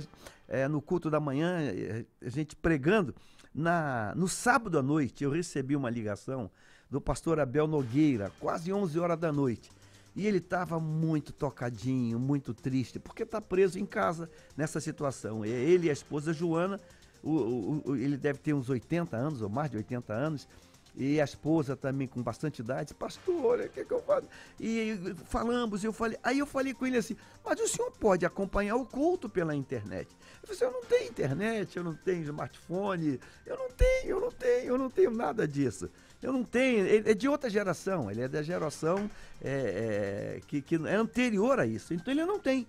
é, 0.48 0.66
no 0.66 0.82
culto 0.82 1.09
da 1.09 1.20
manhã, 1.20 1.61
é, 1.61 2.04
a 2.20 2.28
gente 2.28 2.57
pregando. 2.57 3.14
Na, 3.54 4.12
no 4.16 4.26
sábado 4.26 4.80
à 4.80 4.82
noite, 4.82 5.22
eu 5.22 5.30
recebi 5.30 5.76
uma 5.76 5.88
ligação 5.88 6.50
do 6.90 7.00
pastor 7.00 7.38
Abel 7.38 7.68
Nogueira, 7.68 8.32
quase 8.40 8.72
11 8.72 8.98
horas 8.98 9.18
da 9.18 9.32
noite. 9.32 9.70
E 10.16 10.26
ele 10.26 10.38
estava 10.38 10.80
muito 10.80 11.32
tocadinho, 11.32 12.18
muito 12.18 12.52
triste, 12.52 12.98
porque 12.98 13.22
está 13.22 13.40
preso 13.40 13.78
em 13.78 13.86
casa 13.86 14.28
nessa 14.57 14.80
situação. 14.80 15.44
Ele 15.44 15.86
e 15.86 15.90
a 15.90 15.92
esposa 15.92 16.32
Joana, 16.32 16.80
o, 17.22 17.30
o, 17.30 17.82
o, 17.90 17.96
ele 17.96 18.16
deve 18.16 18.40
ter 18.40 18.54
uns 18.54 18.68
80 18.68 19.16
anos, 19.16 19.40
ou 19.40 19.48
mais 19.48 19.70
de 19.70 19.76
80 19.76 20.12
anos, 20.12 20.48
e 20.97 21.20
a 21.20 21.24
esposa 21.24 21.76
também 21.76 22.09
com 22.09 22.22
bastante 22.22 22.61
idade, 22.61 22.94
pastor, 22.94 23.61
o 23.61 23.68
que, 23.68 23.84
que 23.84 23.92
eu 23.92 24.01
faço? 24.03 24.26
E 24.59 24.99
falamos, 25.26 25.84
eu 25.84 25.92
falei, 25.92 26.18
aí 26.22 26.38
eu 26.38 26.47
falei 26.47 26.72
com 26.72 26.86
ele 26.86 26.97
assim, 26.97 27.14
mas 27.44 27.61
o 27.61 27.68
senhor 27.68 27.90
pode 27.92 28.24
acompanhar 28.24 28.76
o 28.76 28.86
culto 28.86 29.28
pela 29.28 29.55
internet. 29.55 30.09
Eu 30.42 30.49
falei, 30.49 30.57
assim, 30.57 30.64
eu 30.64 30.72
não 30.72 30.88
tenho 30.88 31.11
internet, 31.11 31.76
eu 31.76 31.84
não 31.84 31.94
tenho 31.94 32.22
smartphone, 32.22 33.20
eu 33.44 33.59
não 33.59 33.70
tenho, 33.70 34.09
eu 34.09 34.20
não 34.20 34.32
tenho, 34.32 34.64
eu 34.64 34.78
não 34.78 34.90
tenho 34.90 35.11
nada 35.11 35.47
disso. 35.47 35.90
Eu 36.22 36.32
não 36.32 36.42
tenho, 36.42 36.86
ele 36.86 37.11
é 37.11 37.14
de 37.14 37.28
outra 37.28 37.51
geração, 37.51 38.11
ele 38.11 38.22
é 38.22 38.28
da 38.28 38.42
geração 38.42 39.11
é, 39.42 40.38
é, 40.38 40.40
que, 40.47 40.62
que 40.62 40.76
é 40.76 40.94
anterior 40.94 41.61
a 41.61 41.66
isso, 41.66 41.92
então 41.92 42.12
ele 42.12 42.24
não 42.24 42.38
tem. 42.38 42.66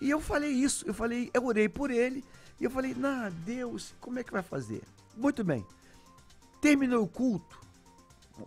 E 0.00 0.08
eu 0.08 0.18
falei 0.18 0.50
isso, 0.50 0.86
eu 0.88 0.94
falei, 0.94 1.30
eu 1.34 1.44
orei 1.44 1.68
por 1.68 1.90
ele, 1.90 2.24
e 2.58 2.64
eu 2.64 2.70
falei, 2.70 2.94
não, 2.94 3.30
Deus, 3.44 3.94
como 4.00 4.18
é 4.18 4.24
que 4.24 4.32
vai 4.32 4.42
fazer? 4.42 4.80
Muito 5.14 5.44
bem. 5.44 5.64
Terminou 6.60 7.04
o 7.04 7.08
culto, 7.08 7.58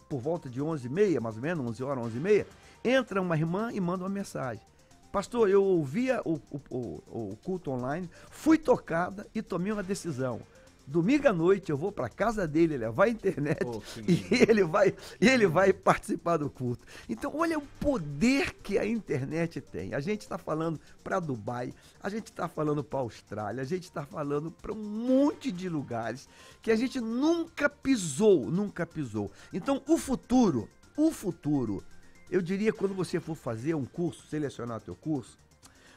por 0.09 0.19
volta 0.19 0.49
de 0.49 0.61
11h30, 0.61 1.19
mais 1.19 1.35
ou 1.35 1.41
menos, 1.41 1.65
11 1.65 1.83
horas, 1.83 2.05
11h30, 2.05 2.45
entra 2.83 3.21
uma 3.21 3.35
irmã 3.35 3.71
e 3.73 3.79
manda 3.79 4.03
uma 4.03 4.09
mensagem. 4.09 4.63
Pastor, 5.11 5.49
eu 5.49 5.63
ouvia 5.63 6.21
o, 6.25 6.39
o, 6.49 6.61
o, 6.69 7.31
o 7.31 7.37
culto 7.43 7.71
online, 7.71 8.09
fui 8.31 8.57
tocada 8.57 9.27
e 9.33 9.41
tomei 9.41 9.71
uma 9.71 9.83
decisão. 9.83 10.41
Domingo 10.85 11.27
à 11.29 11.33
noite 11.33 11.71
eu 11.71 11.77
vou 11.77 11.91
para 11.91 12.09
casa 12.09 12.45
dele 12.45 12.77
levar 12.77 13.05
a 13.05 13.09
internet 13.09 13.63
oh, 13.65 13.81
e 14.05 14.27
ele 14.49 14.65
vai 14.65 14.93
ele 15.19 15.47
vai 15.47 15.71
participar 15.71 16.37
do 16.37 16.49
culto. 16.49 16.85
Então 17.07 17.33
olha 17.35 17.57
o 17.57 17.61
poder 17.79 18.53
que 18.55 18.77
a 18.77 18.85
internet 18.85 19.61
tem. 19.61 19.93
A 19.93 20.01
gente 20.01 20.21
está 20.21 20.37
falando 20.37 20.79
para 21.01 21.21
Dubai, 21.21 21.73
a 22.01 22.09
gente 22.09 22.25
está 22.25 22.49
falando 22.49 22.83
para 22.83 22.99
Austrália, 22.99 23.61
a 23.61 23.65
gente 23.65 23.83
está 23.83 24.05
falando 24.05 24.51
para 24.51 24.73
um 24.73 24.83
monte 24.83 25.51
de 25.53 25.69
lugares 25.69 26.27
que 26.61 26.69
a 26.69 26.75
gente 26.75 26.99
nunca 26.99 27.69
pisou, 27.69 28.51
nunca 28.51 28.85
pisou. 28.85 29.31
Então 29.53 29.81
o 29.87 29.97
futuro, 29.97 30.67
o 30.97 31.11
futuro, 31.11 31.81
eu 32.29 32.41
diria 32.41 32.73
quando 32.73 32.93
você 32.93 33.21
for 33.21 33.35
fazer 33.35 33.73
um 33.73 33.85
curso, 33.85 34.27
selecionar 34.27 34.81
teu 34.81 34.95
curso, 34.95 35.37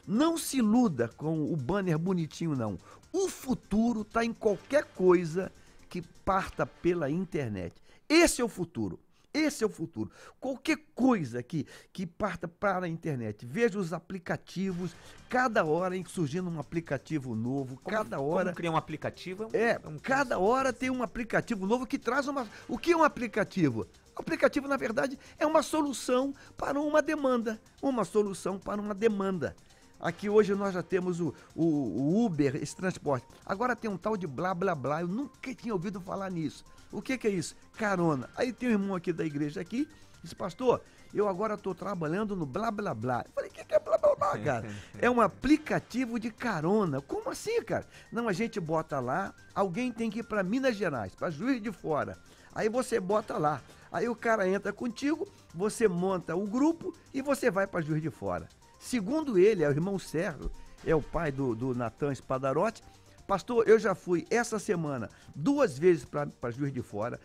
não 0.07 0.37
se 0.37 0.59
iluda 0.59 1.09
com 1.17 1.51
o 1.51 1.55
banner 1.57 1.99
bonitinho, 1.99 2.55
não. 2.55 2.77
O 3.11 3.29
futuro 3.29 4.01
está 4.01 4.23
em 4.23 4.33
qualquer 4.33 4.85
coisa 4.85 5.51
que 5.89 6.01
parta 6.01 6.65
pela 6.65 7.09
internet. 7.09 7.75
Esse 8.09 8.41
é 8.41 8.45
o 8.45 8.49
futuro. 8.49 8.99
Esse 9.33 9.63
é 9.63 9.67
o 9.67 9.69
futuro. 9.69 10.09
Qualquer 10.39 10.77
coisa 10.95 11.43
que, 11.43 11.67
que 11.93 12.07
parta 12.07 12.47
para 12.47 12.87
a 12.87 12.89
internet. 12.89 13.45
Veja 13.45 13.77
os 13.77 13.93
aplicativos, 13.93 14.95
cada 15.29 15.63
hora 15.63 15.95
surgindo 16.07 16.49
um 16.49 16.59
aplicativo 16.59 17.35
novo, 17.35 17.75
como, 17.83 17.97
cada 17.97 18.19
hora. 18.19 18.45
Como 18.45 18.55
criar 18.55 18.71
um 18.71 18.77
aplicativo? 18.77 19.49
É, 19.53 19.79
é 19.83 19.87
um 19.87 19.99
cada 19.99 20.39
hora 20.39 20.73
tem 20.73 20.89
um 20.89 21.03
aplicativo 21.03 21.67
novo 21.67 21.85
que 21.85 21.99
traz 21.99 22.27
uma. 22.27 22.47
O 22.67 22.77
que 22.77 22.93
é 22.93 22.97
um 22.97 23.03
aplicativo? 23.03 23.87
O 24.15 24.21
aplicativo, 24.21 24.67
na 24.67 24.77
verdade, 24.77 25.19
é 25.37 25.45
uma 25.45 25.61
solução 25.61 26.33
para 26.57 26.79
uma 26.81 27.03
demanda. 27.03 27.61
Uma 27.79 28.03
solução 28.03 28.57
para 28.57 28.81
uma 28.81 28.95
demanda. 28.95 29.55
Aqui 29.99 30.29
hoje 30.29 30.53
nós 30.53 30.73
já 30.73 30.83
temos 30.83 31.19
o, 31.19 31.33
o, 31.55 31.65
o, 31.65 32.25
Uber, 32.25 32.55
esse 32.55 32.75
transporte. 32.75 33.25
Agora 33.45 33.75
tem 33.75 33.89
um 33.89 33.97
tal 33.97 34.15
de 34.15 34.27
blá 34.27 34.53
blá 34.53 34.75
blá. 34.75 35.01
Eu 35.01 35.07
nunca 35.07 35.53
tinha 35.55 35.73
ouvido 35.73 35.99
falar 35.99 36.29
nisso. 36.29 36.63
O 36.91 37.01
que, 37.01 37.17
que 37.17 37.27
é 37.27 37.31
isso? 37.31 37.55
Carona. 37.77 38.29
Aí 38.35 38.53
tem 38.53 38.69
um 38.69 38.73
irmão 38.73 38.95
aqui 38.95 39.11
da 39.11 39.25
igreja 39.25 39.59
aqui, 39.59 39.87
disse, 40.21 40.35
pastor, 40.35 40.81
eu 41.13 41.27
agora 41.27 41.55
estou 41.55 41.73
trabalhando 41.73 42.35
no 42.35 42.45
blá 42.45 42.69
blá 42.69 42.93
blá. 42.93 43.23
Eu 43.25 43.31
falei, 43.33 43.49
o 43.49 43.53
que, 43.53 43.65
que 43.65 43.73
é 43.73 43.79
blá 43.79 43.97
blá 43.97 44.15
blá, 44.15 44.37
cara? 44.37 44.69
é 44.99 45.09
um 45.09 45.19
aplicativo 45.19 46.19
de 46.19 46.31
carona. 46.31 47.01
Como 47.01 47.29
assim, 47.29 47.61
cara? 47.63 47.85
Não, 48.11 48.27
a 48.27 48.33
gente 48.33 48.59
bota 48.59 48.99
lá, 48.99 49.33
alguém 49.53 49.91
tem 49.91 50.09
que 50.09 50.19
ir 50.19 50.23
para 50.23 50.43
Minas 50.43 50.75
Gerais, 50.75 51.15
para 51.15 51.31
Juiz 51.31 51.61
de 51.61 51.71
Fora. 51.71 52.17
Aí 52.53 52.69
você 52.69 52.99
bota 52.99 53.37
lá. 53.37 53.61
Aí 53.91 54.07
o 54.07 54.15
cara 54.15 54.47
entra 54.47 54.71
contigo, 54.73 55.27
você 55.53 55.87
monta 55.87 56.35
o 56.35 56.45
grupo 56.45 56.93
e 57.13 57.21
você 57.21 57.49
vai 57.49 57.65
para 57.65 57.81
Juiz 57.81 58.01
de 58.01 58.09
Fora. 58.09 58.47
Segundo 58.87 59.37
ele, 59.37 59.65
é 59.65 59.67
o 59.67 59.71
irmão 59.71 59.99
Sérgio, 59.99 60.49
é 60.85 60.95
o 60.95 61.01
pai 61.01 61.29
do, 61.29 61.53
do 61.53 61.75
Natan 61.75 62.15
Spadarotti. 62.15 62.81
Pastor, 63.27 63.67
eu 63.67 63.77
já 63.77 63.93
fui 63.93 64.25
essa 64.29 64.57
semana 64.59 65.09
duas 65.35 65.77
vezes 65.77 66.05
para 66.05 66.51
Juiz 66.51 66.71
de 66.71 66.81
Fora, 66.81 67.19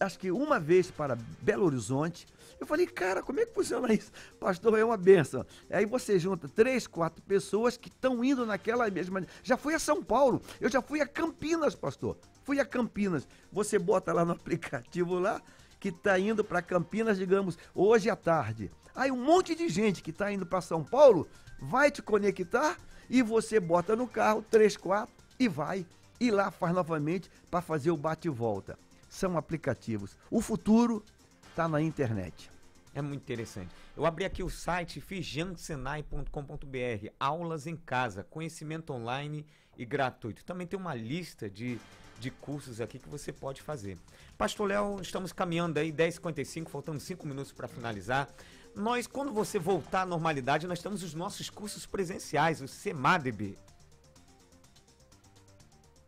acho 0.00 0.18
que 0.18 0.32
uma 0.32 0.58
vez 0.58 0.90
para 0.90 1.18
Belo 1.42 1.66
Horizonte. 1.66 2.26
Eu 2.58 2.66
falei, 2.66 2.86
cara, 2.86 3.22
como 3.22 3.40
é 3.40 3.44
que 3.44 3.52
funciona 3.52 3.92
isso? 3.92 4.10
Pastor, 4.40 4.78
é 4.78 4.82
uma 4.82 4.96
benção. 4.96 5.44
Aí 5.68 5.84
você 5.84 6.18
junta 6.18 6.48
três, 6.48 6.86
quatro 6.86 7.22
pessoas 7.24 7.76
que 7.76 7.90
estão 7.90 8.24
indo 8.24 8.46
naquela 8.46 8.88
mesma. 8.88 9.22
Já 9.42 9.58
fui 9.58 9.74
a 9.74 9.78
São 9.78 10.02
Paulo, 10.02 10.40
eu 10.62 10.70
já 10.70 10.80
fui 10.80 11.02
a 11.02 11.06
Campinas, 11.06 11.74
pastor. 11.74 12.16
Fui 12.42 12.58
a 12.58 12.64
Campinas. 12.64 13.28
Você 13.52 13.78
bota 13.78 14.14
lá 14.14 14.24
no 14.24 14.32
aplicativo 14.32 15.18
lá, 15.18 15.42
que 15.82 15.88
está 15.88 16.16
indo 16.16 16.44
para 16.44 16.62
Campinas, 16.62 17.18
digamos, 17.18 17.58
hoje 17.74 18.08
à 18.08 18.14
tarde. 18.14 18.70
Aí 18.94 19.10
um 19.10 19.20
monte 19.20 19.52
de 19.52 19.68
gente 19.68 20.00
que 20.00 20.10
está 20.10 20.32
indo 20.32 20.46
para 20.46 20.60
São 20.60 20.84
Paulo 20.84 21.26
vai 21.60 21.90
te 21.90 22.00
conectar 22.00 22.78
e 23.10 23.20
você 23.20 23.58
bota 23.58 23.96
no 23.96 24.06
carro 24.06 24.44
3, 24.48 24.76
4 24.76 25.12
e 25.40 25.48
vai. 25.48 25.84
E 26.20 26.30
lá 26.30 26.52
faz 26.52 26.72
novamente 26.72 27.28
para 27.50 27.60
fazer 27.60 27.90
o 27.90 27.96
bate 27.96 28.28
e 28.28 28.30
volta. 28.30 28.78
São 29.08 29.36
aplicativos. 29.36 30.16
O 30.30 30.40
futuro 30.40 31.04
está 31.50 31.66
na 31.66 31.82
internet. 31.82 32.48
É 32.94 33.02
muito 33.02 33.22
interessante. 33.22 33.74
Eu 33.96 34.06
abri 34.06 34.24
aqui 34.24 34.44
o 34.44 34.48
site 34.48 35.00
fijansenai.com.br, 35.00 37.08
aulas 37.18 37.66
em 37.66 37.74
casa, 37.74 38.22
conhecimento 38.22 38.92
online 38.92 39.44
e 39.76 39.84
gratuito. 39.84 40.44
Também 40.44 40.64
tem 40.64 40.78
uma 40.78 40.94
lista 40.94 41.50
de, 41.50 41.80
de 42.22 42.30
cursos 42.30 42.80
aqui 42.80 42.98
que 42.98 43.08
você 43.08 43.32
pode 43.32 43.60
fazer. 43.60 43.98
Pastor 44.38 44.68
Léo, 44.68 45.00
estamos 45.02 45.32
caminhando 45.32 45.78
aí 45.78 45.92
10h55, 45.92 46.68
faltando 46.68 47.00
5 47.00 47.26
minutos 47.26 47.52
para 47.52 47.68
finalizar 47.68 48.28
nós, 48.74 49.06
quando 49.06 49.32
você 49.32 49.58
voltar 49.58 50.02
à 50.02 50.06
normalidade, 50.06 50.66
nós 50.66 50.80
temos 50.80 51.02
os 51.02 51.12
nossos 51.12 51.50
cursos 51.50 51.84
presenciais, 51.84 52.62
o 52.62 52.68
CEMADB. 52.68 53.58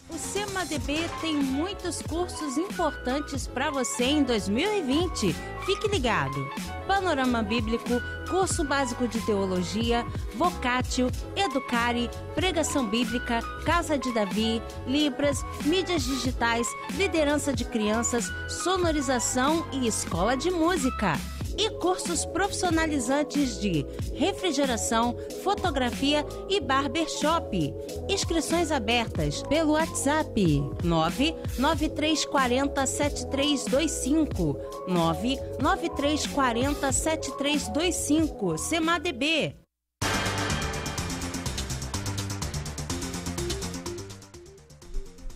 O 0.08 0.18
CEMADB 0.18 1.08
tem 1.20 1.34
muitos 1.34 2.02
cursos 2.02 2.58
importantes 2.58 3.46
para 3.46 3.70
você 3.70 4.04
em 4.04 4.22
2020. 4.22 5.34
Fique 5.64 5.88
ligado. 5.88 6.36
Panorama 6.86 7.42
Bíblico, 7.42 8.00
curso 8.28 8.64
básico 8.64 9.08
de 9.08 9.18
teologia, 9.24 10.04
Vocatio, 10.34 11.10
Educare, 11.34 12.10
pregação 12.34 12.86
bíblica, 12.86 13.40
Casa 13.64 13.96
de 13.96 14.12
Davi, 14.12 14.62
Libras, 14.86 15.42
mídias 15.64 16.04
digitais, 16.04 16.66
liderança 16.96 17.52
de 17.52 17.64
crianças, 17.64 18.30
sonorização 18.48 19.66
e 19.72 19.86
escola 19.86 20.36
de 20.36 20.50
música 20.50 21.18
e 21.56 21.70
cursos 21.70 22.24
profissionalizantes 22.24 23.60
de 23.60 23.86
refrigeração, 24.14 25.16
fotografia 25.42 26.24
e 26.48 26.60
barbershop. 26.60 27.74
Inscrições 28.08 28.70
abertas 28.70 29.42
pelo 29.42 29.72
WhatsApp 29.72 30.62
99340 30.82 32.86
7325 32.86 34.56
99340 34.88 36.92
7325 36.92 38.54
CMADB. 38.56 39.63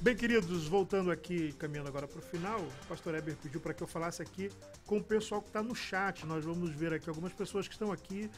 Bem, 0.08 0.16
queridos, 0.16 0.66
voltando 0.66 1.10
aqui, 1.10 1.52
caminhando 1.58 1.88
agora 1.88 2.08
para 2.08 2.18
o 2.18 2.22
final, 2.22 2.60
o 2.60 2.86
pastor 2.88 3.14
Eber 3.14 3.36
pediu 3.36 3.60
para 3.60 3.74
que 3.74 3.82
eu 3.82 3.86
falasse 3.86 4.22
aqui 4.22 4.50
com 4.86 4.96
o 4.96 5.04
pessoal 5.04 5.42
que 5.42 5.48
está 5.48 5.62
no 5.62 5.74
chat. 5.74 6.24
Nós 6.24 6.42
vamos 6.42 6.70
ver 6.70 6.94
aqui 6.94 7.10
algumas 7.10 7.34
pessoas 7.34 7.68
que 7.68 7.74
estão 7.74 7.92
aqui. 7.92 8.30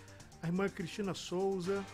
A 0.43 0.49
irmã 0.49 0.69
Cristina 0.69 1.15
Souza, 1.15 1.87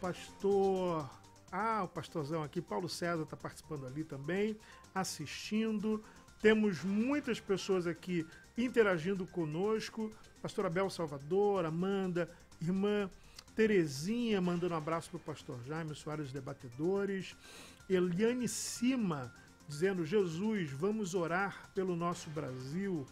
pastor. 0.00 1.08
Ah, 1.52 1.84
o 1.84 1.88
pastorzão 1.88 2.42
aqui, 2.42 2.60
Paulo 2.60 2.88
César 2.88 3.22
está 3.22 3.36
participando 3.36 3.86
ali 3.86 4.02
também, 4.02 4.58
assistindo. 4.92 6.02
Temos 6.42 6.82
muitas 6.82 7.38
pessoas 7.38 7.86
aqui 7.86 8.26
interagindo 8.58 9.24
conosco. 9.28 10.10
Pastor 10.42 10.66
Abel 10.66 10.90
Salvador, 10.90 11.64
Amanda, 11.64 12.28
irmã 12.60 13.08
Terezinha 13.54 14.40
mandando 14.40 14.74
um 14.74 14.76
abraço 14.76 15.08
para 15.10 15.18
o 15.18 15.20
pastor 15.20 15.62
Jaime 15.64 15.94
Soares 15.94 16.32
Debatedores. 16.32 17.36
Eliane 17.88 18.48
Cima 18.48 19.32
dizendo: 19.68 20.04
Jesus, 20.04 20.70
vamos 20.70 21.14
orar 21.14 21.70
pelo 21.74 21.96
nosso 21.96 22.30
Brasil. 22.30 23.06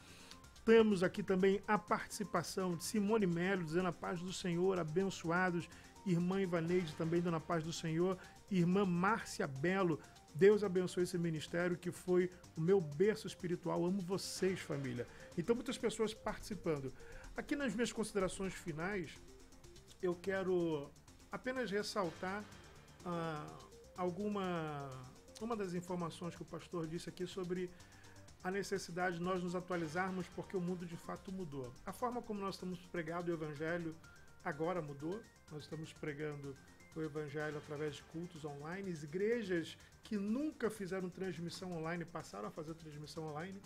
Temos 0.65 1.03
aqui 1.03 1.23
também 1.23 1.61
a 1.67 1.77
participação 1.77 2.77
de 2.77 2.85
Simone 2.85 3.27
Melo 3.27 3.65
dizendo 3.65 3.89
a 3.89 3.93
paz 3.93 4.21
do 4.21 4.33
Senhor, 4.33 4.79
abençoados. 4.79 5.69
Irmã 6.07 6.41
Ivaneide 6.41 6.95
também 6.95 7.21
dando 7.21 7.37
a 7.37 7.41
paz 7.41 7.65
do 7.65 7.73
Senhor. 7.73 8.17
Irmã 8.51 8.85
Márcia 8.85 9.47
Belo, 9.47 9.99
Deus 10.35 10.63
abençoe 10.63 11.05
esse 11.05 11.19
ministério 11.19 11.77
que 11.77 11.91
foi 11.91 12.31
o 12.57 12.61
meu 12.61 12.81
berço 12.81 13.27
espiritual. 13.27 13.85
Amo 13.85 14.01
vocês, 14.03 14.61
família. 14.61 15.07
Então, 15.37 15.55
muitas 15.55 15.79
pessoas 15.79 16.15
participando. 16.15 16.93
Aqui 17.37 17.57
nas 17.57 17.75
minhas 17.75 17.93
considerações 17.93 18.53
finais, 18.53 19.11
eu 20.01 20.15
quero 20.15 20.91
apenas 21.31 21.71
ressaltar. 21.71 22.45
Uh, 23.05 23.72
alguma 23.97 24.89
uma 25.41 25.57
das 25.57 25.75
informações 25.75 26.37
que 26.37 26.43
o 26.43 26.45
pastor 26.45 26.87
disse 26.87 27.09
aqui 27.09 27.27
sobre 27.27 27.71
a 28.45 28.51
necessidade 28.51 29.19
de 29.19 29.23
nós 29.23 29.43
nos 29.43 29.55
atualizarmos 29.55 30.27
porque 30.29 30.57
o 30.57 30.61
mundo 30.61 30.85
de 30.85 30.97
fato 30.97 31.33
mudou. 31.33 31.73
A 31.87 31.93
forma 31.93 32.21
como 32.23 32.41
nós 32.41 32.55
estamos 32.55 32.79
pregando 32.87 33.31
o 33.31 33.35
evangelho 33.35 33.95
agora 34.45 34.83
mudou. 34.83 35.21
Nós 35.51 35.63
estamos 35.65 35.93
pregando 35.93 36.57
o 36.95 37.03
evangelho 37.03 37.57
através 37.59 37.97
de 37.97 38.03
cultos 38.05 38.45
online. 38.45 38.91
As 38.91 39.03
igrejas 39.03 39.77
que 40.03 40.17
nunca 40.17 40.69
fizeram 40.69 41.09
transmissão 41.09 41.73
online 41.73 42.05
passaram 42.05 42.49
a 42.49 42.51
fazer 42.51 42.75
transmissão 42.75 43.25
online. 43.25 43.61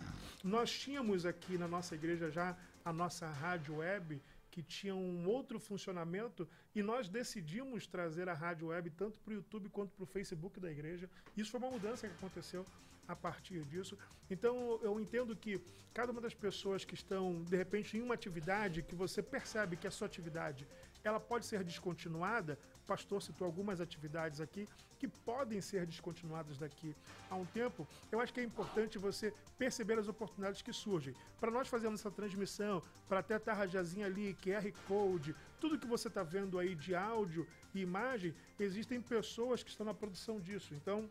Nós 0.45 0.71
tínhamos 0.71 1.25
aqui 1.25 1.57
na 1.57 1.67
nossa 1.67 1.95
igreja 1.95 2.31
já 2.31 2.57
a 2.85 2.93
nossa 2.93 3.27
rádio 3.27 3.77
web 3.77 4.21
que 4.57 4.63
tinha 4.63 4.95
um 4.95 5.29
outro 5.29 5.61
funcionamento 5.61 6.49
e 6.75 6.83
nós 6.83 7.11
decidimos 7.11 7.87
trazer 7.87 8.27
a 8.27 8.33
rádio 8.33 8.69
web 8.69 8.89
tanto 8.89 9.21
para 9.21 9.33
o 9.33 9.35
YouTube 9.35 9.69
quanto 9.69 9.91
para 9.95 10.05
o 10.05 10.07
Facebook 10.07 10.59
da 10.59 10.71
igreja. 10.71 11.11
Isso 11.37 11.51
foi 11.51 11.61
uma 11.61 11.71
mudança 11.71 12.09
que 12.09 12.15
aconteceu 12.15 12.65
a 13.07 13.15
partir 13.15 13.61
disso. 13.67 13.99
Então 14.31 14.81
eu 14.83 14.99
entendo 14.99 15.37
que 15.37 15.61
cada 15.93 16.11
uma 16.11 16.23
das 16.23 16.33
pessoas 16.33 16.87
que 16.87 16.95
estão 16.95 17.43
de 17.43 17.55
repente 17.55 17.99
em 17.99 18.01
uma 18.01 18.15
atividade 18.15 18.83
que 18.83 18.95
você 18.95 19.23
percebe 19.23 19.77
que 19.77 19.87
a 19.87 19.91
sua 19.91 20.07
atividade 20.07 20.67
ela 21.05 21.21
pode 21.21 21.45
ser 21.45 21.63
descontinuada. 21.63 22.59
Pastor 22.87 23.23
citou 23.23 23.45
algumas 23.45 23.81
atividades 23.81 24.41
aqui 24.41 24.69
que 24.99 25.09
podem 25.09 25.61
ser 25.61 25.85
descontinuadas 25.87 26.57
daqui 26.57 26.95
a 27.29 27.35
um 27.35 27.45
tempo. 27.45 27.87
Eu 28.11 28.21
acho 28.21 28.33
que 28.33 28.41
é 28.41 28.45
importante 28.45 28.99
você 28.99 29.35
perceber 29.59 29.99
as 29.99 30.09
oportunidades 30.09 30.63
que 30.63 30.73
surgem. 30.73 31.15
Para 31.41 31.51
nós 31.51 31.69
fazermos 31.69 32.01
essa 32.01 32.11
transmissão, 32.11 32.83
para 33.09 33.19
até 33.19 33.35
a 33.35 33.41
tarrajazinha 33.41 34.07
ali, 34.07 34.35
QR 34.43 34.71
Code, 34.87 35.35
tudo 35.61 35.79
que 35.79 35.87
você 35.87 36.09
está 36.09 36.23
vendo 36.23 36.59
aí 36.59 36.75
de 36.75 36.95
áudio 36.95 37.47
e 37.75 37.81
imagem, 37.81 38.35
existem 38.59 39.01
pessoas 39.01 39.63
que 39.63 39.71
estão 39.71 39.85
na 39.85 39.95
produção 39.95 40.41
disso. 40.41 40.75
Então, 40.75 41.11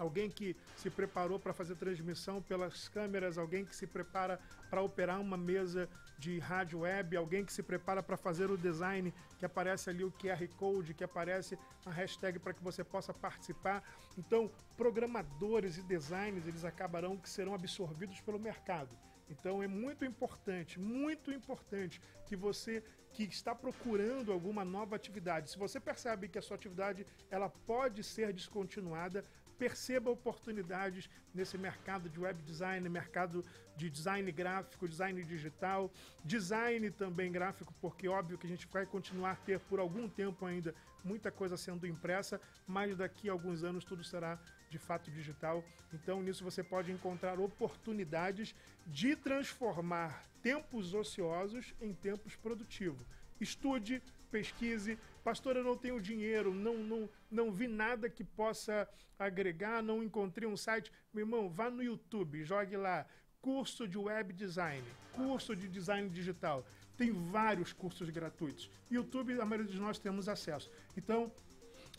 alguém 0.00 0.30
que 0.30 0.56
se 0.76 0.88
preparou 0.88 1.38
para 1.38 1.52
fazer 1.52 1.76
transmissão 1.76 2.40
pelas 2.40 2.88
câmeras, 2.88 3.36
alguém 3.36 3.66
que 3.66 3.76
se 3.76 3.86
prepara 3.86 4.40
para 4.70 4.80
operar 4.80 5.20
uma 5.20 5.36
mesa 5.36 5.88
de 6.18 6.38
rádio 6.38 6.80
web, 6.80 7.16
alguém 7.16 7.44
que 7.44 7.52
se 7.52 7.62
prepara 7.62 8.02
para 8.02 8.16
fazer 8.16 8.50
o 8.50 8.56
design, 8.56 9.12
que 9.38 9.44
aparece 9.44 9.90
ali 9.90 10.02
o 10.02 10.10
QR 10.10 10.46
Code, 10.56 10.94
que 10.94 11.04
aparece 11.04 11.58
a 11.84 11.90
hashtag 11.90 12.38
para 12.38 12.54
que 12.54 12.62
você 12.62 12.82
possa 12.82 13.12
participar. 13.12 13.82
Então, 14.16 14.50
programadores 14.76 15.76
e 15.76 15.82
designers, 15.82 16.46
eles 16.46 16.64
acabarão 16.64 17.16
que 17.18 17.28
serão 17.28 17.54
absorvidos 17.54 18.20
pelo 18.22 18.38
mercado. 18.38 18.96
Então 19.30 19.62
é 19.62 19.68
muito 19.68 20.04
importante, 20.04 20.80
muito 20.80 21.30
importante 21.30 22.02
que 22.26 22.34
você 22.34 22.82
que 23.12 23.24
está 23.24 23.54
procurando 23.54 24.32
alguma 24.32 24.64
nova 24.64 24.94
atividade, 24.94 25.50
se 25.50 25.58
você 25.58 25.80
percebe 25.80 26.28
que 26.28 26.38
a 26.38 26.42
sua 26.42 26.56
atividade 26.56 27.06
ela 27.28 27.48
pode 27.48 28.04
ser 28.04 28.32
descontinuada, 28.32 29.24
perceba 29.60 30.10
oportunidades 30.10 31.10
nesse 31.34 31.58
mercado 31.58 32.08
de 32.08 32.18
web 32.18 32.42
design, 32.44 32.88
mercado 32.88 33.44
de 33.76 33.90
design 33.90 34.32
gráfico, 34.32 34.88
design 34.88 35.22
digital, 35.22 35.92
design 36.24 36.90
também 36.90 37.30
gráfico, 37.30 37.74
porque 37.78 38.08
óbvio 38.08 38.38
que 38.38 38.46
a 38.46 38.48
gente 38.48 38.66
vai 38.68 38.86
continuar 38.86 39.32
a 39.32 39.36
ter 39.36 39.60
por 39.60 39.78
algum 39.78 40.08
tempo 40.08 40.46
ainda 40.46 40.74
muita 41.04 41.30
coisa 41.30 41.58
sendo 41.58 41.86
impressa, 41.86 42.40
mas 42.66 42.96
daqui 42.96 43.28
a 43.28 43.32
alguns 43.32 43.62
anos 43.62 43.84
tudo 43.84 44.02
será 44.02 44.38
de 44.70 44.78
fato 44.78 45.10
digital. 45.10 45.62
Então 45.92 46.22
nisso 46.22 46.42
você 46.42 46.64
pode 46.64 46.90
encontrar 46.90 47.38
oportunidades 47.38 48.54
de 48.86 49.14
transformar 49.14 50.24
tempos 50.42 50.94
ociosos 50.94 51.74
em 51.82 51.92
tempos 51.92 52.34
produtivos. 52.34 53.06
Estude, 53.40 54.02
pesquise. 54.30 54.98
Pastor, 55.24 55.56
eu 55.56 55.64
não 55.64 55.76
tenho 55.76 56.00
dinheiro, 56.00 56.54
não, 56.54 56.78
não, 56.78 57.08
não 57.30 57.52
vi 57.52 57.66
nada 57.66 58.08
que 58.08 58.24
possa 58.24 58.88
agregar, 59.18 59.82
não 59.82 60.02
encontrei 60.02 60.48
um 60.48 60.56
site. 60.56 60.90
Meu 61.12 61.24
irmão, 61.24 61.48
vá 61.48 61.70
no 61.70 61.82
YouTube, 61.82 62.44
jogue 62.44 62.76
lá 62.76 63.06
curso 63.40 63.88
de 63.88 63.98
web 63.98 64.32
design, 64.32 64.86
curso 65.12 65.56
de 65.56 65.68
design 65.68 66.08
digital. 66.08 66.64
Tem 66.96 67.10
vários 67.10 67.72
cursos 67.72 68.08
gratuitos. 68.10 68.70
YouTube, 68.90 69.40
a 69.40 69.44
maioria 69.44 69.70
de 69.70 69.80
nós 69.80 69.98
temos 69.98 70.28
acesso. 70.28 70.70
Então, 70.96 71.32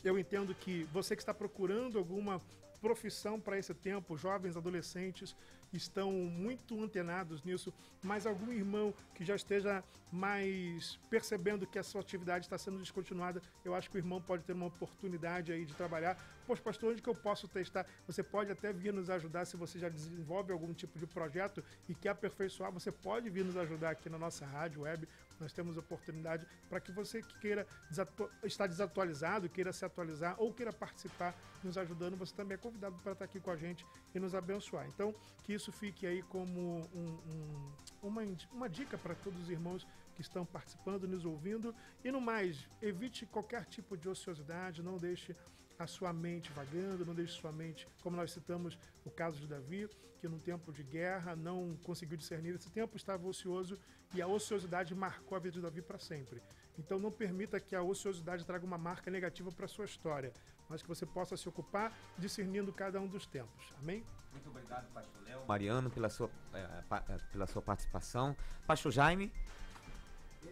eu 0.04 0.18
entendo 0.18 0.54
que 0.54 0.84
você 0.94 1.16
que 1.16 1.22
está 1.22 1.34
procurando 1.34 1.98
alguma 1.98 2.40
profissão 2.80 3.40
para 3.40 3.58
esse 3.58 3.74
tempo, 3.74 4.18
jovens, 4.18 4.58
adolescentes, 4.58 5.36
estão 5.74 6.12
muito 6.12 6.82
antenados 6.84 7.44
nisso, 7.44 7.74
mas 8.04 8.26
algum 8.26 8.52
irmão 8.52 8.94
que 9.16 9.24
já 9.24 9.36
esteja 9.36 9.84
mais 10.12 11.00
percebendo 11.10 11.66
que 11.66 11.80
a 11.80 11.84
sua 11.84 12.02
atividade 12.02 12.46
está 12.46 12.58
sendo 12.58 12.78
descontinuada, 12.80 13.42
eu 13.64 13.74
acho 13.74 13.90
que 13.90 13.96
o 13.96 14.00
irmão 14.00 14.22
pode 14.22 14.44
ter 14.44 14.54
uma 14.54 14.66
oportunidade 14.66 15.52
aí 15.52 15.64
de 15.64 15.74
trabalhar. 15.74 16.18
Poxa, 16.46 16.62
pastor, 16.62 16.92
onde 16.92 17.02
que 17.02 17.08
eu 17.08 17.16
posso 17.16 17.48
testar? 17.48 17.86
Você 18.06 18.22
pode 18.22 18.52
até 18.52 18.74
vir 18.74 18.92
nos 18.92 19.10
ajudar 19.10 19.46
se 19.46 19.56
você 19.56 19.80
já 19.80 19.88
desenvolve 19.88 20.52
algum 20.52 20.74
tipo 20.74 21.00
de 21.00 21.08
projeto 21.08 21.64
e 21.88 21.96
quer 21.96 22.10
aperfeiçoar, 22.10 22.72
você 22.72 22.92
pode 22.92 23.30
vir 23.30 23.46
nos 23.46 23.56
ajudar 23.56 23.92
aqui 23.92 24.10
na 24.10 24.18
nossa 24.18 24.46
rádio 24.46 24.82
web. 24.82 25.08
Nós 25.42 25.52
temos 25.52 25.76
oportunidade 25.76 26.46
para 26.70 26.80
que 26.80 26.92
você 26.92 27.22
que 27.22 27.40
queira 27.40 27.68
desatu 27.90 28.30
estar 28.44 28.68
desatualizado, 28.68 29.50
queira 29.50 29.74
se 29.74 29.84
atualizar 29.84 30.36
ou 30.38 30.54
queira 30.54 30.72
participar 30.72 31.36
nos 31.64 31.78
ajudando, 31.78 32.16
você 32.16 32.34
também 32.36 32.56
é 32.56 32.58
convidado 32.58 32.96
para 33.02 33.14
estar 33.14 33.26
aqui 33.26 33.40
com 33.40 33.50
a 33.50 33.58
gente 33.58 33.86
e 34.14 34.20
nos 34.20 34.36
abençoar. 34.36 34.88
Então, 34.88 35.14
que 35.44 35.54
isso 35.54 35.72
fique 35.72 36.06
aí 36.06 36.22
como 36.24 36.88
um, 36.94 37.00
um, 37.02 37.72
uma, 38.04 38.22
uma 38.52 38.70
dica 38.70 38.98
para 38.98 39.16
todos 39.16 39.42
os 39.42 39.50
irmãos 39.50 39.88
que 40.16 40.22
estão 40.22 40.46
participando, 40.46 41.08
nos 41.08 41.26
ouvindo. 41.26 41.74
E 42.04 42.12
no 42.12 42.22
mais, 42.22 42.68
evite 42.82 43.26
qualquer 43.26 43.66
tipo 43.66 43.98
de 43.98 44.08
ociosidade, 44.08 44.84
não 44.84 44.98
deixe 44.98 45.36
a 45.80 45.88
sua 45.88 46.14
mente 46.14 46.52
vagando, 46.52 47.06
não 47.06 47.16
deixe 47.16 47.34
sua 47.34 47.52
mente, 47.52 47.88
como 48.04 48.16
nós 48.16 48.32
citamos 48.32 48.78
o 49.04 49.10
caso 49.10 49.40
de 49.40 49.48
Davi, 49.48 49.90
que 50.22 50.28
num 50.30 50.40
tempo 50.40 50.72
de 50.72 50.84
guerra 50.84 51.36
não 51.36 51.76
conseguiu 51.84 52.16
discernir 52.16 52.56
esse 52.56 52.70
tempo, 52.70 52.96
estava 52.96 53.28
ocioso 53.28 53.78
e 54.14 54.22
a 54.22 54.28
ociosidade 54.28 54.96
marcou 54.96 55.36
a 55.36 55.40
vida 55.40 55.56
de 55.56 55.62
Davi 55.62 55.82
para 55.82 56.00
sempre. 56.00 56.42
Então 56.80 56.98
não 56.98 57.12
permita 57.12 57.60
que 57.60 57.76
a 57.76 57.82
ociosidade 57.82 58.46
traga 58.46 58.66
uma 58.66 58.78
marca 58.78 59.12
negativa 59.12 59.52
para 59.52 59.66
a 59.66 59.68
sua 59.68 59.86
história 59.86 60.32
mas 60.72 60.82
que 60.82 60.88
você 60.88 61.06
possa 61.06 61.36
se 61.36 61.48
ocupar 61.50 61.92
discernindo 62.18 62.72
cada 62.72 63.00
um 63.02 63.06
dos 63.06 63.26
tempos. 63.28 63.74
Amém? 63.82 64.06
Muito 64.32 64.50
obrigado, 64.50 64.90
pastor 64.94 65.22
Léo. 65.26 65.42
Mariano, 65.46 65.90
pela 65.90 66.08
sua, 66.08 66.30
é, 66.54 67.18
pela 67.34 67.46
sua 67.46 67.62
participação. 67.62 68.36
Pastor 68.66 68.90
Jaime. 68.90 69.34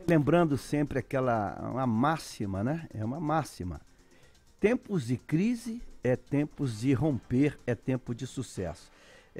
Lembrando 0.06 0.58
sempre 0.58 1.00
aquela 1.00 1.58
uma 1.72 1.88
máxima, 1.88 2.62
né? 2.64 2.88
É 2.94 3.04
uma 3.04 3.20
máxima. 3.20 3.80
Tempos 4.60 5.08
de 5.08 5.18
crise 5.18 5.82
é 6.04 6.18
tempos 6.18 6.82
de 6.82 6.94
romper, 6.94 7.58
é 7.66 7.74
tempo 7.74 8.14
de 8.14 8.28
sucesso. 8.28 8.92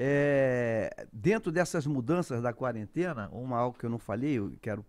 É, 0.02 1.06
dentro 1.12 1.52
dessas 1.52 1.86
mudanças 1.86 2.40
da 2.40 2.54
quarentena, 2.54 3.28
uma 3.30 3.58
algo 3.58 3.76
que 3.78 3.84
eu 3.84 3.90
não 3.90 3.98
falei, 3.98 4.38
eu 4.38 4.50
quero 4.62 4.82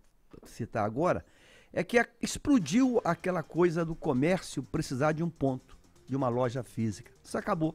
citar 0.46 0.86
agora, 0.86 1.22
é 1.70 1.84
que 1.84 2.02
explodiu 2.22 2.98
aquela 3.04 3.42
coisa 3.42 3.84
do 3.84 3.94
comércio 3.94 4.62
precisar 4.62 5.12
de 5.12 5.22
um 5.22 5.28
ponto 5.28 5.76
de 6.08 6.16
uma 6.16 6.30
loja 6.30 6.62
física. 6.62 7.12
Isso 7.22 7.36
acabou. 7.36 7.74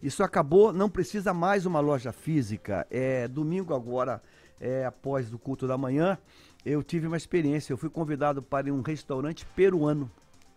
Isso 0.00 0.22
acabou, 0.22 0.72
não 0.72 0.88
precisa 0.88 1.34
mais 1.34 1.66
uma 1.66 1.80
loja 1.80 2.12
física. 2.12 2.86
É 2.88 3.26
domingo 3.26 3.74
agora, 3.74 4.22
é, 4.60 4.84
após 4.84 5.32
o 5.34 5.38
culto 5.40 5.66
da 5.66 5.76
manhã, 5.76 6.16
eu 6.64 6.84
tive 6.84 7.08
uma 7.08 7.16
experiência. 7.16 7.72
Eu 7.72 7.76
fui 7.76 7.90
convidado 7.90 8.40
para 8.40 8.72
um 8.72 8.80
restaurante 8.80 9.44
peruano. 9.56 10.08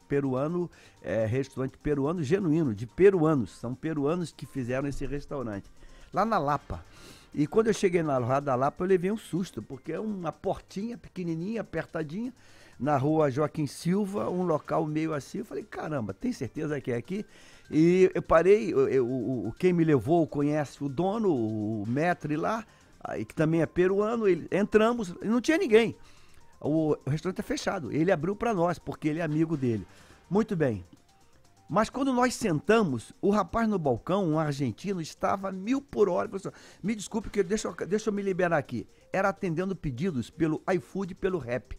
Peruano, 0.08 0.70
é, 1.02 1.26
restaurante 1.26 1.76
peruano 1.76 2.22
genuíno, 2.22 2.76
de 2.76 2.86
peruanos. 2.86 3.58
São 3.58 3.74
peruanos 3.74 4.32
que 4.32 4.46
fizeram 4.46 4.88
esse 4.88 5.04
restaurante. 5.08 5.72
Lá 6.14 6.26
na 6.26 6.38
Lapa. 6.38 6.84
E 7.34 7.46
quando 7.46 7.68
eu 7.68 7.74
cheguei 7.74 8.02
na 8.02 8.18
Rua 8.18 8.40
da 8.40 8.56
Lapa, 8.56 8.84
eu 8.84 8.88
levei 8.88 9.12
um 9.12 9.18
susto, 9.18 9.62
porque 9.62 9.94
é 9.94 10.00
uma 10.00 10.32
portinha 10.32 10.98
pequenininha, 10.98 11.62
apertadinha 11.62 12.34
na 12.80 12.96
rua 12.98 13.32
Joaquim 13.32 13.66
Silva, 13.66 14.30
um 14.30 14.44
local 14.44 14.86
meio 14.86 15.14
assim. 15.14 15.40
Eu 15.40 15.46
falei, 15.46 15.64
caramba, 15.64 16.14
tem 16.14 16.32
certeza 16.32 16.80
que 16.80 16.92
é 16.92 16.98
aqui? 16.98 17.26
E 17.70 18.10
eu 18.14 18.22
parei, 18.22 18.72
eu, 18.72 18.88
eu, 18.88 19.08
o, 19.08 19.54
quem 19.58 19.74
me 19.74 19.84
levou 19.84 20.26
conhece 20.28 20.84
o 20.84 20.90
dono, 20.90 21.34
o 21.34 21.86
metre 21.88 22.38
lá, 22.38 22.66
que 23.28 23.36
também 23.36 23.62
é 23.62 23.66
peruano. 23.66 24.28
Ele, 24.28 24.48
entramos 24.52 25.14
não 25.22 25.42
tinha 25.42 25.58
ninguém. 25.58 25.96
O, 26.62 26.96
o 27.06 27.10
restaurante 27.10 27.40
é 27.40 27.44
fechado. 27.44 27.92
Ele 27.92 28.12
abriu 28.12 28.36
para 28.36 28.54
nós, 28.54 28.80
porque 28.80 29.08
ele 29.08 29.20
é 29.20 29.24
amigo 29.24 29.58
dele. 29.58 29.86
Muito 30.30 30.56
bem. 30.56 30.84
Mas 31.70 31.90
quando 31.90 32.14
nós 32.14 32.34
sentamos, 32.34 33.12
o 33.22 33.30
rapaz 33.30 33.68
no 33.68 33.78
balcão, 33.78 34.26
um 34.26 34.40
argentino, 34.40 35.02
estava 35.02 35.52
mil 35.52 35.82
por 35.82 36.08
hora. 36.08 36.30
Assim, 36.34 36.50
me 36.82 36.96
desculpe, 36.96 37.30
que 37.30 37.44
deixa, 37.44 37.70
deixa 37.86 38.10
eu 38.10 38.14
me 38.14 38.22
liberar 38.22 38.58
aqui. 38.58 38.88
Era 39.12 39.30
atendendo 39.30 39.76
pedidos 39.76 40.30
pelo 40.30 40.64
iFood 40.76 41.12
e 41.12 41.16
pelo 41.16 41.38
Rap. 41.38 41.78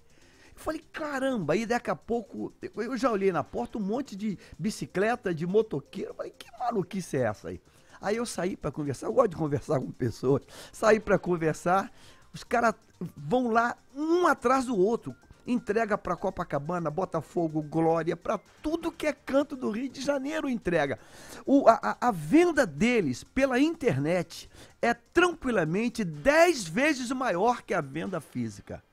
Eu 0.54 0.60
falei, 0.60 0.82
caramba, 0.92 1.54
aí 1.54 1.64
daqui 1.64 1.90
a 1.90 1.96
pouco, 1.96 2.52
eu 2.76 2.96
já 2.98 3.10
olhei 3.10 3.32
na 3.32 3.42
porta 3.42 3.78
um 3.78 3.80
monte 3.80 4.14
de 4.14 4.38
bicicleta, 4.58 5.34
de 5.34 5.46
motoqueiro. 5.46 6.10
Eu 6.10 6.14
falei, 6.14 6.34
que 6.36 6.46
maluquice 6.58 7.16
é 7.16 7.22
essa 7.22 7.48
aí? 7.48 7.60
Aí 8.00 8.16
eu 8.16 8.26
saí 8.26 8.56
para 8.56 8.70
conversar, 8.70 9.06
eu 9.06 9.12
gosto 9.12 9.30
de 9.30 9.36
conversar 9.36 9.80
com 9.80 9.90
pessoas. 9.90 10.42
Saí 10.72 11.00
para 11.00 11.18
conversar, 11.18 11.90
os 12.32 12.44
caras 12.44 12.74
vão 13.16 13.50
lá 13.50 13.76
um 13.94 14.26
atrás 14.26 14.66
do 14.66 14.76
outro. 14.76 15.14
Entrega 15.48 15.96
para 15.96 16.14
Copacabana, 16.14 16.90
Botafogo, 16.90 17.62
Glória, 17.62 18.16
para 18.16 18.38
tudo 18.62 18.92
que 18.92 19.06
é 19.06 19.12
canto 19.12 19.56
do 19.56 19.70
Rio 19.70 19.88
de 19.88 20.02
Janeiro 20.02 20.48
entrega. 20.48 20.98
O, 21.46 21.68
a, 21.68 21.96
a 22.00 22.10
venda 22.10 22.66
deles 22.66 23.24
pela 23.24 23.58
internet 23.58 24.48
é 24.82 24.92
tranquilamente 24.92 26.04
10 26.04 26.68
vezes 26.68 27.10
maior 27.10 27.62
que 27.62 27.72
a 27.72 27.80
venda 27.80 28.20
física. 28.20 28.84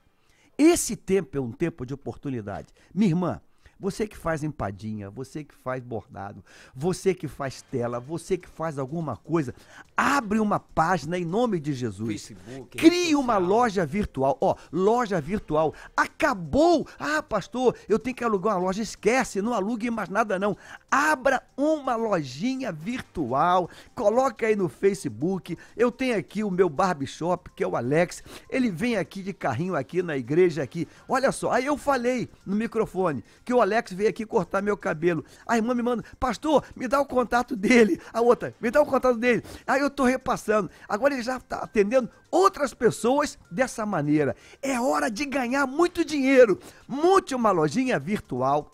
Esse 0.57 0.95
tempo 0.95 1.37
é 1.37 1.41
um 1.41 1.51
tempo 1.51 1.85
de 1.85 1.93
oportunidade. 1.93 2.67
Minha 2.93 3.11
irmã, 3.11 3.41
você 3.79 4.07
que 4.07 4.17
faz 4.17 4.43
empadinha, 4.43 5.09
você 5.09 5.43
que 5.43 5.53
faz 5.53 5.83
bordado, 5.83 6.43
você 6.73 7.13
que 7.13 7.27
faz 7.27 7.61
tela, 7.61 7.99
você 7.99 8.37
que 8.37 8.47
faz 8.47 8.79
alguma 8.79 9.17
coisa, 9.17 9.53
abre 9.95 10.39
uma 10.39 10.59
página 10.59 11.17
em 11.17 11.25
nome 11.25 11.59
de 11.59 11.73
Jesus. 11.73 12.07
Facebook, 12.07 12.77
Crie 12.77 13.15
uma 13.15 13.37
loja 13.37 13.85
virtual. 13.85 14.37
Ó, 14.41 14.55
loja 14.71 15.19
virtual. 15.21 15.73
Acabou. 15.95 16.87
Ah, 16.97 17.21
pastor, 17.21 17.75
eu 17.87 17.99
tenho 17.99 18.15
que 18.15 18.23
alugar 18.23 18.55
uma 18.55 18.65
loja. 18.65 18.81
Esquece, 18.81 19.41
não 19.41 19.53
alugue 19.53 19.91
mais 19.91 20.09
nada 20.09 20.39
não. 20.39 20.57
Abra 20.89 21.43
uma 21.57 21.95
lojinha 21.95 22.71
virtual. 22.71 23.69
Coloca 23.93 24.47
aí 24.47 24.55
no 24.55 24.69
Facebook. 24.69 25.57
Eu 25.75 25.91
tenho 25.91 26.17
aqui 26.17 26.43
o 26.43 26.51
meu 26.51 26.69
barbershop, 26.69 27.51
que 27.55 27.63
é 27.63 27.67
o 27.67 27.75
Alex. 27.75 28.23
Ele 28.49 28.71
vem 28.71 28.97
aqui 28.97 29.21
de 29.21 29.33
carrinho 29.33 29.75
aqui 29.75 30.01
na 30.01 30.17
igreja 30.17 30.63
aqui. 30.63 30.87
Olha 31.07 31.31
só, 31.31 31.51
aí 31.51 31.65
eu 31.65 31.77
falei 31.77 32.29
no 32.45 32.55
microfone 32.55 33.23
que 33.43 33.53
o 33.53 33.61
Alex 33.61 33.74
veio 33.95 34.09
aqui 34.09 34.25
cortar 34.25 34.61
meu 34.61 34.77
cabelo. 34.77 35.23
A 35.45 35.57
irmã 35.57 35.73
me 35.73 35.81
manda, 35.81 36.03
pastor, 36.19 36.63
me 36.75 36.87
dá 36.87 36.99
o 37.01 37.05
contato 37.05 37.55
dele. 37.55 37.99
A 38.13 38.21
outra, 38.21 38.53
me 38.59 38.69
dá 38.69 38.81
o 38.81 38.85
contato 38.85 39.17
dele. 39.17 39.43
Aí 39.65 39.81
eu 39.81 39.89
tô 39.89 40.03
repassando. 40.03 40.69
Agora 40.87 41.13
ele 41.13 41.23
já 41.23 41.37
está 41.37 41.57
atendendo 41.57 42.09
outras 42.31 42.73
pessoas 42.73 43.37
dessa 43.49 43.85
maneira. 43.85 44.35
É 44.61 44.79
hora 44.79 45.09
de 45.09 45.25
ganhar 45.25 45.65
muito 45.65 46.03
dinheiro. 46.03 46.59
Monte 46.87 47.35
uma 47.35 47.51
lojinha 47.51 47.99
virtual. 47.99 48.71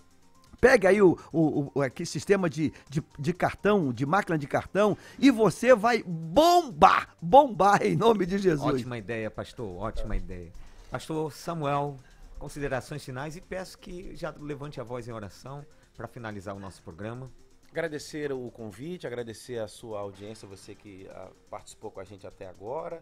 Pega 0.60 0.90
aí 0.90 1.02
o, 1.02 1.18
o, 1.34 1.72
o 1.74 1.82
aqui, 1.82 2.06
sistema 2.06 2.48
de, 2.48 2.72
de, 2.88 3.04
de, 3.18 3.34
cartão, 3.34 3.92
de 3.92 4.06
máquina 4.06 4.38
de 4.38 4.46
cartão, 4.46 4.96
e 5.18 5.32
você 5.32 5.74
vai 5.74 6.04
bombar, 6.06 7.16
bombar 7.20 7.82
em 7.82 7.96
nome 7.96 8.28
de 8.28 8.38
Jesus. 8.38 8.76
Ótima 8.76 8.96
ideia, 8.96 9.32
pastor, 9.32 9.76
ótima 9.82 10.16
ideia. 10.16 10.52
Pastor 10.92 11.34
Samuel, 11.34 11.98
considerações 12.42 13.06
finais 13.06 13.36
e 13.36 13.42
peço 13.42 13.78
que 13.78 14.16
já 14.16 14.34
levante 14.36 14.82
a 14.82 14.84
voz 14.84 15.08
em 15.08 15.12
oração 15.12 15.64
para 15.96 16.08
finalizar 16.08 16.56
o 16.56 16.60
nosso 16.60 16.82
programa. 16.82 17.32
Agradecer 17.70 18.34
o 18.34 18.50
convite, 18.50 19.06
agradecer 19.06 19.60
a 19.60 19.68
sua 19.68 20.00
audiência, 20.00 20.48
você 20.48 20.74
que 20.74 21.08
uh, 21.08 21.32
participou 21.52 21.92
com 21.92 22.00
a 22.00 22.04
gente 22.04 22.26
até 22.26 22.48
agora. 22.48 23.00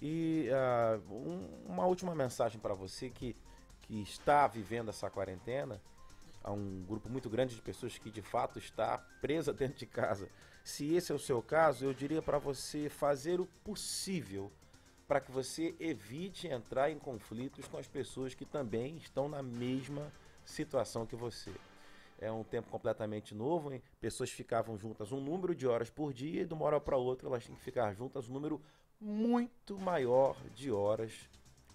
E 0.00 0.50
uh, 0.50 1.10
um, 1.10 1.72
uma 1.72 1.86
última 1.86 2.14
mensagem 2.14 2.60
para 2.60 2.74
você 2.74 3.08
que, 3.08 3.34
que 3.80 4.02
está 4.02 4.46
vivendo 4.46 4.90
essa 4.90 5.08
quarentena. 5.08 5.80
Há 6.44 6.52
um 6.52 6.84
grupo 6.86 7.08
muito 7.08 7.30
grande 7.30 7.54
de 7.54 7.62
pessoas 7.62 7.96
que 7.96 8.10
de 8.10 8.20
fato 8.20 8.58
está 8.58 8.98
presa 9.22 9.54
dentro 9.54 9.78
de 9.78 9.86
casa. 9.86 10.28
Se 10.62 10.94
esse 10.94 11.10
é 11.10 11.14
o 11.14 11.18
seu 11.18 11.40
caso, 11.40 11.86
eu 11.86 11.94
diria 11.94 12.20
para 12.20 12.36
você 12.36 12.90
fazer 12.90 13.40
o 13.40 13.46
possível 13.64 14.52
para 15.06 15.20
que 15.20 15.30
você 15.30 15.74
evite 15.78 16.48
entrar 16.48 16.90
em 16.90 16.98
conflitos 16.98 17.68
com 17.68 17.78
as 17.78 17.86
pessoas 17.86 18.34
que 18.34 18.44
também 18.44 18.96
estão 18.96 19.28
na 19.28 19.42
mesma 19.42 20.12
situação 20.44 21.06
que 21.06 21.16
você. 21.16 21.52
É 22.18 22.32
um 22.32 22.42
tempo 22.42 22.70
completamente 22.70 23.34
novo, 23.34 23.72
hein? 23.72 23.82
pessoas 24.00 24.30
ficavam 24.30 24.78
juntas 24.78 25.12
um 25.12 25.20
número 25.20 25.54
de 25.54 25.66
horas 25.66 25.90
por 25.90 26.12
dia 26.12 26.42
e 26.42 26.46
de 26.46 26.54
uma 26.54 26.64
hora 26.64 26.80
para 26.80 26.96
outra 26.96 27.28
elas 27.28 27.44
têm 27.44 27.54
que 27.54 27.62
ficar 27.62 27.92
juntas 27.94 28.28
um 28.28 28.32
número 28.32 28.60
muito 28.98 29.78
maior 29.78 30.36
de 30.54 30.70
horas 30.72 31.12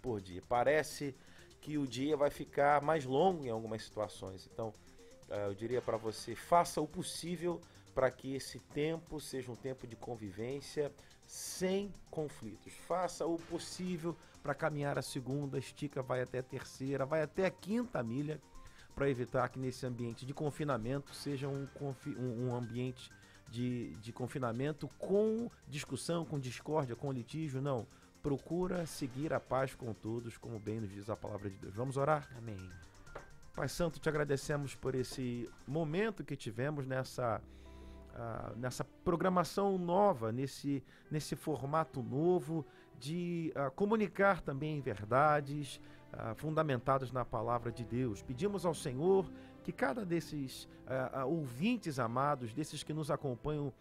por 0.02 0.20
dia. 0.20 0.42
Parece 0.50 1.16
que 1.62 1.78
o 1.78 1.86
dia 1.86 2.18
vai 2.18 2.32
ficar 2.32 2.82
mais 2.82 3.06
longo 3.06 3.46
em 3.46 3.50
algumas 3.50 3.84
situações. 3.84 4.50
Então, 4.52 4.74
eh, 5.30 5.46
eu 5.46 5.54
diria 5.54 5.82
para 5.82 5.96
você, 5.96 6.36
faça 6.36 6.82
o 6.82 6.88
possível 6.88 7.62
para 7.94 8.10
que 8.10 8.34
esse 8.34 8.58
tempo 8.60 9.20
seja 9.20 9.52
um 9.52 9.56
tempo 9.56 9.86
de 9.86 9.96
convivência, 9.96 10.92
sem 11.32 11.94
conflitos. 12.10 12.74
Faça 12.74 13.26
o 13.26 13.38
possível 13.38 14.18
para 14.44 14.54
caminhar 14.54 15.00
a 15.00 15.02
segunda, 15.02 15.58
estica, 15.58 16.04
vai 16.04 16.22
até 16.22 16.40
a 16.40 16.44
terceira, 16.44 17.06
vai 17.06 17.22
até 17.22 17.46
a 17.46 17.50
quinta 17.50 18.04
milha, 18.04 18.42
para 18.94 19.10
evitar 19.10 19.48
que 19.48 19.58
nesse 19.58 19.86
ambiente 19.86 20.26
de 20.26 20.34
confinamento 20.34 21.16
seja 21.16 21.48
um, 21.48 21.70
um, 21.80 22.48
um 22.48 22.54
ambiente 22.54 23.10
de, 23.50 23.96
de 24.02 24.12
confinamento 24.12 24.90
com 25.00 25.50
discussão, 25.70 26.26
com 26.26 26.38
discórdia, 26.38 26.98
com 26.98 27.14
litígio. 27.14 27.62
Não. 27.62 27.88
Procura 28.22 28.86
seguir 28.86 29.34
a 29.34 29.40
paz 29.40 29.74
com 29.74 29.94
todos, 29.94 30.38
como 30.38 30.60
bem 30.60 30.82
nos 30.82 30.92
diz 30.92 31.10
a 31.10 31.16
palavra 31.16 31.50
de 31.50 31.56
Deus. 31.56 31.74
Vamos 31.74 31.96
orar? 31.96 32.28
Amém. 32.38 32.60
Pai 33.54 33.70
Santo, 33.70 34.02
te 34.02 34.10
agradecemos 34.10 34.76
por 34.76 34.96
esse 34.96 35.50
momento 35.66 36.26
que 36.26 36.36
tivemos 36.36 36.86
nessa 36.86 37.42
nessa 38.56 38.84
programação 39.04 39.78
nova, 39.78 40.32
nesse, 40.32 40.84
nesse 41.10 41.36
formato 41.36 42.02
novo 42.04 42.66
de 43.00 43.54
comunicar 43.76 44.42
também 44.42 44.80
verdades 44.82 45.82
fundamentadas 46.36 47.12
na 47.12 47.24
palavra 47.26 47.72
de 47.72 47.84
Deus. 47.84 48.22
Pedimos 48.22 48.66
ao 48.66 48.74
Senhor 48.74 49.26
que 49.64 49.72
cada 49.72 50.06
desses 50.06 50.68
ouvintes 51.26 52.00
amados, 52.00 52.54
desses 52.54 52.84
que 52.84 52.94
nos 52.94 53.10
acompanham 53.10 53.74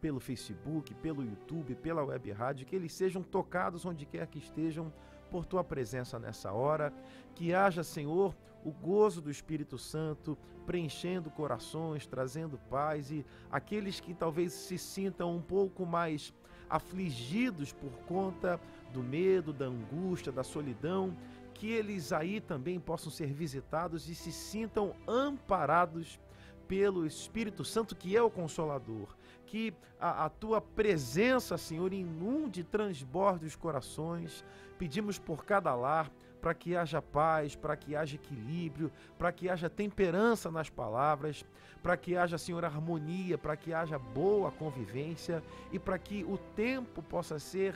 pelo 0.00 0.20
Facebook, 0.20 0.94
pelo 0.94 1.24
YouTube, 1.24 1.74
pela 1.74 2.04
web 2.04 2.30
rádio, 2.30 2.66
que 2.66 2.76
eles 2.76 2.92
sejam 2.92 3.22
tocados 3.22 3.84
onde 3.84 4.06
quer 4.06 4.26
que 4.28 4.38
estejam 4.38 4.92
por 5.30 5.44
tua 5.44 5.64
presença 5.64 6.18
nessa 6.18 6.52
hora. 6.52 6.92
Que 7.34 7.52
haja, 7.52 7.82
Senhor, 7.82 8.34
o 8.68 8.72
gozo 8.72 9.22
do 9.22 9.30
Espírito 9.30 9.78
Santo 9.78 10.36
preenchendo 10.66 11.30
corações, 11.30 12.06
trazendo 12.06 12.58
paz 12.68 13.10
e 13.10 13.24
aqueles 13.50 13.98
que 13.98 14.12
talvez 14.12 14.52
se 14.52 14.76
sintam 14.76 15.34
um 15.34 15.40
pouco 15.40 15.86
mais 15.86 16.34
afligidos 16.68 17.72
por 17.72 17.90
conta 18.06 18.60
do 18.92 19.02
medo, 19.02 19.52
da 19.52 19.64
angústia, 19.64 20.30
da 20.30 20.44
solidão, 20.44 21.16
que 21.54 21.70
eles 21.70 22.12
aí 22.12 22.40
também 22.40 22.78
possam 22.78 23.10
ser 23.10 23.32
visitados 23.32 24.06
e 24.08 24.14
se 24.14 24.30
sintam 24.30 24.94
amparados 25.06 26.20
pelo 26.68 27.06
Espírito 27.06 27.64
Santo, 27.64 27.96
que 27.96 28.14
é 28.14 28.22
o 28.22 28.30
Consolador. 28.30 29.16
Que 29.46 29.72
a, 29.98 30.26
a 30.26 30.28
tua 30.28 30.60
presença, 30.60 31.56
Senhor, 31.56 31.94
inunde 31.94 32.62
transborde 32.62 33.46
os 33.46 33.56
corações. 33.56 34.44
Pedimos 34.78 35.18
por 35.18 35.46
cada 35.46 35.74
lar 35.74 36.12
para 36.40 36.54
que 36.54 36.76
haja 36.76 37.02
paz, 37.02 37.54
para 37.54 37.76
que 37.76 37.94
haja 37.96 38.14
equilíbrio, 38.14 38.90
para 39.18 39.32
que 39.32 39.48
haja 39.48 39.68
temperança 39.68 40.50
nas 40.50 40.70
palavras, 40.70 41.44
para 41.82 41.96
que 41.96 42.16
haja, 42.16 42.38
Senhor, 42.38 42.64
harmonia, 42.64 43.36
para 43.36 43.56
que 43.56 43.72
haja 43.72 43.98
boa 43.98 44.50
convivência 44.50 45.42
e 45.72 45.78
para 45.78 45.98
que 45.98 46.24
o 46.24 46.38
tempo 46.38 47.02
possa 47.02 47.38
ser 47.38 47.74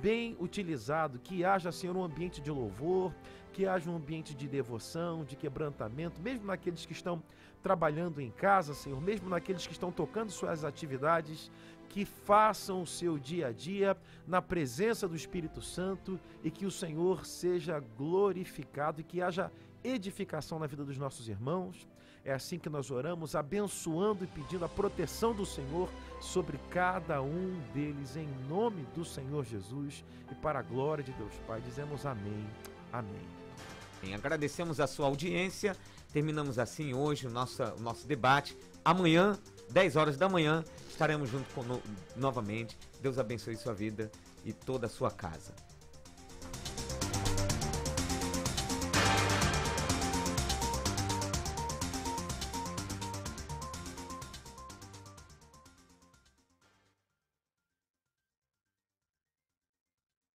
bem 0.00 0.36
utilizado, 0.40 1.18
que 1.18 1.44
haja, 1.44 1.72
Senhor, 1.72 1.96
um 1.96 2.04
ambiente 2.04 2.40
de 2.40 2.50
louvor, 2.50 3.12
que 3.52 3.66
haja 3.66 3.88
um 3.88 3.96
ambiente 3.96 4.34
de 4.34 4.48
devoção, 4.48 5.24
de 5.24 5.36
quebrantamento, 5.36 6.20
mesmo 6.20 6.46
naqueles 6.46 6.84
que 6.84 6.92
estão 6.92 7.22
trabalhando 7.62 8.20
em 8.20 8.30
casa, 8.30 8.74
Senhor, 8.74 9.00
mesmo 9.00 9.28
naqueles 9.28 9.66
que 9.66 9.72
estão 9.72 9.90
tocando 9.90 10.30
suas 10.30 10.64
atividades, 10.64 11.50
que 11.94 12.04
façam 12.04 12.82
o 12.82 12.86
seu 12.88 13.16
dia 13.16 13.46
a 13.46 13.52
dia 13.52 13.96
na 14.26 14.42
presença 14.42 15.06
do 15.06 15.14
Espírito 15.14 15.62
Santo 15.62 16.18
e 16.42 16.50
que 16.50 16.66
o 16.66 16.70
Senhor 16.70 17.24
seja 17.24 17.78
glorificado 17.96 19.00
e 19.00 19.04
que 19.04 19.22
haja 19.22 19.48
edificação 19.84 20.58
na 20.58 20.66
vida 20.66 20.84
dos 20.84 20.98
nossos 20.98 21.28
irmãos. 21.28 21.86
É 22.24 22.32
assim 22.32 22.58
que 22.58 22.68
nós 22.68 22.90
oramos, 22.90 23.36
abençoando 23.36 24.24
e 24.24 24.26
pedindo 24.26 24.64
a 24.64 24.68
proteção 24.68 25.32
do 25.32 25.46
Senhor 25.46 25.88
sobre 26.20 26.58
cada 26.68 27.22
um 27.22 27.60
deles, 27.72 28.16
em 28.16 28.28
nome 28.48 28.84
do 28.92 29.04
Senhor 29.04 29.44
Jesus 29.44 30.04
e 30.32 30.34
para 30.34 30.58
a 30.58 30.62
glória 30.62 31.04
de 31.04 31.12
Deus 31.12 31.32
Pai. 31.46 31.60
Dizemos 31.60 32.04
amém. 32.04 32.44
Amém. 32.92 34.14
agradecemos 34.16 34.80
a 34.80 34.88
sua 34.88 35.06
audiência. 35.06 35.76
Terminamos 36.12 36.58
assim 36.58 36.92
hoje 36.92 37.28
o 37.28 37.30
nosso, 37.30 37.62
o 37.62 37.80
nosso 37.80 38.04
debate. 38.04 38.58
Amanhã 38.84 39.38
10 39.70 39.96
horas 39.96 40.16
da 40.16 40.28
manhã, 40.28 40.64
estaremos 40.88 41.28
juntos 41.30 41.52
com, 41.54 41.62
no, 41.62 41.82
novamente. 42.16 42.78
Deus 43.00 43.18
abençoe 43.18 43.56
sua 43.56 43.74
vida 43.74 44.10
e 44.44 44.52
toda 44.52 44.86
a 44.86 44.90
sua 44.90 45.10
casa. 45.10 45.54